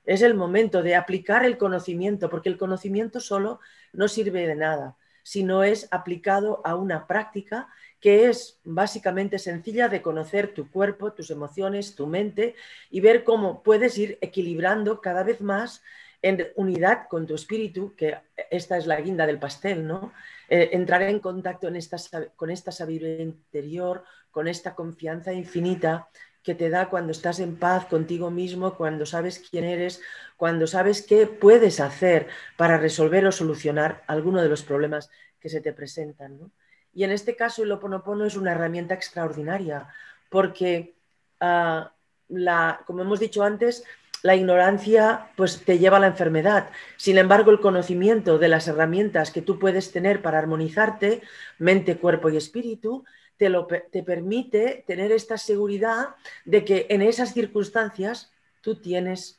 Es 0.05 0.23
el 0.23 0.35
momento 0.35 0.83
de 0.83 0.97
aplicar 0.97 1.45
el 1.45 1.59
conocimiento, 1.59 2.31
porque 2.31 2.49
el 2.49 2.57
conocimiento 2.57 3.21
solo 3.21 3.61
no 3.93 4.09
sirve 4.09 4.47
de 4.47 4.55
nada, 4.55 4.97
sino 5.23 5.65
es 5.65 5.89
aplicado 5.91 6.63
a 6.65 6.77
una 6.77 7.07
práctica 7.07 7.69
que 8.01 8.29
es 8.29 8.61
básicamente 8.65 9.39
sencilla 9.39 9.89
de 9.89 10.03
conocer 10.03 10.55
tu 10.55 10.71
cuerpo, 10.71 11.13
tus 11.13 11.31
emociones, 11.31 11.95
tu 11.95 12.07
mente 12.07 12.55
y 12.91 13.01
ver 13.01 13.25
cómo 13.25 13.63
puedes 13.63 13.99
ir 13.99 14.19
equilibrando 14.21 15.01
cada 15.01 15.23
vez 15.23 15.41
más 15.41 15.83
en 16.23 16.49
unidad 16.57 17.07
con 17.09 17.27
tu 17.27 17.35
espíritu, 17.35 17.95
que 17.97 18.17
esta 18.51 18.77
es 18.77 18.87
la 18.87 19.01
guinda 19.01 19.27
del 19.27 19.39
pastel, 19.39 19.87
¿no? 19.87 20.13
Eh, 20.49 20.71
entrar 20.73 21.03
en 21.03 21.21
contacto 21.21 21.69
esta, 21.69 21.99
con 22.35 22.51
esta 22.51 22.73
sabiduría 22.73 23.23
interior, 23.23 24.05
con 24.31 24.49
esta 24.49 24.75
confianza 24.75 25.33
infinita 25.33 26.09
que 26.43 26.55
te 26.55 26.71
da 26.71 26.89
cuando 26.89 27.13
estás 27.13 27.41
en 27.41 27.57
paz 27.57 27.87
contigo 27.87 28.31
mismo, 28.31 28.77
cuando 28.77 29.05
sabes 29.07 29.39
quién 29.39 29.65
eres, 29.65 30.01
cuando 30.37 30.67
sabes 30.67 31.03
qué 31.03 31.27
puedes 31.27 31.79
hacer 31.79 32.29
para 32.57 32.79
resolver 32.79 33.27
o 33.27 33.33
solucionar 33.33 34.03
alguno 34.07 34.43
de 34.43 34.49
los 34.49 34.63
problemas 34.63 35.11
que 35.41 35.49
se 35.49 35.61
te 35.61 35.73
presentan. 35.73 36.51
Y 36.99 37.05
en 37.05 37.13
este 37.13 37.37
caso 37.37 37.63
el 37.63 37.71
Oponopono 37.71 38.25
es 38.25 38.35
una 38.35 38.51
herramienta 38.51 38.93
extraordinaria 38.93 39.87
porque, 40.31 40.97
ah, 41.39 41.93
la, 42.27 42.81
como 42.87 43.03
hemos 43.03 43.21
dicho 43.21 43.45
antes, 43.45 43.85
la 44.25 44.35
ignorancia 44.35 45.31
pues 45.37 45.63
te 45.65 45.79
lleva 45.79 45.99
a 45.99 46.01
la 46.01 46.09
enfermedad. 46.09 46.71
Sin 46.97 47.17
embargo, 47.17 47.53
el 47.53 47.61
conocimiento 47.61 48.37
de 48.37 48.49
las 48.49 48.67
herramientas 48.67 49.31
que 49.31 49.43
tú 49.43 49.61
puedes 49.61 49.93
tener 49.93 50.23
para 50.23 50.39
armonizarte, 50.39 51.23
mente, 51.59 51.99
cuerpo 51.99 52.31
y 52.31 52.37
espíritu, 52.37 53.05
te, 53.37 53.49
lo, 53.49 53.69
te 53.69 54.03
permite 54.03 54.83
tener 54.85 55.13
esta 55.13 55.39
seguridad 55.39 56.17
de 56.47 56.65
que 56.65 56.87
en 56.91 57.03
esas 57.03 57.33
circunstancias 57.33 58.33
tú 58.61 58.75
tienes 58.75 59.39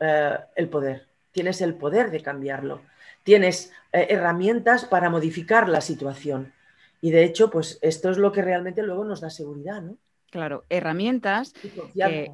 eh, 0.00 0.38
el 0.56 0.70
poder, 0.70 1.06
tienes 1.32 1.60
el 1.60 1.74
poder 1.74 2.10
de 2.10 2.22
cambiarlo, 2.22 2.80
tienes 3.24 3.74
eh, 3.92 4.06
herramientas 4.08 4.86
para 4.86 5.10
modificar 5.10 5.68
la 5.68 5.82
situación. 5.82 6.54
Y 7.02 7.10
de 7.10 7.24
hecho, 7.24 7.50
pues 7.50 7.78
esto 7.82 8.10
es 8.10 8.16
lo 8.16 8.32
que 8.32 8.40
realmente 8.40 8.82
luego 8.82 9.04
nos 9.04 9.20
da 9.20 9.28
seguridad, 9.28 9.82
¿no? 9.82 9.98
Claro, 10.30 10.64
herramientas 10.70 11.52
que, 11.94 12.30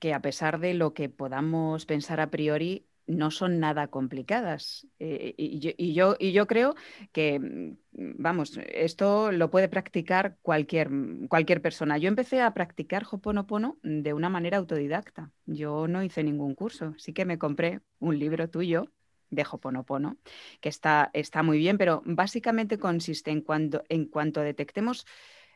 que 0.00 0.14
a 0.14 0.22
pesar 0.22 0.60
de 0.60 0.72
lo 0.72 0.94
que 0.94 1.10
podamos 1.10 1.84
pensar 1.84 2.20
a 2.20 2.30
priori, 2.30 2.86
no 3.10 3.30
son 3.30 3.58
nada 3.58 3.88
complicadas. 3.88 4.86
Eh, 4.98 5.34
y, 5.36 5.58
yo, 5.92 6.14
y, 6.18 6.32
yo, 6.32 6.46
creo 6.46 6.74
que, 7.12 7.38
mm, 7.40 7.76
vamos, 7.92 8.58
esto 8.72 9.32
lo 9.32 9.50
puede 9.50 9.68
practicar 9.68 10.36
cualquier, 10.42 10.90
cualquier 11.28 11.60
persona. 11.60 11.98
Yo 11.98 12.08
empecé 12.08 12.40
a 12.40 12.54
practicar 12.54 13.04
Hoponopono 13.10 13.78
de 13.82 14.12
una 14.14 14.28
manera 14.28 14.58
autodidacta. 14.58 15.32
Yo 15.46 15.88
no 15.88 16.02
hice 16.02 16.22
ningún 16.22 16.54
curso, 16.54 16.94
sí 16.96 17.12
que 17.12 17.24
me 17.24 17.38
compré 17.38 17.80
un 17.98 18.18
libro 18.18 18.48
tuyo 18.48 18.90
de 19.30 19.46
Hoponopono, 19.50 20.18
que 20.60 20.68
está, 20.68 21.10
está 21.12 21.42
muy 21.42 21.58
bien, 21.58 21.78
pero 21.78 22.02
básicamente 22.04 22.78
consiste 22.78 23.30
en, 23.30 23.40
cuando, 23.40 23.84
en 23.88 24.06
cuanto 24.06 24.40
detectemos 24.40 25.06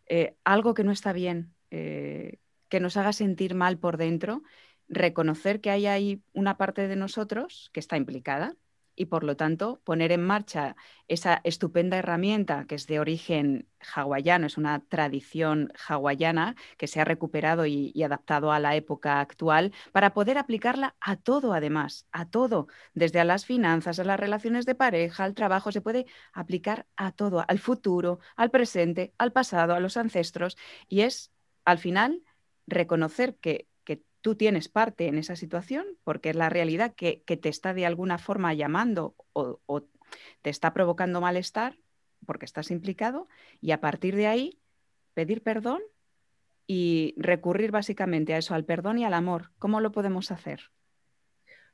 eh, 0.07 0.37
algo 0.45 0.75
que 0.75 0.85
no 0.85 0.93
está 0.93 1.13
bien, 1.13 1.55
eh, 1.71 2.39
que 2.69 2.81
nos 2.81 2.97
haga 2.97 3.13
sentir 3.13 3.55
mal 3.55 3.79
por 3.79 3.97
dentro, 3.97 4.43
reconocer 4.89 5.61
que 5.61 5.71
hay 5.71 5.87
ahí 5.87 6.23
una 6.33 6.57
parte 6.57 6.89
de 6.89 6.97
nosotros 6.97 7.71
que 7.73 7.81
está 7.81 7.97
implicada 7.97 8.57
y 8.97 9.07
por 9.07 9.25
lo 9.25 9.37
tanto 9.37 9.81
poner 9.85 10.13
en 10.13 10.23
marcha 10.23 10.77
esa 11.09 11.41
estupenda 11.45 11.99
herramienta 11.99 12.65
que 12.67 12.75
es 12.77 12.87
de 12.87 13.01
origen 13.01 13.69
hawaiano, 13.95 14.47
es 14.47 14.57
una 14.57 14.81
tradición 14.81 15.73
hawaiana 15.89 16.57
que 16.79 16.87
se 16.87 17.01
ha 17.01 17.05
recuperado 17.05 17.67
y, 17.67 17.93
adaptado 18.03 18.53
a 18.53 18.59
la 18.59 18.77
época 18.77 19.21
actual 19.21 19.73
para 19.93 20.15
poder 20.15 20.39
aplicarla 20.39 20.97
a 21.01 21.17
todo 21.17 21.53
además, 21.53 22.07
a 22.13 22.29
todo, 22.29 22.69
desde 22.95 23.21
a 23.21 23.25
las 23.25 23.47
finanzas, 23.47 23.99
a 23.99 24.05
las 24.05 24.21
relaciones 24.21 24.67
de 24.67 24.75
pareja, 24.75 25.25
al 25.25 25.35
trabajo, 25.35 25.73
se 25.73 25.81
puede 25.81 26.07
aplicar 26.33 26.87
a 26.97 27.13
todo, 27.13 27.45
al 27.47 27.59
futuro, 27.59 28.21
al 28.37 28.51
presente, 28.51 29.15
al 29.19 29.33
pasado, 29.33 29.75
a 29.75 29.81
los 29.81 29.97
ancestros 29.97 30.57
y 30.89 31.03
es 31.03 31.33
al 31.65 31.79
final 31.79 32.23
reconocer 32.67 33.37
que 33.37 33.69
tú 34.25 34.37
tienes 34.37 34.71
parte 34.71 35.07
en 35.07 35.19
esa 35.19 35.37
situación 35.37 35.85
porque 36.03 36.31
es 36.31 36.37
la 36.37 36.49
realidad 36.49 36.95
que, 36.95 37.23
te 37.27 37.51
está 37.51 37.75
de 37.75 37.85
alguna 37.85 38.17
forma 38.17 38.55
llamando 38.55 39.15
o, 39.35 39.83
te 40.41 40.49
está 40.49 40.73
provocando 40.73 41.21
malestar 41.21 41.77
porque 42.25 42.47
estás 42.47 42.71
implicado 42.71 43.29
y 43.61 43.73
a 43.73 43.83
partir 43.83 44.17
de 44.17 44.27
ahí 44.27 44.59
pedir 45.13 45.43
perdón 45.43 45.83
y 46.67 47.13
recurrir 47.19 47.71
básicamente 47.71 48.33
a 48.33 48.39
eso, 48.39 48.55
al 48.55 48.65
perdón 48.65 48.97
y 48.97 49.05
al 49.05 49.13
amor. 49.13 49.51
¿Cómo 49.59 49.83
lo 49.83 49.93
podemos 49.93 50.31
hacer? 50.31 50.71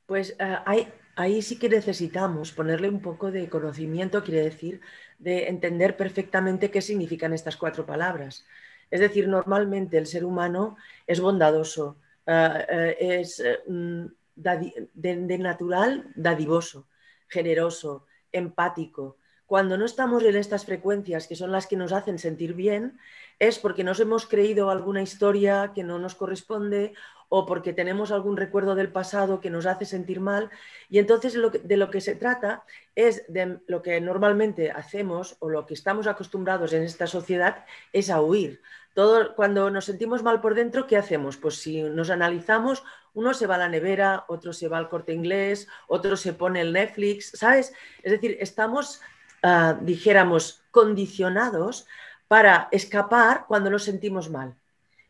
Pues 0.07 0.35
eh, 0.41 0.89
ahí, 1.15 1.43
sí 1.43 1.57
que 1.57 1.69
necesitamos 1.69 2.51
ponerle 2.51 2.89
un 2.89 3.01
poco 3.01 3.31
de 3.31 3.49
conocimiento, 3.49 4.25
quiere 4.25 4.43
decir, 4.43 4.81
de 5.21 5.47
entender 5.47 5.97
perfectamente 5.97 6.73
qué 6.73 6.83
significan 6.83 7.33
estas 7.33 7.57
cuatro 7.57 7.87
palabras. 7.87 8.45
Es 8.91 8.99
decir, 8.99 9.29
normalmente 9.29 9.99
el 9.99 10.07
ser 10.07 10.25
humano 10.25 10.77
es 11.07 11.21
bondadoso, 11.21 11.97
es 12.27 13.41
eh, 13.41 13.59
mm, 13.67 14.07
de, 14.37 15.39
natural 15.39 16.11
dadivoso, 16.15 16.89
generoso, 17.29 18.07
empático. 18.33 19.17
Cuando 19.47 19.77
no 19.77 19.85
estamos 19.85 20.23
en 20.23 20.37
estas 20.37 20.65
frecuencias 20.65 21.27
que 21.27 21.35
son 21.35 21.51
las 21.51 21.67
que 21.67 21.77
nos 21.77 21.93
hacen 21.93 22.19
sentir 22.19 22.55
bien, 22.55 22.99
es 23.39 23.59
porque 23.59 23.83
nos 23.83 23.99
hemos 23.99 24.27
creído 24.27 24.71
alguna 24.71 25.03
historia 25.03 25.73
que 25.75 25.83
no 25.83 25.99
nos 25.99 26.15
corresponde 26.15 26.93
o 27.29 27.47
porque 27.47 27.73
tenemos 27.73 28.13
algún 28.13 28.37
recuerdo 28.37 28.75
del 28.75 28.93
pasado 28.93 29.41
que 29.41 29.51
nos 29.51 29.67
hace 29.67 29.87
sentir 29.87 30.21
mal. 30.21 30.51
Y 30.89 30.99
entonces 30.99 31.35
de 31.35 31.77
lo 31.77 31.91
que 31.91 32.01
se 32.01 32.17
trata 32.17 32.65
es 32.95 33.25
de 33.29 33.61
lo 33.67 33.83
que 33.83 34.01
normalmente 34.01 34.71
hacemos 34.71 35.37
o 35.39 35.49
lo 35.49 35.65
que 35.65 35.75
estamos 35.75 36.07
acostumbrados 36.07 36.73
en 36.73 36.83
esta 36.83 37.07
sociedad 37.07 37.65
es 37.93 38.11
a 38.11 38.21
huir, 38.21 38.61
todo, 38.95 39.35
cuando 39.35 39.71
nos 39.71 39.85
sentimos 39.85 40.23
mal 40.23 40.41
por 40.41 40.55
dentro, 40.55 40.87
¿qué 40.87 40.97
hacemos? 40.97 41.37
Pues 41.37 41.57
si 41.57 41.83
nos 41.83 42.11
analizamos, 42.11 42.83
uno 43.15 43.35
se 43.35 43.47
va 43.47 43.57
a 43.57 43.59
la 43.59 43.69
nevera, 43.69 44.25
otro 44.29 44.53
se 44.53 44.69
va 44.69 44.79
al 44.79 44.89
corte 44.89 45.13
inglés, 45.13 45.69
otro 45.89 46.17
se 46.17 46.33
pone 46.33 46.61
el 46.61 46.73
Netflix, 46.73 47.31
¿sabes? 47.35 47.73
Es 48.03 48.13
decir, 48.13 48.37
estamos, 48.41 49.01
ah, 49.43 49.79
dijéramos, 49.81 50.63
condicionados 50.71 51.87
para 52.29 52.69
escapar 52.71 53.47
cuando 53.49 53.71
nos 53.71 53.85
sentimos 53.85 54.31
mal. 54.31 54.55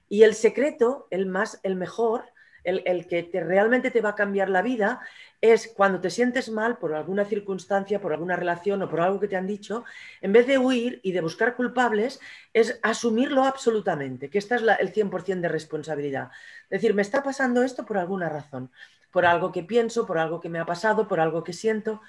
Y 0.08 0.22
el 0.22 0.34
secreto, 0.34 1.06
el 1.10 1.26
más, 1.26 1.60
el 1.62 1.76
mejor, 1.76 2.24
el, 2.64 3.06
que 3.06 3.22
te, 3.22 3.40
realmente 3.40 3.90
te 3.90 4.00
va 4.00 4.10
a 4.10 4.14
cambiar 4.14 4.48
la 4.48 4.62
vida 4.62 5.00
es 5.40 5.68
cuando 5.68 6.00
te 6.00 6.10
sientes 6.10 6.50
mal 6.50 6.78
por 6.78 6.94
alguna 6.94 7.24
circunstancia, 7.24 8.00
por 8.00 8.12
alguna 8.12 8.36
relación 8.36 8.82
o 8.82 8.88
por 8.88 9.00
algo 9.00 9.20
que 9.20 9.28
te 9.28 9.36
han 9.36 9.46
dicho, 9.46 9.84
en 10.20 10.32
vez 10.32 10.46
de 10.46 10.58
huir 10.58 11.00
y 11.02 11.12
de 11.12 11.20
buscar 11.20 11.56
culpables, 11.56 12.20
es 12.52 12.78
asumirlo 12.82 13.44
absolutamente, 13.44 14.28
que 14.28 14.38
esta 14.38 14.56
es 14.56 14.62
el 14.62 14.92
100% 14.92 15.40
de 15.40 15.48
responsabilidad. 15.48 16.30
Es 16.64 16.80
decir, 16.80 16.94
me 16.94 17.02
está 17.02 17.22
pasando 17.22 17.62
esto 17.62 17.86
por 17.86 17.98
alguna 17.98 18.28
razón, 18.28 18.70
por 19.10 19.26
algo 19.26 19.50
que 19.52 19.62
pienso, 19.62 20.06
por 20.06 20.18
algo 20.18 20.40
que 20.40 20.48
me 20.48 20.58
ha 20.58 20.66
pasado, 20.66 21.08
por 21.08 21.20
algo 21.20 21.42
que 21.42 21.52
siento. 21.52 22.00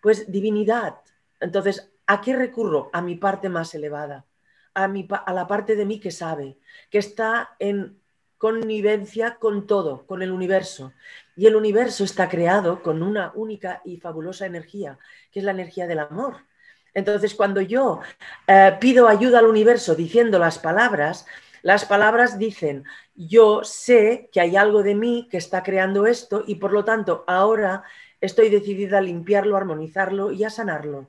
Pues 0.00 0.30
divinidad. 0.30 0.96
Entonces, 1.40 1.92
¿a 2.06 2.20
qué 2.20 2.36
recurro? 2.36 2.90
A 2.92 3.02
mi 3.02 3.16
parte 3.16 3.48
más 3.48 3.74
elevada, 3.74 4.26
a, 4.74 4.88
mi, 4.88 5.08
a 5.10 5.32
la 5.32 5.46
parte 5.46 5.76
de 5.76 5.84
mí 5.84 6.00
que 6.00 6.10
sabe, 6.10 6.58
que 6.90 6.98
está 6.98 7.56
en 7.58 8.00
connivencia 8.38 9.36
con 9.36 9.66
todo, 9.66 10.06
con 10.06 10.22
el 10.22 10.30
universo. 10.30 10.92
Y 11.36 11.46
el 11.46 11.56
universo 11.56 12.04
está 12.04 12.28
creado 12.28 12.82
con 12.82 13.02
una 13.02 13.32
única 13.34 13.82
y 13.84 13.98
fabulosa 13.98 14.46
energía, 14.46 14.98
que 15.30 15.40
es 15.40 15.44
la 15.44 15.52
energía 15.52 15.86
del 15.86 16.00
amor. 16.00 16.46
Entonces, 16.94 17.34
cuando 17.34 17.60
yo 17.60 18.00
eh, 18.46 18.76
pido 18.80 19.08
ayuda 19.08 19.40
al 19.40 19.46
universo 19.46 19.94
diciendo 19.94 20.38
las 20.38 20.58
palabras, 20.58 21.26
las 21.62 21.84
palabras 21.84 22.38
dicen, 22.38 22.84
yo 23.14 23.64
sé 23.64 24.30
que 24.32 24.40
hay 24.40 24.56
algo 24.56 24.82
de 24.82 24.94
mí 24.94 25.28
que 25.30 25.36
está 25.36 25.62
creando 25.62 26.06
esto 26.06 26.44
y 26.46 26.56
por 26.56 26.72
lo 26.72 26.84
tanto 26.84 27.24
ahora 27.26 27.84
estoy 28.20 28.48
decidida 28.48 28.98
a 28.98 29.02
limpiarlo, 29.02 29.56
a 29.56 29.60
armonizarlo 29.60 30.32
y 30.32 30.44
a 30.44 30.50
sanarlo. 30.50 31.08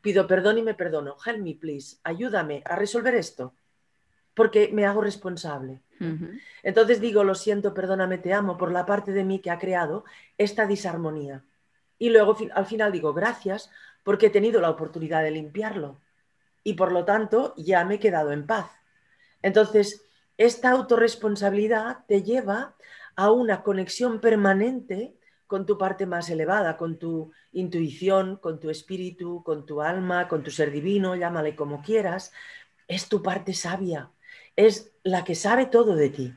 Pido 0.00 0.26
perdón 0.26 0.58
y 0.58 0.62
me 0.62 0.74
perdono. 0.74 1.16
Help 1.24 1.38
me, 1.38 1.54
please. 1.54 1.98
Ayúdame 2.02 2.62
a 2.66 2.76
resolver 2.76 3.14
esto 3.14 3.54
porque 4.34 4.70
me 4.72 4.86
hago 4.86 5.00
responsable. 5.00 5.80
Entonces 6.64 7.00
digo, 7.00 7.22
lo 7.22 7.36
siento, 7.36 7.74
perdóname, 7.74 8.18
te 8.18 8.32
amo 8.32 8.58
por 8.58 8.72
la 8.72 8.84
parte 8.84 9.12
de 9.12 9.22
mí 9.22 9.38
que 9.38 9.52
ha 9.52 9.58
creado 9.58 10.04
esta 10.36 10.66
disarmonía. 10.66 11.44
Y 11.98 12.10
luego 12.10 12.36
al 12.54 12.66
final 12.66 12.90
digo, 12.90 13.14
gracias 13.14 13.70
porque 14.02 14.26
he 14.26 14.30
tenido 14.30 14.60
la 14.60 14.70
oportunidad 14.70 15.22
de 15.22 15.30
limpiarlo. 15.30 16.00
Y 16.64 16.74
por 16.74 16.90
lo 16.90 17.04
tanto 17.04 17.54
ya 17.56 17.84
me 17.84 17.94
he 17.94 18.00
quedado 18.00 18.32
en 18.32 18.46
paz. 18.46 18.70
Entonces, 19.42 20.04
esta 20.38 20.70
autorresponsabilidad 20.70 22.04
te 22.08 22.22
lleva 22.22 22.74
a 23.14 23.30
una 23.30 23.62
conexión 23.62 24.20
permanente 24.20 25.14
con 25.46 25.66
tu 25.66 25.76
parte 25.76 26.06
más 26.06 26.30
elevada, 26.30 26.76
con 26.76 26.98
tu 26.98 27.30
intuición, 27.52 28.36
con 28.36 28.58
tu 28.58 28.70
espíritu, 28.70 29.42
con 29.44 29.66
tu 29.66 29.82
alma, 29.82 30.26
con 30.26 30.42
tu 30.42 30.50
ser 30.50 30.70
divino, 30.70 31.14
llámale 31.14 31.54
como 31.54 31.82
quieras. 31.82 32.32
Es 32.88 33.08
tu 33.08 33.22
parte 33.22 33.52
sabia, 33.52 34.10
es 34.56 34.90
la 35.02 35.24
que 35.24 35.34
sabe 35.34 35.66
todo 35.66 35.96
de 35.96 36.10
ti. 36.10 36.34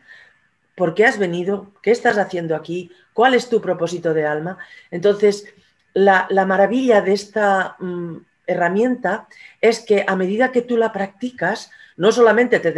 ¿Por 0.75 0.93
qué 0.93 1.05
has 1.05 1.17
venido? 1.17 1.71
¿Qué 1.81 1.91
estás 1.91 2.17
haciendo 2.17 2.55
aquí? 2.55 2.91
¿Cuál 3.13 3.33
es 3.33 3.49
tu 3.49 3.61
propósito 3.61 4.13
de 4.13 4.25
alma? 4.25 4.57
Entonces, 4.91 5.45
la, 5.93 6.27
maravilla 6.45 7.01
de 7.01 7.13
esta 7.13 7.77
mm, 7.79 8.17
herramienta 8.45 9.27
es 9.61 9.79
que 9.79 10.05
a 10.07 10.15
medida 10.15 10.51
que 10.51 10.61
tú 10.61 10.75
la 10.75 10.91
practicas, 10.91 11.71
no 11.95 12.11
solamente 12.11 12.59
te, 12.59 12.71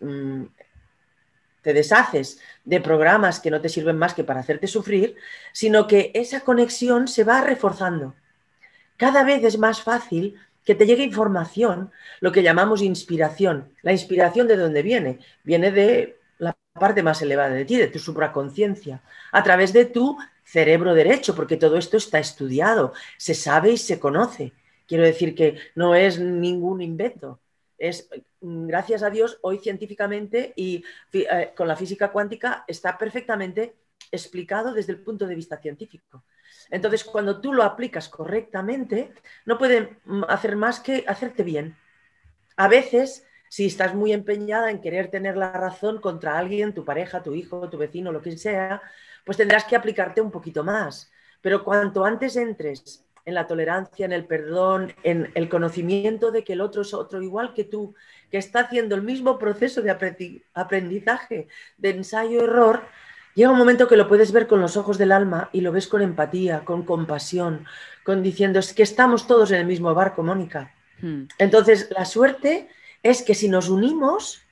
mm, 0.00 0.44
te 1.62 1.72
deshaces 1.72 2.38
de 2.64 2.80
programas 2.80 3.40
que 3.40 3.50
no 3.50 3.60
te 3.60 3.70
sirven 3.70 3.96
más 3.96 4.12
que 4.12 4.24
para 4.24 4.40
hacerte 4.40 4.66
sufrir, 4.66 5.16
sino 5.52 5.86
que 5.86 6.10
esa 6.14 6.40
conexión 6.40 7.08
se 7.08 7.24
va 7.24 7.40
reforzando. 7.40 8.14
Cada 8.98 9.24
vez 9.24 9.42
es 9.44 9.58
más 9.58 9.82
fácil 9.82 10.38
que 10.64 10.74
te 10.74 10.86
llegue 10.86 11.04
información, 11.04 11.92
lo 12.20 12.32
que 12.32 12.42
llamamos 12.42 12.82
inspiración. 12.82 13.72
La 13.82 13.92
inspiración 13.92 14.48
de 14.48 14.56
dónde 14.56 14.82
viene? 14.82 15.18
Viene 15.42 15.70
de 15.70 16.18
la 16.38 16.56
parte 16.72 17.02
más 17.02 17.20
elevada 17.22 17.50
de 17.50 17.64
ti, 17.64 17.76
de 17.76 17.88
tu 17.88 17.98
supraconciencia, 17.98 19.02
a 19.32 19.42
través 19.42 19.72
de 19.72 19.84
tu 19.84 20.16
cerebro 20.42 20.94
derecho, 20.94 21.34
porque 21.34 21.56
todo 21.56 21.76
esto 21.76 21.96
está 21.96 22.18
estudiado, 22.18 22.92
se 23.18 23.34
sabe 23.34 23.72
y 23.72 23.76
se 23.76 23.98
conoce. 23.98 24.52
Quiero 24.86 25.04
decir 25.04 25.34
que 25.34 25.58
no 25.74 25.94
es 25.94 26.18
ningún 26.18 26.82
invento. 26.82 27.40
Es, 27.78 28.08
gracias 28.40 29.02
a 29.02 29.10
Dios, 29.10 29.38
hoy 29.42 29.58
científicamente 29.58 30.52
y 30.56 30.84
eh, 31.12 31.52
con 31.56 31.66
la 31.66 31.76
física 31.76 32.12
cuántica 32.12 32.64
está 32.68 32.96
perfectamente 32.96 33.74
explicado 34.10 34.72
desde 34.72 34.92
el 34.92 35.00
punto 35.00 35.26
de 35.26 35.34
vista 35.34 35.56
científico. 35.58 36.24
Entonces, 36.70 37.04
cuando 37.04 37.40
tú 37.40 37.52
lo 37.52 37.62
aplicas 37.62 38.08
correctamente, 38.08 39.12
no 39.44 39.58
puede 39.58 39.98
hacer 40.28 40.56
más 40.56 40.80
que 40.80 41.04
hacerte 41.06 41.42
bien. 41.42 41.76
A 42.56 42.68
veces, 42.68 43.26
si 43.48 43.66
estás 43.66 43.94
muy 43.94 44.12
empeñada 44.12 44.70
en 44.70 44.80
querer 44.80 45.10
tener 45.10 45.36
la 45.36 45.52
razón 45.52 46.00
contra 46.00 46.38
alguien, 46.38 46.74
tu 46.74 46.84
pareja, 46.84 47.22
tu 47.22 47.34
hijo, 47.34 47.68
tu 47.68 47.78
vecino, 47.78 48.12
lo 48.12 48.22
que 48.22 48.36
sea, 48.36 48.82
pues 49.24 49.36
tendrás 49.36 49.64
que 49.64 49.76
aplicarte 49.76 50.20
un 50.20 50.30
poquito 50.30 50.64
más. 50.64 51.10
Pero 51.40 51.62
cuanto 51.62 52.04
antes 52.04 52.36
entres 52.36 53.04
en 53.24 53.34
la 53.34 53.46
tolerancia, 53.46 54.04
en 54.04 54.12
el 54.12 54.26
perdón, 54.26 54.94
en 55.02 55.30
el 55.34 55.48
conocimiento 55.48 56.30
de 56.30 56.44
que 56.44 56.54
el 56.54 56.60
otro 56.60 56.82
es 56.82 56.92
otro 56.92 57.22
igual 57.22 57.54
que 57.54 57.64
tú, 57.64 57.94
que 58.30 58.38
está 58.38 58.60
haciendo 58.60 58.94
el 58.94 59.02
mismo 59.02 59.38
proceso 59.38 59.80
de 59.82 59.90
aprendizaje, 60.54 61.48
de 61.78 61.90
ensayo-error, 61.90 62.82
llega 63.34 63.50
un 63.50 63.58
momento 63.58 63.88
que 63.88 63.96
lo 63.96 64.08
puedes 64.08 64.32
ver 64.32 64.46
con 64.46 64.60
los 64.60 64.76
ojos 64.76 64.98
del 64.98 65.12
alma 65.12 65.50
y 65.52 65.60
lo 65.60 65.72
ves 65.72 65.86
con 65.86 66.02
empatía, 66.02 66.64
con 66.64 66.84
compasión, 66.84 67.66
con 68.04 68.22
diciendo, 68.22 68.58
es 68.58 68.72
que 68.72 68.82
estamos 68.82 69.26
todos 69.26 69.50
en 69.50 69.60
el 69.60 69.66
mismo 69.66 69.94
barco, 69.94 70.22
Mónica. 70.22 70.72
Hmm. 71.00 71.24
Entonces, 71.38 71.88
la 71.90 72.04
suerte 72.04 72.68
es 73.02 73.22
que 73.22 73.34
si 73.34 73.48
nos 73.48 73.68
unimos, 73.68 74.42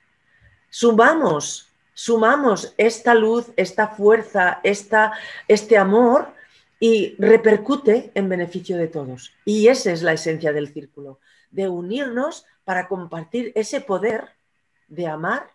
sumamos, 0.69 1.69
sumamos 1.93 2.73
esta 2.77 3.13
luz, 3.13 3.51
esta 3.55 3.87
fuerza, 3.89 4.59
esta, 4.63 5.13
este 5.47 5.77
amor 5.77 6.33
y 6.79 7.15
repercute 7.17 8.11
en 8.13 8.27
beneficio 8.27 8.77
de 8.77 8.87
todos. 8.87 9.33
Y 9.45 9.67
esa 9.67 9.91
es 9.91 10.03
la 10.03 10.13
esencia 10.13 10.51
del 10.51 10.73
círculo, 10.73 11.19
de 11.49 11.69
unirnos 11.69 12.45
para 12.65 12.87
compartir 12.87 13.51
ese 13.55 13.81
poder 13.81 14.29
de 14.87 15.07
amar, 15.07 15.52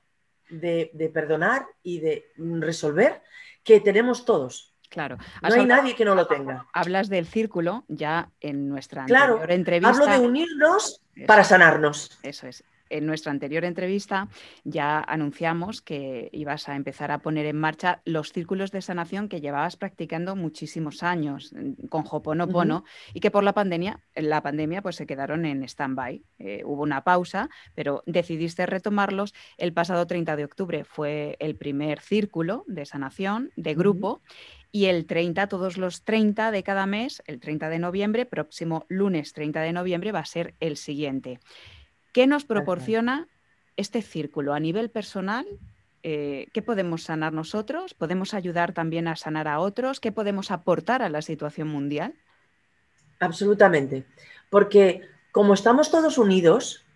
de, 0.51 1.11
perdonar 1.13 1.67
y 1.83 2.01
de 2.01 2.27
resolver 2.37 3.23
que 3.63 3.81
tenemos 3.81 4.25
todos. 4.25 4.75
Claro. 4.89 5.19
No 5.43 5.55
hay 5.55 5.67
nadie 5.67 5.95
que 5.95 6.05
no 6.05 6.15
lo 6.15 6.27
tenga. 6.27 6.67
Hablas 6.73 7.09
del 7.11 7.27
círculo 7.27 7.85
ya 7.89 8.31
en 8.41 8.69
nuestra 8.69 9.03
anterior 9.03 9.51
entrevista. 9.51 9.91
Hablo 9.91 10.07
de 10.07 10.19
unirnos 10.19 11.03
para 11.27 11.45
sanarnos. 11.45 12.19
Eso 12.23 12.47
es 12.47 12.65
en 12.91 13.07
nuestra 13.07 13.33
anterior 13.33 13.65
entrevista 13.65 14.29
ya 14.65 15.01
anunciamos 15.01 15.83
que 15.83 16.29
ibas 16.33 16.69
a 16.69 16.77
empezar 16.77 17.11
a 17.11 17.19
poner 17.19 17.47
en 17.47 17.57
marcha 17.57 18.01
los 18.05 18.33
círculos 18.33 18.71
de 18.71 18.83
sanación 18.83 19.29
que 19.29 19.41
llevabas 19.41 19.77
practicando 19.77 20.37
muchísimos 20.37 21.03
años 21.03 21.53
mm, 21.53 21.87
con 21.89 22.05
Hoponopono 22.09 22.85
y 23.15 23.21
que 23.21 23.31
por 23.31 23.45
la 23.45 23.53
pandemia, 23.53 24.01
la 24.15 24.43
pandemia 24.43 24.83
pues 24.83 24.97
se 24.97 25.07
quedaron 25.07 25.45
en 25.45 25.63
stand-by. 25.63 26.23
Eh, 26.39 26.63
hubo 26.65 26.83
una 26.83 27.05
pausa, 27.05 27.49
pero 27.75 28.03
decidiste 28.07 28.67
retomarlos. 28.67 29.35
El 29.57 29.73
pasado 29.73 30.07
30 30.07 30.37
de 30.37 30.45
octubre 30.45 30.85
fue 30.85 31.37
el 31.41 31.57
primer 31.57 32.01
círculo 32.01 32.65
de 32.67 32.87
sanación 32.87 33.51
de 33.57 33.75
grupo. 33.75 34.23
Y 34.71 34.87
el 34.87 35.07
30, 35.07 35.47
todos 35.47 35.79
los 35.79 36.05
30 36.05 36.51
de 36.51 36.63
cada 36.63 36.87
mes, 36.87 37.23
el 37.27 37.41
30 37.41 37.71
de 37.71 37.79
noviembre, 37.79 38.27
próximo 38.27 38.85
lunes 38.89 39.33
30 39.33 39.63
de 39.63 39.73
noviembre, 39.73 40.13
va 40.13 40.21
a 40.21 40.27
ser 40.27 40.55
el 40.61 40.77
siguiente. 40.77 41.41
¿Qué 42.13 42.27
nos 42.27 42.45
proporciona 42.45 43.29
este 43.77 44.03
círculo 44.03 44.55
a 44.55 44.61
nivel 44.61 44.91
personal? 44.91 45.47
Eh, 46.03 46.49
¿Qué 46.53 46.63
podemos 46.63 47.03
sanar 47.03 47.33
nosotros? 47.33 47.95
¿Podemos 47.95 48.35
ayudar 48.35 48.73
también 48.73 49.09
a 49.09 49.17
sanar 49.17 49.49
a 49.49 49.61
otros? 49.61 50.01
¿Qué 50.01 50.13
podemos 50.13 50.51
aportar 50.51 51.03
a 51.03 51.09
la 51.09 51.23
situación 51.23 51.69
mundial? 51.69 52.15
Absolutamente, 53.21 54.05
porque 54.51 55.03
como 55.33 55.55
estamos 55.55 55.91
todos 55.91 56.19
unidos, 56.19 56.87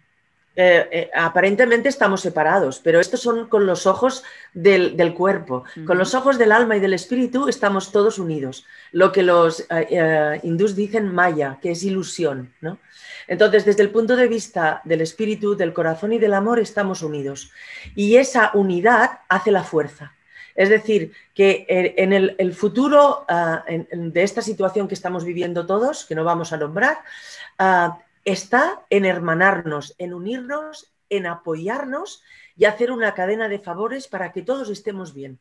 eh, 0.55 0.89
eh, 0.93 1.11
aparentemente 1.15 1.89
estamos 1.89 2.21
separados, 2.21 2.81
pero 2.81 3.01
estos 3.01 3.21
son 3.21 3.49
con 3.49 3.67
los 3.67 3.87
ojos 3.87 4.23
del, 4.53 5.15
cuerpo, 5.15 5.65
con 5.87 5.97
los 5.97 6.15
ojos 6.15 6.39
del 6.39 6.53
alma 6.53 6.77
y 6.77 6.81
del 6.81 6.93
espíritu 6.95 7.49
estamos 7.49 7.91
todos 7.91 8.19
unidos. 8.19 8.67
Lo 8.91 9.13
que 9.13 9.23
los 9.23 9.67
hindús 10.43 10.77
dicen 10.77 11.15
maya, 11.15 11.59
que 11.63 11.71
es 11.71 11.83
ilusión, 11.83 12.53
¿no? 12.61 12.79
Entonces, 13.27 13.65
desde 13.65 13.83
el 13.83 13.91
punto 13.91 14.17
de 14.17 14.29
vista 14.29 14.83
del 14.85 15.01
espíritu, 15.01 15.57
del 15.57 15.73
corazón 15.73 16.13
y 16.13 16.19
del 16.19 16.35
amor, 16.35 16.59
estamos 16.59 17.03
unidos. 17.03 17.51
Y 17.95 18.17
esa 18.17 18.51
unidad 18.55 19.21
hace 19.29 19.51
la 19.51 19.63
fuerza. 19.63 20.15
Es 20.55 20.69
decir, 20.69 21.13
que 21.35 21.65
en 21.69 22.13
el, 22.13 22.55
futuro 22.55 23.25
ah, 23.29 23.65
de 23.69 24.23
esta 24.23 24.43
situación 24.43 24.87
que 24.87 24.95
estamos 24.95 25.25
viviendo 25.25 25.65
todos, 25.67 26.05
que 26.05 26.15
no 26.15 26.25
vamos 26.25 26.53
a 26.53 26.59
nombrar, 26.59 26.99
ah, 27.59 27.99
está 28.25 28.85
en 28.91 29.05
hermanarnos, 29.05 29.95
en 29.99 30.15
unirnos, 30.15 30.93
en 31.09 31.27
apoyarnos 31.27 32.23
y 32.57 32.65
hacer 32.65 32.91
una 32.91 33.15
cadena 33.15 33.49
de 33.49 33.59
favores 33.59 34.09
para 34.09 34.33
que 34.33 34.43
todos 34.43 34.71
estemos 34.71 35.15
bien. 35.15 35.39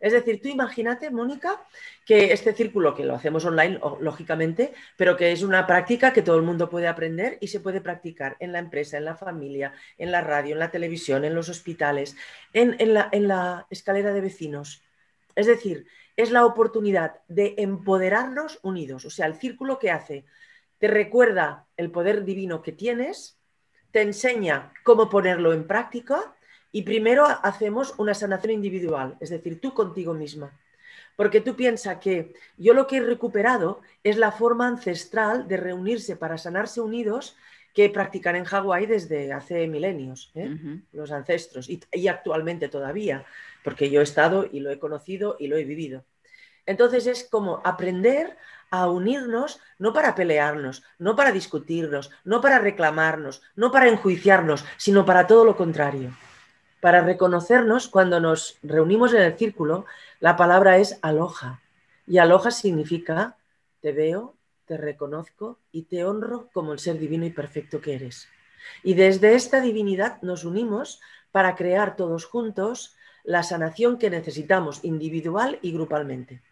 Es 0.00 0.12
decir, 0.12 0.40
tú 0.40 0.48
imagínate, 0.48 1.10
Mónica, 1.10 1.60
que 2.06 2.32
este 2.32 2.52
círculo, 2.52 2.94
que 2.94 3.04
lo 3.04 3.16
hacemos 3.16 3.44
online, 3.44 3.80
lógicamente, 4.00 4.72
pero 4.96 5.16
que 5.16 5.32
es 5.32 5.42
una 5.42 5.66
práctica 5.66 6.12
que 6.12 6.22
todo 6.22 6.36
el 6.36 6.44
mundo 6.44 6.70
puede 6.70 6.86
aprender 6.86 7.36
y 7.40 7.48
se 7.48 7.58
puede 7.58 7.80
practicar 7.80 8.36
en 8.38 8.52
la 8.52 8.60
empresa, 8.60 8.96
en 8.96 9.04
la 9.04 9.16
familia, 9.16 9.72
en 9.96 10.12
la 10.12 10.20
radio, 10.20 10.52
en 10.52 10.60
la 10.60 10.70
televisión, 10.70 11.24
en 11.24 11.34
los 11.34 11.48
hospitales, 11.48 12.16
en, 12.52 12.76
la, 12.94 13.08
en 13.10 13.26
la 13.26 13.66
escalera 13.70 14.12
de 14.12 14.20
vecinos. 14.20 14.84
Es 15.34 15.46
decir, 15.46 15.86
es 16.16 16.30
la 16.30 16.46
oportunidad 16.46 17.16
de 17.26 17.54
empoderarnos 17.58 18.60
unidos. 18.62 19.04
O 19.04 19.10
sea, 19.10 19.26
el 19.26 19.34
círculo 19.34 19.80
que 19.80 19.90
hace 19.90 20.24
te 20.78 20.88
recuerda 20.88 21.66
el 21.76 21.90
poder 21.90 22.24
divino 22.24 22.62
que 22.62 22.72
tienes, 22.72 23.38
te 23.90 24.02
enseña 24.02 24.72
cómo 24.84 25.08
ponerlo 25.08 25.52
en 25.52 25.66
práctica 25.66 26.34
y 26.72 26.82
primero 26.82 27.26
hacemos 27.26 27.94
una 27.98 28.14
sanación 28.14 28.52
individual, 28.52 29.16
es 29.20 29.30
decir, 29.30 29.60
tú 29.60 29.74
contigo 29.74 30.14
misma. 30.14 30.58
Porque 31.16 31.40
tú 31.40 31.56
piensas 31.56 31.98
que 31.98 32.34
yo 32.56 32.74
lo 32.74 32.86
que 32.86 32.98
he 32.98 33.00
recuperado 33.00 33.80
es 34.04 34.16
la 34.18 34.30
forma 34.30 34.68
ancestral 34.68 35.48
de 35.48 35.56
reunirse 35.56 36.16
para 36.16 36.38
sanarse 36.38 36.80
unidos 36.80 37.36
que 37.74 37.90
practican 37.90 38.36
en 38.36 38.44
Hawái 38.44 38.86
desde 38.86 39.32
hace 39.32 39.66
milenios, 39.66 40.30
¿eh? 40.34 40.50
los 40.92 41.10
ancestros, 41.10 41.68
y, 41.68 41.80
y, 41.92 42.08
actualmente 42.08 42.68
todavía, 42.68 43.24
porque 43.62 43.90
yo 43.90 44.00
he 44.00 44.04
estado 44.04 44.48
y 44.50 44.60
lo 44.60 44.70
he 44.70 44.78
conocido 44.78 45.36
y 45.38 45.48
lo 45.48 45.56
he 45.56 45.64
vivido. 45.64 46.04
Entonces 46.66 47.06
es 47.06 47.24
como 47.24 47.62
aprender 47.64 48.36
a 48.70 48.88
unirnos 48.88 49.60
no 49.78 49.92
para 49.92 50.14
pelearnos, 50.14 50.82
no 50.98 51.16
para 51.16 51.32
discutirnos, 51.32 52.10
no 52.24 52.40
para 52.40 52.58
reclamarnos, 52.58 53.42
no 53.56 53.72
para 53.72 53.88
enjuiciarnos, 53.88 54.64
sino 54.76 55.04
para 55.04 55.26
todo 55.26 55.44
lo 55.44 55.56
contrario 55.56 56.12
para 56.80 57.02
reconocernos, 57.02 57.88
cuando 57.88 58.20
nos 58.20 58.58
reunimos 58.62 59.12
en 59.12 59.22
el 59.22 59.36
círculo, 59.36 59.84
la 60.20 60.36
palabra 60.36 60.78
es 60.78 60.98
aloja. 61.02 61.60
Y 62.06 62.18
aloja 62.18 62.50
significa 62.50 63.36
te 63.80 63.92
veo, 63.92 64.34
te 64.66 64.76
reconozco 64.76 65.58
y 65.72 65.82
te 65.82 66.04
honro 66.04 66.48
como 66.52 66.72
el 66.72 66.78
ser 66.78 66.98
divino 66.98 67.26
y 67.26 67.30
perfecto 67.30 67.80
que 67.80 67.94
eres. 67.94 68.28
Y 68.82 68.94
desde 68.94 69.34
esta 69.34 69.60
divinidad 69.60 70.20
nos 70.22 70.44
unimos 70.44 71.00
para 71.32 71.56
crear 71.56 71.96
todos 71.96 72.24
juntos 72.24 72.96
la 73.24 73.42
sanación 73.42 73.98
que 73.98 74.10
necesitamos 74.10 74.84
individual 74.84 75.58
y 75.62 75.72
grupalmente. 75.72 76.42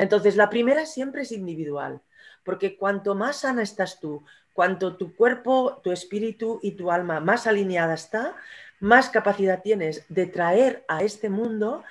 Entonces, 0.00 0.34
la 0.34 0.48
primera 0.48 0.86
siempre 0.86 1.22
es 1.22 1.30
individual, 1.30 2.00
porque 2.42 2.78
cuanto 2.78 3.14
más 3.14 3.40
sana 3.40 3.62
estás 3.62 4.00
tú, 4.00 4.24
cuanto 4.54 4.96
tu 4.96 5.14
cuerpo, 5.14 5.78
tu 5.84 5.92
espíritu 5.92 6.58
y 6.62 6.70
tu 6.70 6.90
alma 6.90 7.20
más 7.20 7.46
alineada 7.46 7.92
está, 7.92 8.34
más 8.80 9.10
capacidad 9.10 9.60
tienes 9.62 10.06
de 10.08 10.24
traer 10.24 10.86
a 10.88 11.02
este 11.02 11.28
mundo 11.28 11.84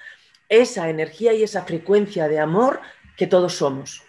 esa 0.49 0.89
energía 0.89 1.33
y 1.33 1.43
esa 1.43 1.61
frecuencia 1.65 2.27
de 2.27 2.39
amor 2.39 2.81
que 3.15 3.27
todos 3.27 3.57
somos. 3.57 4.01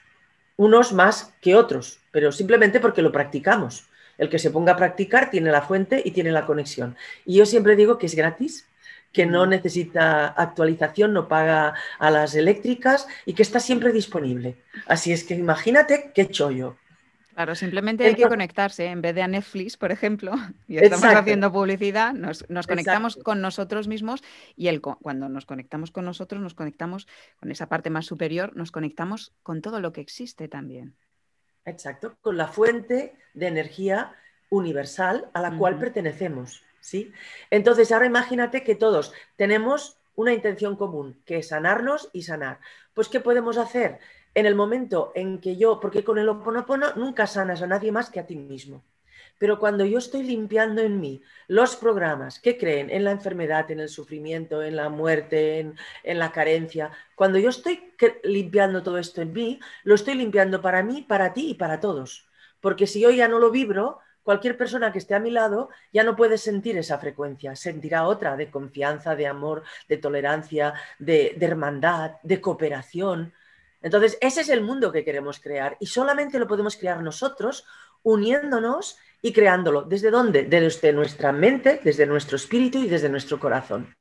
Unos 0.56 0.94
más 0.94 1.34
que 1.42 1.54
otros, 1.54 2.00
pero 2.10 2.32
simplemente 2.32 2.80
porque 2.80 3.02
lo 3.02 3.12
practicamos. 3.12 3.84
El 4.16 4.30
que 4.30 4.38
se 4.38 4.50
ponga 4.50 4.72
a 4.72 4.76
practicar 4.78 5.30
tiene 5.30 5.50
la 5.50 5.60
fuente 5.60 6.00
y 6.02 6.12
tiene 6.12 6.32
la 6.32 6.46
conexión. 6.46 6.96
Y 7.26 7.36
yo 7.36 7.44
siempre 7.44 7.76
digo 7.76 7.98
que 7.98 8.06
es 8.06 8.14
gratis, 8.14 8.66
que 9.12 9.26
no 9.26 9.46
necesita 9.46 10.28
actualización, 10.28 11.12
no 11.12 11.28
paga 11.28 11.74
a 11.98 12.10
las 12.10 12.34
eléctricas 12.34 13.06
y 13.26 13.34
que 13.34 13.42
está 13.42 13.60
siempre 13.60 13.92
disponible. 13.92 14.56
Así 14.86 15.12
es 15.12 15.24
que 15.24 15.34
imagínate 15.34 16.12
qué 16.14 16.28
chollo. 16.28 16.76
Claro, 17.34 17.54
simplemente 17.54 18.04
hay 18.04 18.14
que 18.14 18.28
conectarse. 18.28 18.86
En 18.86 19.00
vez 19.00 19.14
de 19.14 19.22
a 19.22 19.28
Netflix, 19.28 19.76
por 19.76 19.92
ejemplo, 19.92 20.32
y 20.68 20.78
estamos 20.78 21.04
haciendo 21.06 21.52
publicidad, 21.52 22.12
nos, 22.12 22.44
conectamos 22.66 23.16
con 23.16 23.40
nosotros 23.40 23.88
mismos 23.88 24.22
y 24.56 24.68
el, 24.68 24.80
cuando 24.80 25.28
nos 25.28 25.46
conectamos 25.46 25.90
con 25.90 26.04
nosotros, 26.04 26.42
nos 26.42 26.54
conectamos 26.54 27.06
con 27.38 27.50
esa 27.50 27.68
parte 27.68 27.88
más 27.88 28.06
superior, 28.06 28.54
nos 28.56 28.72
conectamos 28.72 29.32
con 29.42 29.62
todo 29.62 29.80
lo 29.80 29.92
que 29.92 30.00
existe 30.00 30.48
también. 30.48 30.96
Exacto, 31.64 32.16
con 32.20 32.36
la 32.36 32.48
fuente 32.48 33.14
de 33.32 33.46
energía 33.46 34.14
universal 34.50 35.30
a 35.32 35.40
la 35.40 35.56
cual 35.56 35.78
pertenecemos. 35.78 36.62
¿Sí? 36.80 37.12
Entonces, 37.50 37.92
ahora 37.92 38.06
imagínate 38.06 38.64
que 38.64 38.74
todos 38.74 39.12
tenemos 39.36 39.98
una 40.14 40.32
intención 40.32 40.76
común, 40.76 41.20
que 41.24 41.38
es 41.38 41.48
sanarnos 41.48 42.10
y 42.12 42.22
sanar. 42.22 42.60
Pues, 42.94 43.08
¿qué 43.08 43.20
podemos 43.20 43.58
hacer? 43.58 43.98
En 44.34 44.46
el 44.46 44.54
momento 44.54 45.12
en 45.14 45.40
que 45.40 45.56
yo, 45.56 45.80
porque 45.80 46.04
con 46.04 46.18
el 46.18 46.28
oponopono 46.28 46.94
nunca 46.96 47.26
sanas 47.26 47.62
a 47.62 47.66
nadie 47.66 47.92
más 47.92 48.10
que 48.10 48.20
a 48.20 48.26
ti 48.26 48.36
mismo. 48.36 48.84
Pero 49.38 49.58
cuando 49.58 49.86
yo 49.86 49.96
estoy 49.96 50.22
limpiando 50.22 50.82
en 50.82 51.00
mí 51.00 51.22
los 51.48 51.74
programas 51.74 52.38
que 52.40 52.58
creen 52.58 52.90
en 52.90 53.04
la 53.04 53.10
enfermedad, 53.12 53.70
en 53.70 53.80
el 53.80 53.88
sufrimiento, 53.88 54.62
en 54.62 54.76
la 54.76 54.90
muerte, 54.90 55.60
en, 55.60 55.76
en, 56.04 56.18
la 56.18 56.30
carencia, 56.30 56.90
cuando 57.14 57.38
yo 57.38 57.48
estoy 57.48 57.94
limpiando 58.22 58.82
todo 58.82 58.98
esto 58.98 59.22
en 59.22 59.32
mí, 59.32 59.58
lo 59.82 59.94
estoy 59.94 60.14
limpiando 60.14 60.60
para 60.60 60.82
mí, 60.82 61.00
para 61.08 61.32
ti 61.32 61.52
y 61.52 61.54
para 61.54 61.80
todos. 61.80 62.28
Porque 62.60 62.86
si 62.86 63.00
yo 63.00 63.10
ya 63.10 63.28
no 63.28 63.38
lo 63.38 63.50
vibro, 63.50 64.00
cualquier 64.30 64.56
persona 64.56 64.92
que 64.92 65.00
esté 65.00 65.16
a 65.16 65.18
mi 65.18 65.32
lado 65.32 65.70
ya 65.92 66.04
no 66.04 66.14
puede 66.14 66.38
sentir 66.38 66.78
esa 66.78 66.98
frecuencia, 66.98 67.56
sentirá 67.56 68.06
otra 68.06 68.36
de 68.36 68.48
confianza, 68.48 69.16
de 69.16 69.26
amor, 69.26 69.64
de 69.88 69.96
tolerancia, 69.96 70.72
de, 71.00 71.36
hermandad, 71.40 72.12
de 72.22 72.40
cooperación. 72.40 73.34
Entonces, 73.82 74.16
ese 74.20 74.42
es 74.42 74.48
el 74.48 74.60
mundo 74.60 74.92
que 74.92 75.04
queremos 75.04 75.40
crear 75.40 75.76
y 75.80 75.86
solamente 75.86 76.38
lo 76.38 76.46
podemos 76.46 76.76
crear 76.76 77.02
nosotros 77.02 77.66
uniéndonos 78.04 78.98
y 79.20 79.32
creándolo. 79.32 79.82
¿Desde 79.82 80.12
dónde? 80.12 80.44
Desde 80.44 80.92
nuestra 80.92 81.32
mente, 81.32 81.80
desde 81.82 82.06
nuestro 82.06 82.36
espíritu 82.36 82.78
y 82.78 82.86
desde 82.86 83.08
nuestro 83.08 83.40
corazón. 83.40 83.92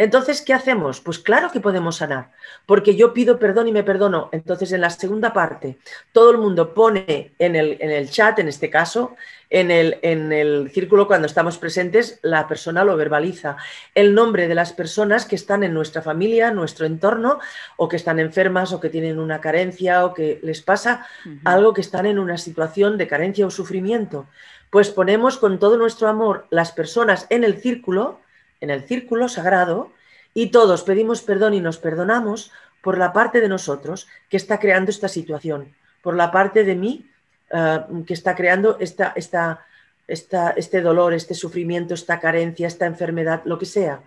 Entonces, 0.00 0.40
¿qué 0.40 0.54
hacemos? 0.54 1.02
Pues 1.02 1.18
claro 1.18 1.50
que 1.52 1.60
podemos 1.60 1.96
sanar, 1.96 2.30
porque 2.64 2.96
yo 2.96 3.12
pido 3.12 3.38
perdón 3.38 3.68
y 3.68 3.72
me 3.72 3.84
perdono. 3.84 4.30
Entonces, 4.32 4.72
en 4.72 4.80
la 4.80 4.88
segunda 4.88 5.34
parte, 5.34 5.76
todo 6.12 6.30
el 6.30 6.38
mundo 6.38 6.72
pone 6.72 7.34
en 7.38 7.54
el, 7.54 7.76
en 7.80 7.90
el 7.90 8.08
chat, 8.08 8.38
en 8.38 8.48
este 8.48 8.70
caso, 8.70 9.14
en 9.50 9.70
el, 9.70 9.98
en 10.00 10.32
el, 10.32 10.70
círculo 10.70 11.06
cuando 11.06 11.26
estamos 11.26 11.58
presentes, 11.58 12.18
la 12.22 12.48
persona 12.48 12.82
lo 12.82 12.96
verbaliza. 12.96 13.58
El 13.94 14.14
nombre 14.14 14.48
de 14.48 14.54
las 14.54 14.72
personas 14.72 15.26
que 15.26 15.36
están 15.36 15.64
en 15.64 15.74
nuestra 15.74 16.00
familia, 16.00 16.48
en 16.48 16.54
nuestro 16.54 16.86
entorno, 16.86 17.38
o 17.76 17.86
que 17.86 17.96
están 17.96 18.18
enfermas, 18.18 18.72
o 18.72 18.80
que 18.80 18.88
tienen 18.88 19.18
una 19.18 19.42
carencia, 19.42 20.06
o 20.06 20.14
que 20.14 20.40
les 20.42 20.62
pasa 20.62 21.06
algo 21.44 21.74
que 21.74 21.82
están 21.82 22.06
en 22.06 22.18
una 22.18 22.38
situación 22.38 22.96
de 22.96 23.06
carencia 23.06 23.46
o 23.46 23.50
sufrimiento. 23.50 24.28
Pues 24.70 24.88
ponemos 24.88 25.36
con 25.36 25.58
todo 25.58 25.76
nuestro 25.76 26.08
amor 26.08 26.46
las 26.48 26.72
personas 26.72 27.26
en 27.28 27.44
el 27.44 27.60
círculo 27.60 28.20
en 28.60 28.70
el 28.70 28.84
círculo 28.84 29.28
sagrado 29.28 29.92
y 30.34 30.50
todos 30.50 30.82
pedimos 30.82 31.22
perdón 31.22 31.54
y 31.54 31.60
nos 31.60 31.78
perdonamos 31.78 32.52
por 32.82 32.98
la 32.98 33.12
parte 33.12 33.40
de 33.40 33.48
nosotros 33.48 34.08
que 34.28 34.36
está 34.36 34.58
creando 34.58 34.90
esta 34.90 35.08
situación, 35.08 35.74
por 36.02 36.16
la 36.16 36.30
parte 36.30 36.64
de 36.64 36.74
mí 36.74 37.10
eh, 37.50 37.80
que 38.06 38.14
está 38.14 38.34
creando 38.34 38.78
esta, 38.78 39.12
esta, 39.16 39.66
esta, 40.06 40.50
este 40.50 40.80
dolor, 40.80 41.12
este 41.14 41.34
sufrimiento, 41.34 41.94
esta 41.94 42.20
carencia, 42.20 42.66
esta 42.66 42.86
enfermedad, 42.86 43.42
lo 43.44 43.58
que 43.58 43.66
sea. 43.66 44.00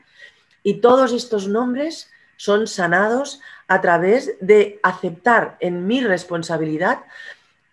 Y 0.64 0.76
todos 0.76 1.12
estos 1.14 1.47
nombres 1.47 2.10
son 2.38 2.68
sanados 2.68 3.41
a 3.68 3.82
través 3.82 4.36
de 4.39 4.80
aceptar 4.82 5.58
en 5.60 5.86
mi 5.86 6.01
responsabilidad. 6.01 7.04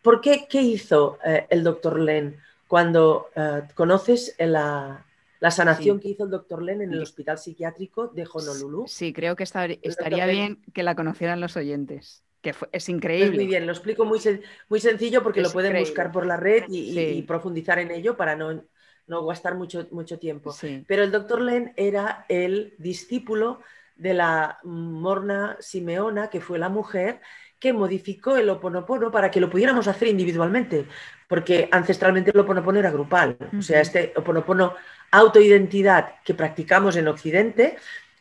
¿Por 0.03 0.21
qué? 0.21 0.47
¿Qué 0.49 0.61
hizo 0.61 1.19
eh, 1.25 1.47
el 1.51 1.63
doctor 1.63 2.01
Len 2.01 2.37
cuando 2.67 3.31
eh, 3.35 3.63
conoces 3.75 4.35
la, 4.39 5.05
la 5.41 5.51
sanación 5.51 5.99
que 5.99 6.11
hizo 6.11 6.25
el 6.25 6.31
doctor 6.31 6.63
Len 6.63 6.83
en 6.83 6.93
el 6.93 7.03
Hospital 7.03 7.39
Psiquiátrico 7.39 8.09
de 8.09 8.29
Honolulu. 8.31 8.85
Sí, 8.87 9.13
creo 9.13 9.37
que 9.37 9.45
estaría 9.45 10.27
bien 10.27 10.63
que 10.75 10.83
la 10.83 10.95
conocieran 10.95 11.41
los 11.41 11.57
oyentes, 11.57 12.23
que 12.43 12.55
es 12.73 12.89
increíble. 12.91 13.37
muy 13.37 13.47
bien, 13.47 13.67
lo 13.67 13.73
explico 13.73 14.05
muy, 14.05 14.21
muy 14.69 14.81
sencillo 14.81 15.23
porque 15.23 15.41
lo 15.41 15.51
pueden 15.51 15.79
buscar 15.79 16.13
por 16.13 16.27
la 16.27 16.37
red 16.37 16.65
y, 16.69 17.23
profundizar 17.23 17.79
en 17.79 17.91
ello 17.91 18.17
para 18.19 18.37
no, 18.37 18.63
no 19.07 19.25
gastar 19.25 19.55
mucho, 19.55 19.89
mucho 19.91 20.19
tiempo. 20.19 20.55
Pero 20.87 21.03
el 21.03 21.11
doctor 21.11 21.41
Len 21.41 21.73
era 21.77 22.27
el 22.29 22.75
discípulo 22.79 23.61
de 23.97 24.15
la 24.15 24.59
Morna 24.63 25.57
Simeona, 25.61 26.29
que 26.29 26.41
fue 26.41 26.59
la 26.59 26.69
mujer 26.69 27.21
que 27.59 27.73
modificó 27.75 28.37
el 28.37 28.49
oponopono 28.49 29.11
para 29.11 29.31
que 29.31 29.41
lo 29.41 29.51
pudiéramos 29.51 29.87
hacer 29.87 30.09
individualmente, 30.09 30.87
porque 31.29 31.69
ancestralmente 31.71 32.31
el 32.31 32.41
oponopono 32.41 32.79
era 32.79 32.91
grupal. 32.91 33.37
O 33.57 33.61
sea, 33.61 33.83
este 33.83 34.15
oponopono 34.17 34.75
autoidentidad 35.11 36.15
que 36.25 36.35
practicamos 36.35 36.97
en 36.97 37.09
Occidente 37.09 37.77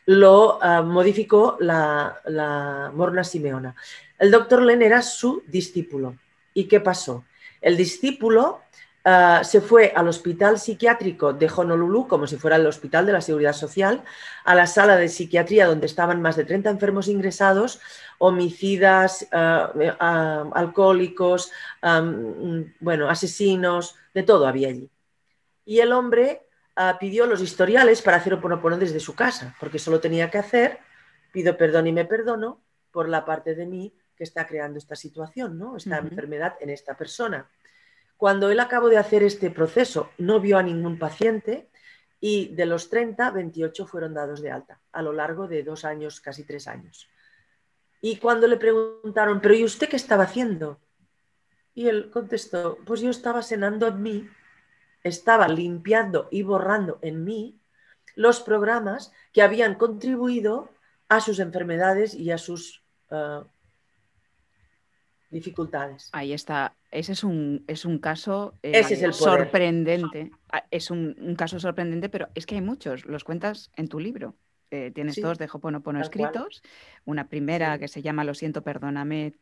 lo 0.06 0.58
ah, 0.62 0.82
modificó 0.82 1.56
la, 1.60 2.90
Morna 2.94 3.22
Simeona. 3.22 3.74
El 4.18 4.30
doctor 4.30 4.62
Len 4.62 4.82
era 4.82 5.02
su 5.02 5.42
discípulo. 5.46 6.16
¿Y 6.52 6.64
qué 6.64 6.80
pasó? 6.80 7.24
El 7.60 7.76
discípulo 7.76 8.60
ah, 9.04 9.42
se 9.44 9.60
fue 9.60 9.92
al 9.94 10.08
hospital 10.08 10.58
psiquiátrico 10.58 11.32
de 11.32 11.48
Honolulu, 11.54 12.08
como 12.08 12.26
si 12.26 12.36
fuera 12.36 12.56
el 12.56 12.66
hospital 12.66 13.06
de 13.06 13.12
la 13.12 13.20
Seguridad 13.20 13.52
Social, 13.52 14.02
a 14.44 14.54
la 14.56 14.66
sala 14.66 14.96
de 14.96 15.08
psiquiatría 15.08 15.66
donde 15.66 15.86
estaban 15.86 16.20
más 16.20 16.34
de 16.34 16.44
30 16.44 16.70
enfermos 16.70 17.06
ingresados, 17.06 17.80
homicidas, 18.18 19.28
ah, 19.30 20.50
alcohólicos, 20.54 21.52
bueno, 22.80 23.08
asesinos, 23.08 23.94
de 24.12 24.24
todo 24.24 24.48
había 24.48 24.68
allí. 24.68 24.90
Y 25.64 25.78
el 25.78 25.92
hombre 25.92 26.49
Ah, 26.82 26.96
pidió 26.98 27.26
los 27.26 27.42
historiales 27.42 28.00
para 28.00 28.16
hacer 28.16 28.32
oponopono 28.32 28.78
desde 28.78 29.00
su 29.00 29.14
casa, 29.14 29.54
porque 29.60 29.78
solo 29.78 30.00
tenía 30.00 30.30
que 30.30 30.38
hacer, 30.38 30.78
pido 31.30 31.54
perdón 31.58 31.88
y 31.88 31.92
me 31.92 32.06
perdono 32.06 32.62
por 32.90 33.06
la 33.06 33.26
parte 33.26 33.54
de 33.54 33.66
mí 33.66 33.92
que 34.16 34.24
está 34.24 34.46
creando 34.46 34.78
esta 34.78 34.96
situación, 34.96 35.58
¿no? 35.58 35.76
esta 35.76 35.98
enfermedad 35.98 36.56
en 36.58 36.70
esta 36.70 36.96
persona. 36.96 37.50
Cuando 38.16 38.50
él 38.50 38.58
acabó 38.60 38.88
de 38.88 38.96
hacer 38.96 39.22
este 39.22 39.50
proceso, 39.50 40.12
no 40.16 40.40
vio 40.40 40.56
a 40.56 40.62
ningún 40.62 40.98
paciente 40.98 41.68
y 42.18 42.54
de 42.54 42.64
los 42.64 42.88
30, 42.88 43.30
28 43.30 43.86
fueron 43.86 44.14
dados 44.14 44.40
de 44.40 44.50
alta 44.50 44.80
a 44.90 45.02
lo 45.02 45.12
largo 45.12 45.46
de 45.48 45.62
dos 45.62 45.84
años, 45.84 46.18
casi 46.22 46.44
tres 46.44 46.66
años. 46.66 47.10
Y 48.00 48.16
cuando 48.16 48.46
le 48.46 48.56
preguntaron, 48.56 49.42
pero 49.42 49.52
¿y 49.52 49.64
usted 49.64 49.86
qué 49.86 49.96
estaba 49.96 50.24
haciendo? 50.24 50.80
Y 51.74 51.88
él 51.88 52.08
contestó, 52.10 52.78
pues 52.86 53.02
yo 53.02 53.10
estaba 53.10 53.42
cenando 53.42 53.86
en 53.86 54.02
mí 54.02 54.30
estaba 55.02 55.48
limpiando 55.48 56.28
y 56.30 56.42
borrando 56.42 56.98
en 57.02 57.24
mí 57.24 57.60
los 58.14 58.40
programas 58.40 59.12
que 59.32 59.42
habían 59.42 59.74
contribuido 59.74 60.70
a 61.08 61.20
sus 61.20 61.38
enfermedades 61.38 62.14
y 62.14 62.30
a 62.30 62.38
sus 62.38 62.82
eh, 63.10 63.40
dificultades. 65.30 66.10
Ahí 66.12 66.32
está. 66.32 66.74
Ese 66.90 67.12
es 67.12 67.24
un, 67.24 67.64
es 67.66 67.84
un 67.84 67.98
caso 67.98 68.54
eh, 68.62 69.12
sorprendente. 69.12 70.32
Ah, 70.50 70.64
es 70.70 70.90
un, 70.90 71.34
caso 71.36 71.58
sorprendente, 71.60 72.08
pero 72.08 72.28
es 72.34 72.46
que 72.46 72.56
hay 72.56 72.60
muchos. 72.60 73.06
Los 73.06 73.24
cuentas 73.24 73.70
en 73.76 73.88
tu 73.88 74.00
libro. 74.00 74.34
Eh, 74.72 74.92
tienes 74.94 75.20
dos 75.20 75.38
de 75.38 75.48
Hoponopono 75.52 76.00
escritos. 76.00 76.62
Una 77.04 77.28
primera 77.28 77.78
que 77.78 77.88
se 77.88 78.02
llama 78.02 78.24
Lo 78.24 78.34
siento, 78.34 78.62
perdóname, 78.62 79.34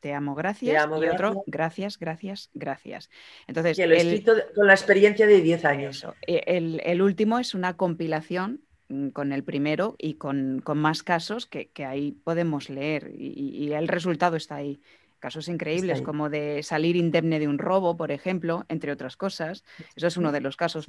te 0.00 0.14
amo, 0.14 0.34
gracias. 0.34 0.88
y 0.88 1.06
otro, 1.08 1.42
gracias, 1.46 1.98
gracias, 1.98 2.50
gracias. 2.54 3.10
Entonces, 3.46 3.76
que 3.76 3.86
lo 3.86 3.94
escrito 3.94 4.32
con 4.54 4.66
la 4.66 4.72
experiencia 4.74 5.26
de 5.26 5.40
10 5.40 5.64
años. 5.64 6.06
E, 6.26 6.42
el, 6.46 7.02
último 7.02 7.38
es 7.38 7.54
una 7.54 7.76
compilación 7.76 8.62
mm, 8.88 9.08
con 9.08 9.32
el 9.32 9.44
primero 9.44 9.96
y 9.98 10.14
con, 10.14 10.62
más 10.74 11.02
casos 11.02 11.46
que, 11.46 11.70
ahí 11.84 12.12
podemos 12.12 12.70
leer 12.70 13.12
y, 13.14 13.72
el 13.72 13.88
resultado 13.88 14.36
está 14.36 14.56
ahí. 14.56 14.80
Casos 15.20 15.48
increíbles 15.48 16.00
como 16.00 16.30
de 16.30 16.62
salir 16.62 16.96
indemne 16.96 17.38
de 17.38 17.46
un 17.46 17.58
robo, 17.58 17.94
por 17.96 18.10
ejemplo, 18.10 18.64
entre 18.68 18.90
otras 18.90 19.18
cosas. 19.18 19.64
Eso 19.94 20.06
es 20.06 20.16
uno 20.16 20.32
de 20.32 20.40
los 20.40 20.56
casos 20.56 20.86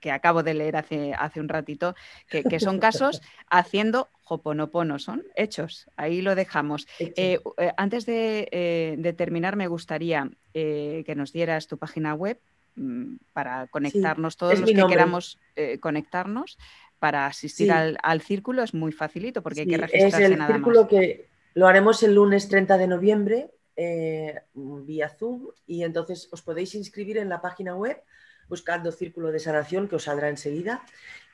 que 0.00 0.10
acabo 0.10 0.42
de 0.42 0.54
leer 0.54 0.76
hace, 0.76 1.14
hace 1.14 1.38
un 1.40 1.48
ratito, 1.48 1.94
que, 2.28 2.58
son 2.58 2.80
casos 2.80 3.22
haciendo 3.48 4.08
hoponopono, 4.24 4.98
son 4.98 5.22
hechos. 5.36 5.86
Ahí 5.96 6.20
lo 6.20 6.34
dejamos. 6.34 6.86
Eh, 7.16 7.38
eh, 7.58 7.72
antes 7.76 8.08
eh, 8.08 8.96
de, 8.98 9.12
terminar, 9.12 9.56
me 9.56 9.68
gustaría 9.68 10.28
que 10.52 11.14
nos 11.16 11.32
dieras 11.32 11.68
tu 11.68 11.78
página 11.78 12.14
web 12.14 12.40
mm, 12.74 13.16
para 13.32 13.68
conectarnos 13.68 14.36
todos 14.36 14.58
los 14.58 14.68
que 14.68 14.86
queramos 14.86 15.38
conectarnos 15.80 16.58
para 16.98 17.26
asistir 17.26 17.70
al, 17.70 18.20
círculo 18.20 18.62
es 18.62 18.74
muy 18.74 18.90
facilito 18.90 19.42
porque 19.42 19.60
hay 19.60 19.66
que 19.66 19.76
registrarse 19.76 20.24
es 20.24 20.30
el 20.30 20.46
círculo 20.46 20.88
que 20.88 21.26
lo 21.54 21.66
haremos 21.66 22.02
el 22.02 22.14
lunes 22.14 22.48
30 22.48 22.76
de 22.76 22.86
noviembre 22.86 23.50
eh, 23.76 24.42
vía 24.54 25.08
Zoom 25.08 25.48
y 25.66 25.82
entonces 25.82 26.28
os 26.30 26.42
podéis 26.42 26.74
inscribir 26.74 27.16
en 27.18 27.28
la 27.28 27.40
página 27.40 27.74
web 27.74 28.00
buscando 28.48 28.92
Círculo 28.92 29.32
de 29.32 29.40
Sanación 29.40 29.88
que 29.88 29.96
os 29.96 30.04
saldrá 30.04 30.28
enseguida. 30.28 30.84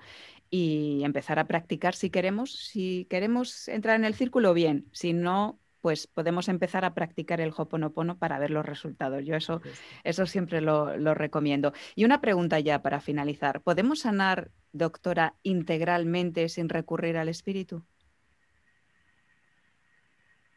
y 0.49 1.01
empezar 1.03 1.37
a 1.39 1.45
practicar 1.45 1.95
si 1.95 2.09
queremos. 2.09 2.53
Si 2.53 3.05
queremos 3.09 3.67
entrar 3.67 3.95
en 3.95 4.05
el 4.05 4.15
círculo, 4.15 4.53
bien. 4.53 4.87
Si 4.91 5.13
no, 5.13 5.59
pues 5.81 6.07
podemos 6.07 6.47
empezar 6.47 6.85
a 6.85 6.93
practicar 6.93 7.39
el 7.41 7.53
Hoponopono 7.55 8.17
para 8.17 8.39
ver 8.39 8.51
los 8.51 8.65
resultados. 8.65 9.23
Yo 9.25 9.35
eso, 9.35 9.61
eso 10.03 10.25
siempre 10.25 10.61
lo, 10.61 10.97
lo 10.97 11.13
recomiendo. 11.13 11.73
Y 11.93 12.05
una 12.05 12.21
pregunta 12.21 12.59
ya 12.59 12.81
para 12.81 12.99
finalizar. 12.99 13.61
¿Podemos 13.61 13.99
sanar, 13.99 14.49
doctora, 14.71 15.35
integralmente 15.43 16.49
sin 16.49 16.69
recurrir 16.69 17.17
al 17.17 17.29
espíritu? 17.29 17.85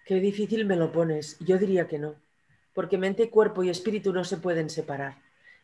Qué 0.06 0.20
difícil 0.20 0.64
me 0.64 0.76
lo 0.76 0.92
pones. 0.92 1.36
Yo 1.40 1.58
diría 1.58 1.88
que 1.88 1.98
no, 1.98 2.14
porque 2.72 2.96
mente, 2.96 3.28
cuerpo 3.28 3.64
y 3.64 3.70
espíritu 3.70 4.12
no 4.12 4.22
se 4.22 4.36
pueden 4.36 4.70
separar. 4.70 5.16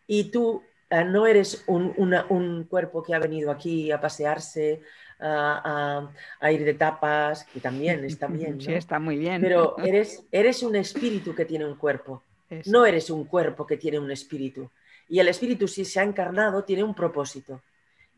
Y 0.08 0.32
tú 0.32 0.64
eh, 0.90 1.04
no 1.04 1.28
eres 1.28 1.62
un, 1.68 2.64
cuerpo 2.68 3.04
que 3.04 3.14
ha 3.14 3.20
venido 3.20 3.52
aquí 3.52 3.92
a 3.92 4.00
pasearse, 4.00 4.82
a, 5.20 6.10
ir 6.50 6.64
de 6.64 6.74
tapas, 6.74 7.44
que 7.44 7.60
también 7.60 8.04
está 8.04 8.26
bien. 8.38 8.60
Sí, 8.60 8.72
está 8.72 8.98
muy 8.98 9.16
bien. 9.16 9.40
Pero 9.40 9.78
eres, 9.84 10.24
eres 10.32 10.64
un 10.64 10.74
espíritu 10.74 11.36
que 11.36 11.44
tiene 11.44 11.64
un 11.64 11.76
cuerpo. 11.76 12.24
No 12.66 12.84
eres 12.84 13.10
un 13.10 13.24
cuerpo 13.24 13.64
que 13.64 13.76
tiene 13.76 14.00
un 14.00 14.10
espíritu. 14.10 14.70
Y 15.08 15.20
el 15.20 15.28
espíritu, 15.28 15.68
si 15.68 15.84
se 15.84 16.00
ha 16.00 16.02
encarnado, 16.02 16.64
tiene 16.64 16.82
un 16.82 16.94
propósito. 16.94 17.62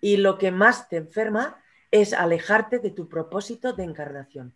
Y 0.01 0.17
lo 0.17 0.39
que 0.39 0.51
más 0.51 0.89
te 0.89 0.97
enferma 0.97 1.63
es 1.91 2.15
alejarte 2.15 2.79
de 2.79 2.91
tu 2.91 3.11
propósito 3.11 3.75
de 3.75 3.85
encarnación. 3.85 4.55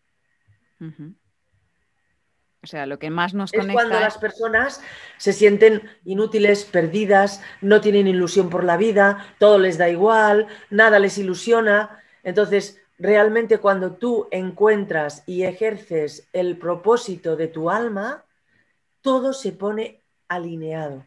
O 2.63 2.67
sea, 2.67 2.87
lo 2.87 2.99
que 2.99 3.11
más 3.11 3.35
nos 3.35 3.55
es 3.55 3.67
cuando 3.73 4.01
las 4.01 4.19
personas 4.19 4.81
se 5.17 5.33
sienten 5.33 5.83
inútiles, 6.05 6.65
perdidas, 6.65 7.41
no 7.61 7.81
tienen 7.81 8.09
ilusión 8.09 8.51
por 8.51 8.65
la 8.65 8.77
vida, 8.77 9.35
todo 9.39 9.59
les 9.59 9.79
da 9.79 9.89
igual, 9.89 10.49
nada 10.69 10.99
les 10.99 11.19
ilusiona. 11.19 12.03
Entonces, 12.25 12.81
realmente 12.99 13.59
cuando 13.59 13.93
tú 13.93 14.27
encuentras 14.33 15.23
y 15.25 15.45
ejerces 15.45 16.29
el 16.33 16.59
propósito 16.59 17.37
de 17.37 17.47
tu 17.47 17.71
alma, 17.71 18.25
todo 19.03 19.33
se 19.33 19.53
pone 19.53 20.03
alineado. 20.27 21.07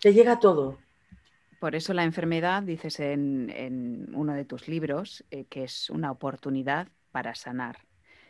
Te 0.00 0.14
llega 0.14 0.38
todo. 0.38 0.78
Por 1.58 1.74
eso 1.74 1.92
la 1.92 2.04
enfermedad, 2.04 2.62
dices 2.62 3.00
en, 3.00 4.10
uno 4.14 4.32
de 4.32 4.44
tus 4.44 4.68
libros, 4.68 5.24
eh, 5.32 5.44
que 5.46 5.64
es 5.64 5.90
una 5.90 6.12
oportunidad 6.12 6.86
para 7.10 7.34
sanar. 7.34 7.78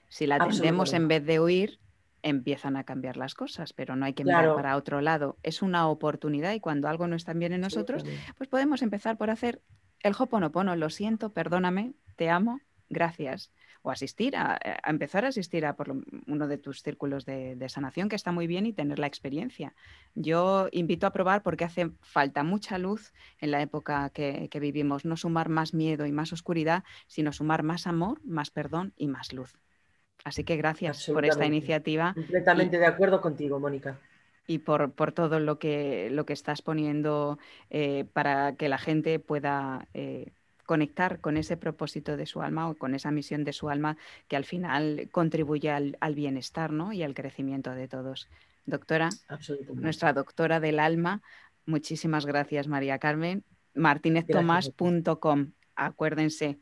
Si 0.09 0.27
la 0.27 0.37
atendemos 0.37 0.95
en 0.95 1.09
vez 1.09 1.27
de 1.27 1.39
huir, 1.39 1.79
empiezan 2.23 2.77
a 2.77 2.85
cambiar 2.85 3.17
las 3.17 3.35
cosas, 3.35 3.73
pero 3.73 3.97
no 3.97 4.05
hay 4.05 4.13
que 4.13 4.25
mirar 4.25 4.55
para 4.55 4.77
otro 4.77 5.01
lado. 5.01 5.37
Es 5.43 5.63
una 5.63 5.89
oportunidad 5.89 6.53
y 6.53 6.61
cuando 6.61 6.89
algo 6.89 7.07
no 7.07 7.17
está 7.17 7.33
bien 7.33 7.53
en 7.53 7.61
nosotros, 7.61 8.05
pues 8.37 8.49
podemos 8.49 8.83
empezar 8.83 9.17
por 9.17 9.31
hacer 9.31 9.63
el 10.01 10.15
hoponopono, 10.19 10.77
lo 10.77 10.91
siento, 10.91 11.33
perdóname, 11.33 11.95
te 12.17 12.31
amo, 12.31 12.61
gracias. 12.89 13.53
O 13.83 13.91
asistir 13.91 14.37
a, 14.37 14.59
eh, 14.65 14.77
empezar 14.87 15.25
a 15.25 15.29
asistir 15.29 15.65
a 15.65 15.77
por 15.77 15.95
uno 16.27 16.49
de 16.49 16.59
tus 16.59 16.83
círculos 16.83 17.25
de, 17.25 17.69
sanación, 17.69 18.09
que 18.09 18.17
está 18.17 18.33
muy 18.33 18.47
bien, 18.47 18.67
y 18.67 18.73
tener 18.73 18.99
la 18.99 19.07
experiencia. 19.07 19.75
Yo 20.15 20.69
invito 20.73 21.07
a 21.07 21.13
probar 21.13 21.43
porque 21.43 21.65
hace 21.65 21.91
falta 22.03 22.43
mucha 22.43 22.79
luz 22.79 23.13
en 23.39 23.53
la 23.53 23.63
época 23.63 24.11
que, 24.11 24.49
que 24.51 24.61
vivimos, 24.61 25.05
no 25.05 25.17
sumar 25.17 25.49
más 25.49 25.75
miedo 25.75 26.07
y 26.07 26.13
más 26.13 26.33
oscuridad, 26.33 26.83
sino 27.07 27.33
sumar 27.33 27.63
más 27.63 27.87
amor, 27.87 28.21
más 28.25 28.51
perdón 28.51 28.93
y 28.97 29.07
más 29.07 29.33
luz. 29.33 29.59
Así 30.25 30.45
que 30.45 30.57
gracias 30.57 31.07
por 31.07 31.25
esta 31.25 31.47
iniciativa. 31.47 32.13
Completamente 32.15 32.79
de 32.79 32.87
acuerdo 32.87 33.21
contigo, 33.21 33.59
Mónica. 33.59 33.99
Y 34.47 34.59
por, 34.59 34.93
todo 35.13 35.41
lo 35.41 35.59
que, 35.59 36.09
lo 36.11 36.25
que 36.25 36.33
estás 36.33 36.63
poniendo 36.63 37.39
eh, 37.71 38.07
para 38.13 38.55
que 38.57 38.69
la 38.69 38.79
gente 38.79 39.19
pueda 39.19 39.87
eh, 39.93 40.33
conectar 40.65 41.21
con 41.21 41.37
ese 41.37 41.57
propósito 41.57 42.17
de 42.17 42.27
su 42.27 42.43
alma 42.43 42.69
o 42.69 42.75
con 42.75 42.95
esa 42.95 43.11
misión 43.11 43.45
de 43.45 43.53
su 43.53 43.69
alma 43.69 43.97
que 44.27 44.37
al 44.37 44.45
final 44.45 45.09
contribuye 45.13 45.71
al, 45.71 46.15
bienestar 46.15 46.73
¿no? 46.73 46.93
y 46.93 47.03
al 47.03 47.15
crecimiento 47.15 47.71
de 47.75 47.89
todos. 47.89 48.29
Doctora, 48.67 49.09
nuestra 49.75 50.13
doctora 50.13 50.61
del 50.61 50.79
alma, 50.79 51.23
muchísimas 51.65 52.27
gracias, 52.27 52.69
María 52.69 52.99
Carmen. 52.99 53.45
martineztomás.com. 53.75 55.53
Acuérdense, 55.75 56.59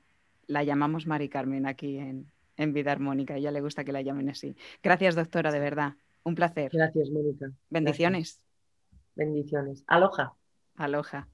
la 0.46 0.62
llamamos 0.62 1.06
Mari 1.06 1.28
Carmen 1.28 1.66
aquí 1.66 1.98
en, 1.98 2.30
en 2.56 2.72
vida 2.72 2.92
armónica. 2.92 3.36
Ella 3.36 3.50
le 3.50 3.60
gusta 3.60 3.84
que 3.84 3.92
la 3.92 4.02
llamen 4.02 4.28
así. 4.28 4.56
Gracias, 4.82 5.14
doctora, 5.14 5.50
de 5.52 5.60
verdad. 5.60 5.94
Un 6.24 6.34
placer. 6.34 6.70
Gracias, 6.72 7.10
Mónica. 7.10 7.52
Bendiciones. 7.70 8.42
Bendiciones. 9.14 9.84
Aloja. 9.86 10.34
Aloja. 10.76 11.28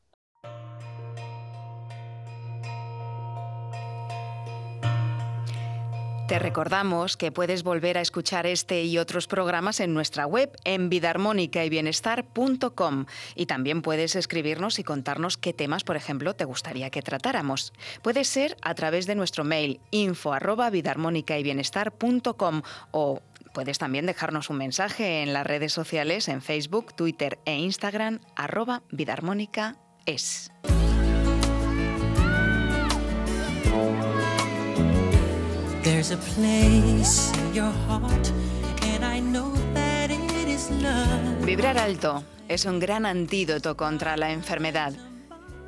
Te 6.33 6.39
recordamos 6.39 7.19
que 7.19 7.31
puedes 7.31 7.63
volver 7.63 7.99
a 7.99 8.01
escuchar 8.01 8.47
este 8.47 8.85
y 8.85 8.97
otros 8.97 9.27
programas 9.27 9.81
en 9.81 9.93
nuestra 9.93 10.25
web 10.25 10.51
en 10.65 10.89
vidarmónicayBienestar.com 10.89 13.05
y 13.35 13.45
también 13.45 13.83
puedes 13.83 14.17
escribirnos 14.17 14.79
y 14.79 14.83
contarnos 14.83 15.37
qué 15.37 15.53
temas, 15.53 15.85
por 15.85 15.97
ejemplo, 15.97 16.35
te 16.35 16.47
gustaría 16.47 16.89
que 16.89 17.03
tratáramos. 17.03 17.75
Puede 18.01 18.25
ser 18.25 18.57
a 18.63 18.75
través 18.75 19.07
de 19.07 19.15
nuestro 19.15 19.45
mail 19.45 19.79
info 19.91 20.33
o 22.93 23.21
puedes 23.53 23.77
también 23.77 24.07
dejarnos 24.07 24.49
un 24.49 24.57
mensaje 24.57 25.23
en 25.23 25.35
las 25.35 25.47
redes 25.47 25.75
sociales 25.75 26.29
en 26.29 26.41
Facebook, 26.41 26.95
Twitter 26.95 27.41
e 27.45 27.59
Instagram 27.59 28.21
arroba 28.37 28.85
vidarmónica 28.91 29.77
es. 30.07 30.51
Vibrar 41.45 41.79
alto 41.79 42.25
es 42.49 42.65
un 42.65 42.81
gran 42.81 43.07
antídoto 43.07 43.77
contra 43.77 44.17
la 44.17 44.33
enfermedad. 44.33 44.93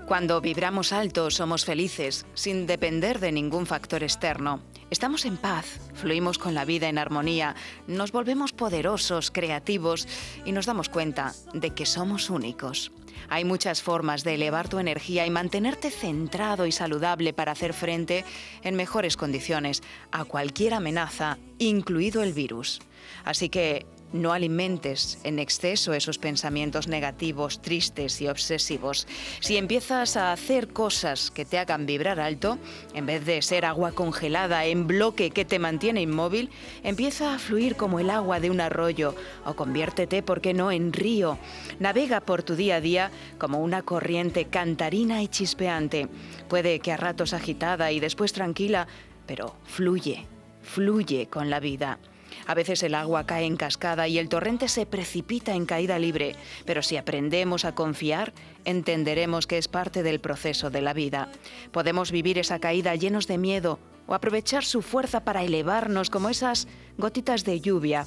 Cuando 0.07 0.43
vibramos 0.43 0.93
alto 0.93 1.31
somos 1.31 1.65
felices, 1.65 2.27
sin 2.35 2.67
depender 2.67 3.21
de 3.21 3.33
ningún 3.33 3.65
factor 3.65 4.03
externo. 4.03 4.61
Estamos 4.91 5.25
en 5.25 5.39
paz, 5.39 5.81
fluimos 5.95 6.39
con 6.39 6.53
la 6.53 6.67
vida 6.67 6.91
en 6.91 6.99
armonía, 6.99 7.55
nos 7.87 8.13
volvemos 8.13 8.53
poderosos, 8.53 9.31
creativos 9.31 10.07
y 10.45 10.53
nos 10.53 10.67
damos 10.67 10.91
cuenta 10.91 11.33
de 11.55 11.71
que 11.71 11.87
somos 11.87 12.29
únicos. 12.29 12.93
Hay 13.31 13.47
muchas 13.47 13.83
formas 13.83 14.25
de 14.25 14.35
elevar 14.35 14.69
tu 14.69 14.79
energía 14.79 15.25
y 15.27 15.31
mantenerte 15.31 15.91
centrado 15.91 16.67
y 16.67 16.73
saludable 16.73 17.33
para 17.33 17.53
hacer 17.53 17.73
frente 17.73 18.27
en 18.63 18.77
mejores 18.77 19.17
condiciones 19.17 19.83
a 20.13 20.27
cualquier 20.27 20.75
amenaza, 20.75 21.39
incluido 21.59 22.23
el 22.23 22.35
virus. 22.35 22.81
Así 23.25 23.49
que 23.49 23.87
no 24.15 24.33
alimentes 24.33 25.19
en 25.25 25.41
exceso 25.41 25.93
esos 25.93 26.19
pensamientos 26.19 26.87
negativos, 26.87 27.61
tristes 27.61 28.21
y 28.21 28.29
obsesivos. 28.29 29.07
Si 29.41 29.57
empiezas 29.57 30.17
a 30.17 30.33
hacer 30.33 30.69
cosas 30.69 31.33
que 31.33 31.45
te 31.45 31.59
hagan 31.59 31.85
vibrar 31.85 32.21
alto, 32.21 32.59
en 32.95 33.07
vez 33.07 33.27
de 33.27 33.43
ser 33.43 33.65
agua 33.65 33.93
congelada 33.93 34.65
en 34.67 34.87
bloque 34.87 35.31
que 35.31 35.45
te 35.45 35.59
mantiene 35.59 36.01
inmóvil, 36.01 36.51
empieza 36.85 37.35
a 37.35 37.39
fluir 37.39 37.75
como 37.75 37.99
el 37.99 38.09
agua 38.09 38.39
de 38.39 38.51
un 38.51 38.61
arroyo 38.61 39.17
o 39.45 39.55
conviértete, 39.55 40.23
¿por 40.23 40.41
qué 40.41 40.55
no?, 40.55 40.71
en 40.71 40.93
río. 40.93 41.37
Navega 41.81 42.21
por 42.21 42.45
tu 42.45 42.55
día 42.55 42.77
a 42.77 42.81
día 42.81 43.11
como 43.39 43.61
una 43.61 43.83
corriente 43.83 44.45
cantarina 44.45 45.23
y 45.23 45.29
chispeante. 45.29 46.09
Puede 46.49 46.79
que 46.79 46.93
a 46.93 46.97
ratos 46.97 47.35
agitada 47.35 47.91
y 47.91 47.99
después 47.99 48.33
tranquila, 48.33 48.87
pero 49.27 49.57
fluye, 49.65 50.25
fluye 50.63 51.27
con 51.27 51.51
la 51.51 51.59
vida. 51.59 51.99
A 52.47 52.55
veces 52.55 52.83
el 52.83 52.95
agua 52.95 53.27
cae 53.27 53.47
en 53.47 53.57
cascada 53.57 54.07
y 54.09 54.19
el 54.19 54.29
torrente 54.29 54.69
se 54.69 54.87
precipita 54.87 55.55
en 55.55 55.67
caída 55.67 55.99
libre, 55.99 56.37
pero 56.67 56.83
si 56.83 56.97
aprendemos 56.97 57.65
a 57.65 57.75
confiar, 57.75 58.33
entenderemos 58.65 59.47
que 59.47 59.59
es 59.59 59.69
parte 59.69 60.03
del 60.03 60.21
proceso 60.21 60.71
de 60.71 60.83
la 60.83 60.93
vida. 60.93 61.29
Podemos 61.73 62.13
vivir 62.13 62.39
esa 62.39 62.59
caída 62.59 62.95
llenos 62.95 63.27
de 63.27 63.39
miedo 63.39 63.79
o 64.07 64.15
aprovechar 64.15 64.65
su 64.65 64.83
fuerza 64.83 65.21
para 65.21 65.43
elevarnos 65.43 66.11
como 66.11 66.29
esas 66.29 66.69
gotitas 66.99 67.45
de 67.45 67.61
lluvia 67.61 68.07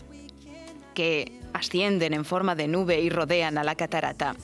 que 0.93 1.39
ascienden 1.53 2.13
en 2.13 2.25
forma 2.25 2.55
de 2.55 2.67
nube 2.67 3.01
y 3.01 3.09
rodean 3.09 3.57
a 3.57 3.63
la 3.63 3.75
catarata. 3.75 4.35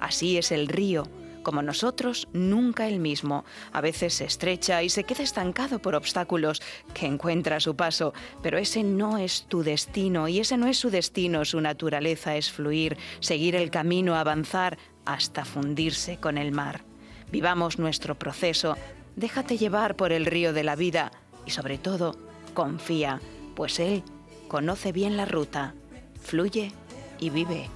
Así 0.00 0.36
es 0.36 0.52
el 0.52 0.68
río 0.68 1.08
como 1.48 1.62
nosotros, 1.62 2.28
nunca 2.34 2.88
el 2.88 3.00
mismo. 3.00 3.46
A 3.72 3.80
veces 3.80 4.12
se 4.12 4.26
estrecha 4.26 4.82
y 4.82 4.90
se 4.90 5.04
queda 5.04 5.22
estancado 5.22 5.78
por 5.78 5.94
obstáculos 5.94 6.60
que 6.92 7.06
encuentra 7.06 7.56
a 7.56 7.60
su 7.60 7.74
paso, 7.74 8.12
pero 8.42 8.58
ese 8.58 8.82
no 8.82 9.16
es 9.16 9.46
tu 9.48 9.62
destino 9.62 10.28
y 10.28 10.40
ese 10.40 10.58
no 10.58 10.66
es 10.66 10.76
su 10.76 10.90
destino. 10.90 11.46
Su 11.46 11.62
naturaleza 11.62 12.36
es 12.36 12.52
fluir, 12.52 12.98
seguir 13.20 13.56
el 13.56 13.70
camino, 13.70 14.14
avanzar 14.14 14.76
hasta 15.06 15.46
fundirse 15.46 16.18
con 16.18 16.36
el 16.36 16.52
mar. 16.52 16.84
Vivamos 17.32 17.78
nuestro 17.78 18.18
proceso, 18.18 18.76
déjate 19.16 19.56
llevar 19.56 19.96
por 19.96 20.12
el 20.12 20.26
río 20.26 20.52
de 20.52 20.64
la 20.64 20.76
vida 20.76 21.12
y 21.46 21.52
sobre 21.52 21.78
todo, 21.78 22.14
confía, 22.52 23.22
pues 23.56 23.80
Él 23.80 24.02
conoce 24.48 24.92
bien 24.92 25.16
la 25.16 25.24
ruta, 25.24 25.74
fluye 26.20 26.72
y 27.18 27.30
vive. 27.30 27.70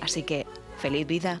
Así 0.00 0.24
que, 0.24 0.44
feliz 0.78 1.06
vida 1.06 1.40